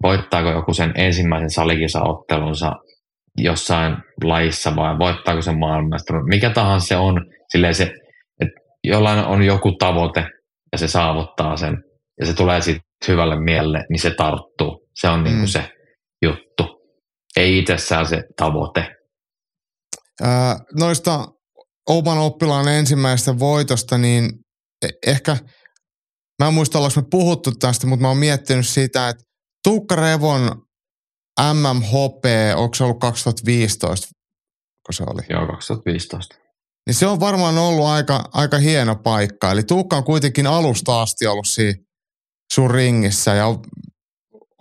[0.03, 2.73] voittaako joku sen ensimmäisen salikisaottelunsa
[3.39, 6.29] jossain lajissa vai voittaako se maailmanmestaruuden.
[6.29, 7.83] Mikä tahansa se on, silleen se,
[8.41, 10.27] että jollain on joku tavoite
[10.73, 11.77] ja se saavuttaa sen
[12.21, 14.89] ja se tulee sitten hyvälle mielelle, niin se tarttuu.
[14.95, 15.47] Se on niinku Mm.
[15.47, 15.71] se
[16.25, 16.74] juttu.
[17.37, 18.97] Ei itsessään se tavoite.
[20.23, 21.29] Ää, noista
[21.89, 24.31] oman oppilaan ensimmäisestä voitosta, niin
[24.83, 25.37] e- ehkä,
[26.43, 29.25] mä en muista ollaanko me puhuttu tästä, mutta mä oon miettinyt sitä, että
[29.65, 30.63] Tuukka Revon
[31.53, 32.25] MMHP,
[32.57, 34.09] onko se ollut 2015,
[34.87, 35.23] kun se oli?
[35.31, 36.37] Joo, 2015.
[36.87, 39.51] Niin se on varmaan ollut aika, aika hieno paikka.
[39.51, 41.85] Eli Tuukka on kuitenkin alusta asti ollut siinä
[42.53, 43.59] sun ringissä ja on,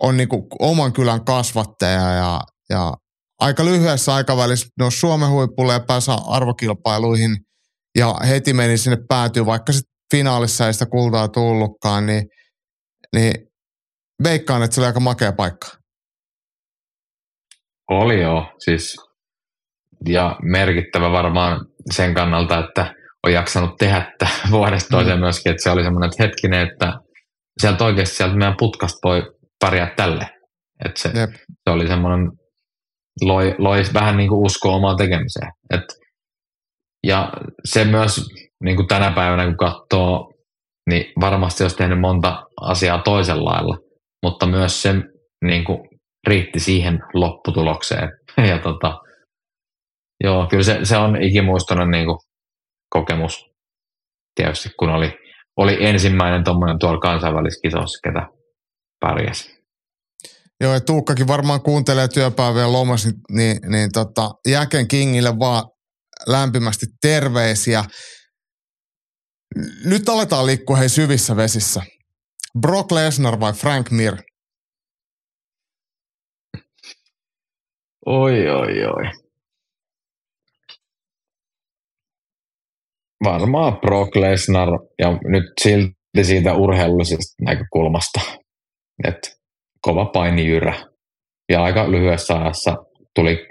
[0.00, 2.92] on niinku oman kylän kasvattaja ja, ja
[3.40, 7.36] aika lyhyessä aikavälissä nousi Suomen huipulle ja pääsi arvokilpailuihin
[7.98, 12.28] ja heti meni sinne päätyy, vaikka sitten finaalissa ei sitä kultaa tullutkaan, niin,
[13.16, 13.34] niin
[14.22, 15.68] veikkaan, että se oli aika makea paikka.
[17.90, 18.96] Oli joo, siis
[20.08, 22.94] ja merkittävä varmaan sen kannalta, että
[23.26, 24.12] on jaksanut tehdä
[24.50, 25.20] vuodesta toiseen mm.
[25.20, 26.92] myöskin, että se oli semmoinen että hetkinen, että
[27.60, 29.22] sieltä oikeasti sieltä meidän putkasta voi
[29.60, 30.30] pärjää tälle.
[30.84, 31.30] Että se, Jep.
[31.34, 32.30] se oli semmoinen,
[33.20, 35.52] loi, loi vähän niin kuin uskoa omaan tekemiseen.
[35.74, 35.84] Et,
[37.06, 37.32] ja
[37.64, 38.28] se myös
[38.64, 40.32] niin kuin tänä päivänä kun katsoo,
[40.90, 43.78] niin varmasti olisi tehnyt monta asiaa toisella lailla,
[44.22, 44.94] mutta myös se
[45.44, 45.78] niin kuin
[46.26, 48.08] riitti siihen lopputulokseen.
[48.48, 48.98] Ja tota,
[50.24, 52.18] joo, kyllä se, se on ikimuistoinen niin kuin
[52.90, 53.46] kokemus
[54.34, 55.12] tietysti, kun oli,
[55.56, 58.26] oli ensimmäinen tuommoinen tuolla kansainvälisessä kisossa, ketä
[59.00, 59.53] pärjäsi.
[60.60, 65.64] Joo, ja Tuukkakin varmaan kuuntelee työpäivien lomassa, niin, niin, niin tota, Jäken Kingille vaan
[66.26, 67.84] lämpimästi terveisiä.
[69.84, 71.82] Nyt aletaan liikkua hei syvissä vesissä.
[72.60, 74.16] Brock Lesnar vai Frank Mir?
[78.06, 79.04] Oi, oi, oi.
[83.24, 84.68] Varmaan Brock Lesnar
[84.98, 88.20] ja nyt silti siitä urheilullisesta näkökulmasta.
[89.04, 89.43] että
[89.84, 90.86] kova painijyrä.
[91.52, 92.76] Ja aika lyhyessä ajassa
[93.14, 93.48] tuli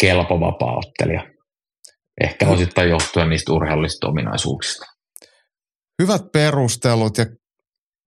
[0.00, 1.24] kelpo vapaa-ottelija.
[2.20, 4.86] Ehkä osittain johtuen niistä urheilullisista ominaisuuksista.
[6.02, 7.26] Hyvät perustelut ja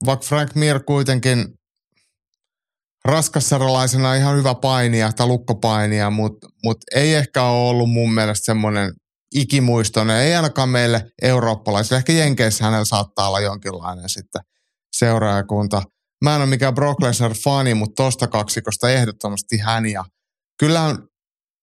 [0.05, 1.45] vaikka Frank Mir kuitenkin
[3.05, 8.91] raskassaralaisena ihan hyvä painija tai lukkopainija, mutta mut ei ehkä ole ollut mun mielestä semmoinen
[9.35, 11.97] ikimuistoinen, ei ainakaan meille eurooppalaisille.
[11.97, 14.41] Ehkä Jenkeissä hänellä saattaa olla jonkinlainen sitten
[14.97, 15.81] seuraajakunta.
[16.21, 19.85] Mä en ole mikään Brock Lesnar-fani, mutta tosta kaksikosta ehdottomasti hän.
[19.85, 20.03] Ja
[20.59, 21.07] kyllä on,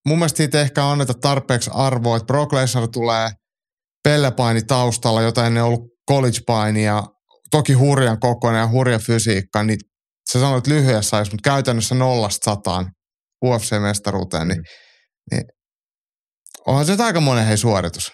[0.06, 3.30] mun mielestä siitä ehkä anneta tarpeeksi arvoa, että Brock Lesnar tulee
[4.05, 5.80] pellepaini taustalla, jota ennen ollut
[6.10, 7.02] college-paini ja
[7.51, 9.78] toki hurjan kokoinen ja hurja fysiikka, niin
[10.32, 12.86] sä sanoit lyhyessä ajassa, mutta käytännössä nollasta sataan
[13.44, 14.62] UFC-mestaruuteen, niin,
[15.30, 15.44] niin
[16.66, 18.12] onhan se aika monen hei suoritus.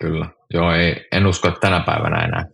[0.00, 0.26] Kyllä.
[0.54, 2.44] Joo, ei, en usko, että tänä päivänä enää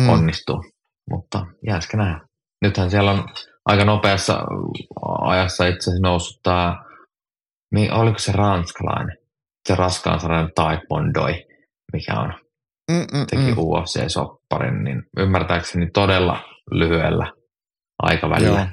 [0.00, 0.08] mm.
[0.08, 0.62] onnistuu,
[1.10, 2.20] mutta jääskö nähdä.
[2.64, 3.28] Nythän siellä on
[3.64, 4.44] aika nopeassa
[5.20, 6.84] ajassa itse asiassa noussut tämä,
[7.74, 9.16] niin oliko se ranskalainen,
[9.68, 11.44] se raskaan sarjan Taekwondoi,
[11.92, 12.34] mikä on,
[12.90, 13.26] Mm-mm-mm.
[13.30, 13.52] teki.
[13.52, 17.32] UFC-sopparin, niin ymmärtääkseni todella lyhyellä
[18.02, 18.58] aikavälillä.
[18.58, 18.66] Joo.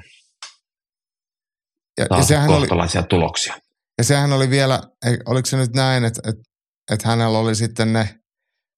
[1.98, 3.54] Ja, ja sehän kohtalaisia oli, tuloksia.
[3.98, 4.80] Ja sehän oli vielä,
[5.26, 6.42] oliko se nyt näin, että, että,
[6.92, 8.08] että hänellä oli sitten ne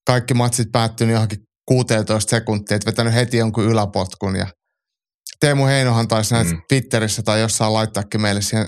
[0.07, 4.47] kaikki matsit päättynyt johonkin 16 sekuntia, että vetänyt heti jonkun yläpotkun ja
[5.41, 6.63] Teemu Heinohan taisi näin mm.
[6.69, 8.67] Twitterissä tai jossain laittaakin meille siihen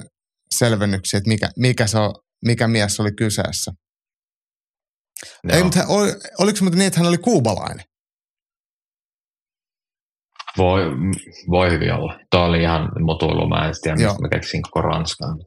[0.54, 2.14] selvennyksiä, että mikä, mikä, se on,
[2.44, 3.72] mikä mies oli kyseessä.
[5.48, 7.84] Ei, mutta oli, oliko se niin, että hän oli kuubalainen?
[10.58, 10.82] Voi,
[11.50, 12.18] voi hyvin olla.
[12.30, 13.48] Tuo oli ihan mutuilu.
[13.48, 15.38] Mä en tiedä, mistä mä keksin koko Ranskan.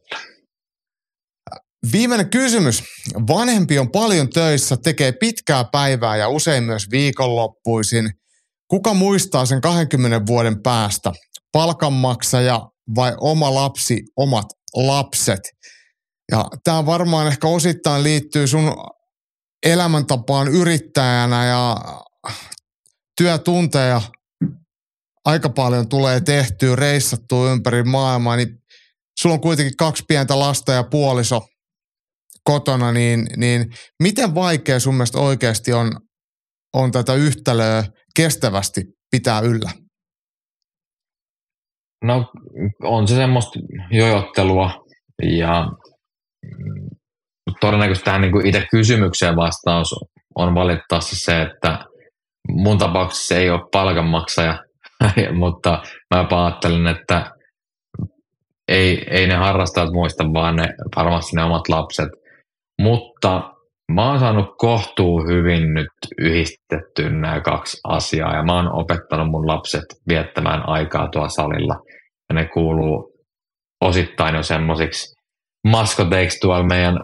[1.91, 2.83] Viimeinen kysymys.
[3.27, 8.09] Vanhempi on paljon töissä, tekee pitkää päivää ja usein myös viikonloppuisin.
[8.69, 11.11] Kuka muistaa sen 20 vuoden päästä?
[11.51, 12.61] Palkanmaksaja
[12.95, 14.45] vai oma lapsi, omat
[14.75, 15.39] lapset?
[16.31, 18.73] Ja tämä varmaan ehkä osittain liittyy sun
[19.65, 21.77] elämäntapaan yrittäjänä ja
[23.17, 24.01] työtunteja
[25.25, 28.47] aika paljon tulee tehtyä, reissattua ympäri maailmaa, niin
[29.19, 31.47] sulla on kuitenkin kaksi pientä lasta ja puoliso
[32.47, 33.65] kotona, niin, niin
[34.03, 35.91] miten vaikea sun mielestä oikeasti on,
[36.73, 37.83] on tätä yhtälöä
[38.15, 39.71] kestävästi pitää yllä?
[42.03, 42.31] No
[42.83, 43.59] on se semmoista
[43.91, 44.71] jojottelua
[45.23, 45.67] ja
[47.59, 49.95] todennäköisesti tähän niin itse kysymykseen vastaus
[50.35, 51.85] on valitettavasti se, että
[52.49, 54.63] mun tapauksessa ei ole palkanmaksaja,
[55.39, 55.83] mutta
[56.15, 57.31] mä ajattelen, että
[58.67, 62.26] ei, ei ne harrastajat muista, vaan ne varmasti ne omat lapset.
[62.81, 63.53] Mutta
[63.91, 65.87] mä oon saanut kohtuu hyvin nyt
[66.17, 71.75] yhdistettyä nämä kaksi asiaa ja mä oon opettanut mun lapset viettämään aikaa tuolla salilla.
[72.29, 73.13] Ja ne kuuluu
[73.81, 75.15] osittain jo semmoisiksi
[75.67, 76.99] maskoteiksi tuolla meidän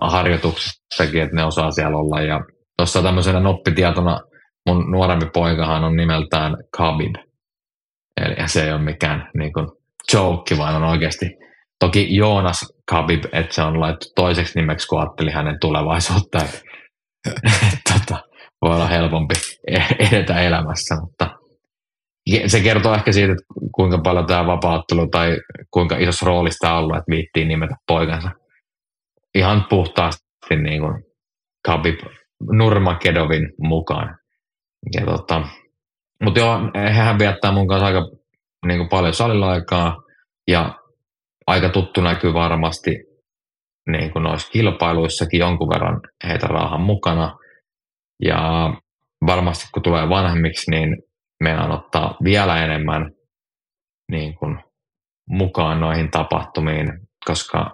[0.00, 2.20] harjoituksessakin, että ne osaa siellä olla.
[2.20, 2.40] Ja
[2.76, 4.20] tuossa tämmöisenä noppitietona
[4.68, 7.14] mun nuorempi poikahan on nimeltään Khabib.
[8.20, 9.66] Eli se ei ole mikään niin kuin,
[10.14, 11.26] joke, vaan on oikeasti
[11.82, 16.38] Toki Joonas Khabib, että se on laittu toiseksi nimeksi, kun ajatteli hänen tulevaisuutta.
[17.72, 18.22] Että, tota,
[18.62, 19.34] voi olla helpompi
[19.66, 21.30] e-, edetä elämässä, mutta
[22.46, 23.44] se kertoo ehkä siitä, että
[23.74, 25.36] kuinka paljon tämä vapauttelu tai
[25.70, 28.30] kuinka isossa roolista on ollut, että viittiin nimetä poikansa.
[29.34, 31.02] Ihan puhtaasti niin kuin
[31.68, 32.00] Khabib
[32.52, 34.18] Nurmakedovin mukaan.
[34.94, 35.42] Ja tota,
[36.24, 36.58] mutta joo,
[36.92, 38.10] hän viettää mun kanssa aika
[38.66, 39.96] niin kuin paljon salilla aikaa
[40.48, 40.81] ja
[41.46, 42.90] aika tuttu näkyy varmasti
[43.90, 47.36] niin kuin noissa kilpailuissakin jonkun verran heitä raahan mukana.
[48.24, 48.70] Ja
[49.26, 50.96] varmasti kun tulee vanhemmiksi, niin
[51.42, 53.10] meidän ottaa vielä enemmän
[54.10, 54.58] niin kuin
[55.28, 56.88] mukaan noihin tapahtumiin,
[57.26, 57.70] koska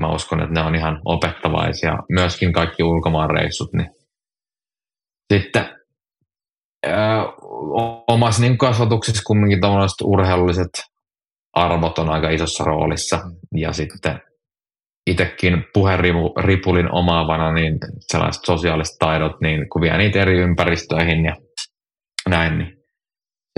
[0.00, 1.92] mä uskon, että ne on ihan opettavaisia.
[2.12, 3.90] Myöskin kaikki ulkomaanreissut, niin
[5.32, 5.68] sitten
[8.08, 9.60] omassa niin kasvatuksessa kumminkin
[10.04, 10.89] urheilulliset
[11.52, 13.20] arvot on aika isossa roolissa.
[13.56, 14.20] Ja sitten
[15.06, 21.36] itsekin puheripulin omaavana, niin sellaiset sosiaaliset taidot, niin kun vie niitä eri ympäristöihin ja
[22.28, 22.76] näin, niin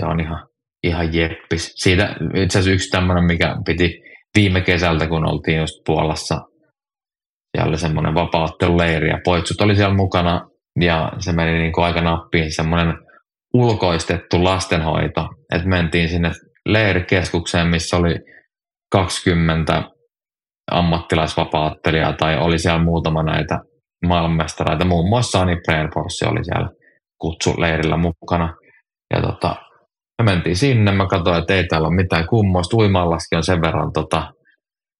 [0.01, 0.47] se on ihan,
[0.83, 1.73] ihan jeppis.
[1.75, 4.01] Siitä itse asiassa yksi tämmöinen, mikä piti
[4.35, 6.35] viime kesältä, kun oltiin just Puolassa,
[7.55, 10.49] siellä oli semmoinen vapautteluleiri ja poitsut oli siellä mukana
[10.79, 12.93] ja se meni niin kuin aika nappiin semmoinen
[13.53, 16.31] ulkoistettu lastenhoito, että mentiin sinne
[16.65, 18.15] leirikeskukseen, missä oli
[18.91, 19.83] 20
[20.71, 23.59] ammattilaisvapaattelijaa tai oli siellä muutama näitä
[24.05, 26.69] maailmanmestareita, muun muassa Ani Brainforce oli siellä
[27.17, 28.55] kutsuleirillä mukana.
[29.13, 29.55] Ja tota,
[30.21, 33.93] me mentiin sinne, mä katsoin, että ei täällä ole mitään kummoista, uimallaskin on sen verran,
[33.93, 34.33] tota,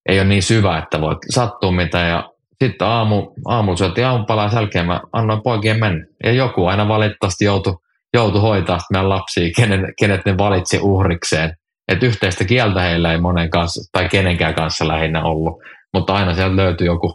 [0.08, 2.10] ei ole niin syvä, että voi sattua mitään.
[2.10, 2.30] Ja
[2.62, 6.06] sitten aamu, aamu syötiin aamupalaa jälkeen, mä annoin poikien mennä.
[6.24, 7.76] Ja joku aina valitettavasti joutui
[8.14, 11.52] joutui hoitaa meidän lapsia, kenet, kenet ne valitsi uhrikseen.
[11.88, 15.62] että yhteistä kieltä heillä ei monen kanssa, tai kenenkään kanssa lähinnä ollut,
[15.94, 17.14] mutta aina sieltä löytyi joku,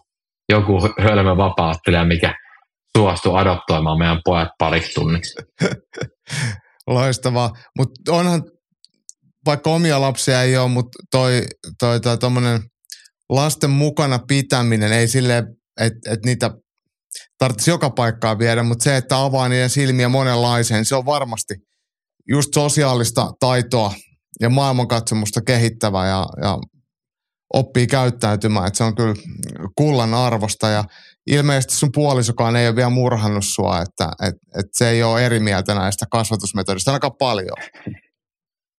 [0.49, 2.35] joku hölmö vapauttelija, mikä
[2.97, 5.35] suostuu adoptoimaan meidän pojat pariksi tunniksi.
[6.88, 7.49] Loistavaa.
[7.77, 8.43] Mutta onhan,
[9.45, 11.41] vaikka omia lapsia ei ole, mutta toi,
[11.80, 12.59] toi, toi tommonen
[13.30, 16.51] lasten mukana pitäminen, ei sille, että et niitä
[17.38, 21.53] tarvitsisi joka paikkaa viedä, mutta se, että avaa niiden silmiä monenlaiseen, se on varmasti
[22.30, 23.94] just sosiaalista taitoa
[24.40, 26.57] ja maailmankatsomusta kehittävä ja, ja
[27.53, 29.14] oppii käyttäytymään, että se on kyllä
[29.76, 30.84] kullan arvosta ja
[31.27, 35.40] ilmeisesti sun puolisokaan ei ole vielä murhannut sua, että et, et se ei ole eri
[35.40, 37.57] mieltä näistä kasvatusmetodista ainakaan paljon.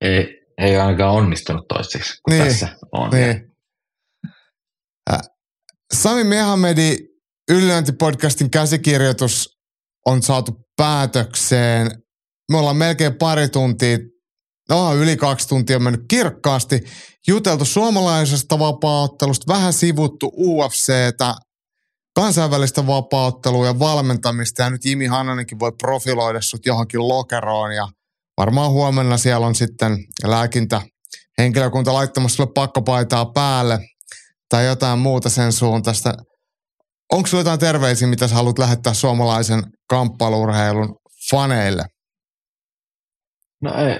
[0.04, 3.10] Ei, ei ole ainakaan onnistunut toiseksi, kun niin, tässä on.
[3.10, 3.50] Niin.
[5.94, 6.96] Sami Mehamedi
[7.50, 9.58] Ylilöintipodcastin käsikirjoitus
[10.06, 11.90] on saatu päätökseen.
[12.52, 13.98] Me ollaan melkein pari tuntia,
[14.68, 16.80] no yli kaksi tuntia mennyt kirkkaasti,
[17.28, 21.34] juteltu suomalaisesta vapauttelusta, vähän sivuttu UFCtä,
[22.14, 24.62] kansainvälistä vapauttelua ja valmentamista.
[24.62, 27.88] Ja nyt Jimi Hannanenkin voi profiloida sut johonkin lokeroon ja
[28.36, 30.82] varmaan huomenna siellä on sitten lääkintä
[31.38, 33.78] henkilökunta laittamassa sulle pakkopaitaa päälle
[34.48, 36.14] tai jotain muuta sen suuntaista.
[37.12, 40.96] Onko sinulla jotain terveisiä, mitä sä haluat lähettää suomalaisen kamppailurheilun
[41.30, 41.82] faneille?
[43.62, 43.96] No ei.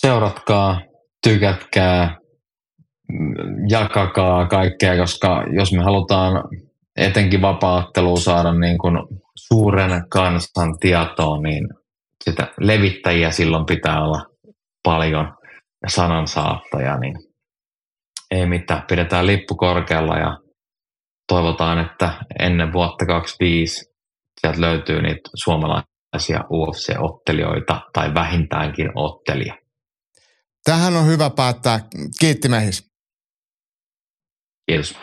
[0.00, 0.80] Seuratkaa,
[1.22, 2.16] tykätkää,
[3.68, 6.44] jakakaa kaikkea, koska jos me halutaan
[6.96, 8.94] etenkin vapaattelua saada niin kuin
[9.36, 11.68] suuren kansan tietoon, niin
[12.24, 14.24] sitä levittäjiä silloin pitää olla
[14.82, 15.32] paljon
[15.82, 17.14] ja sanansaattajia, niin
[18.30, 20.38] ei mitään, pidetään lippu korkealla ja
[21.30, 22.08] toivotaan, että
[22.38, 23.84] ennen vuotta 2025
[24.40, 29.54] sieltä löytyy niitä suomalaisia UFC-ottelijoita tai vähintäänkin ottelija.
[30.64, 31.80] Tähän on hyvä päättää.
[32.20, 32.90] Kiitti mehis.
[34.66, 34.96] Kiitos.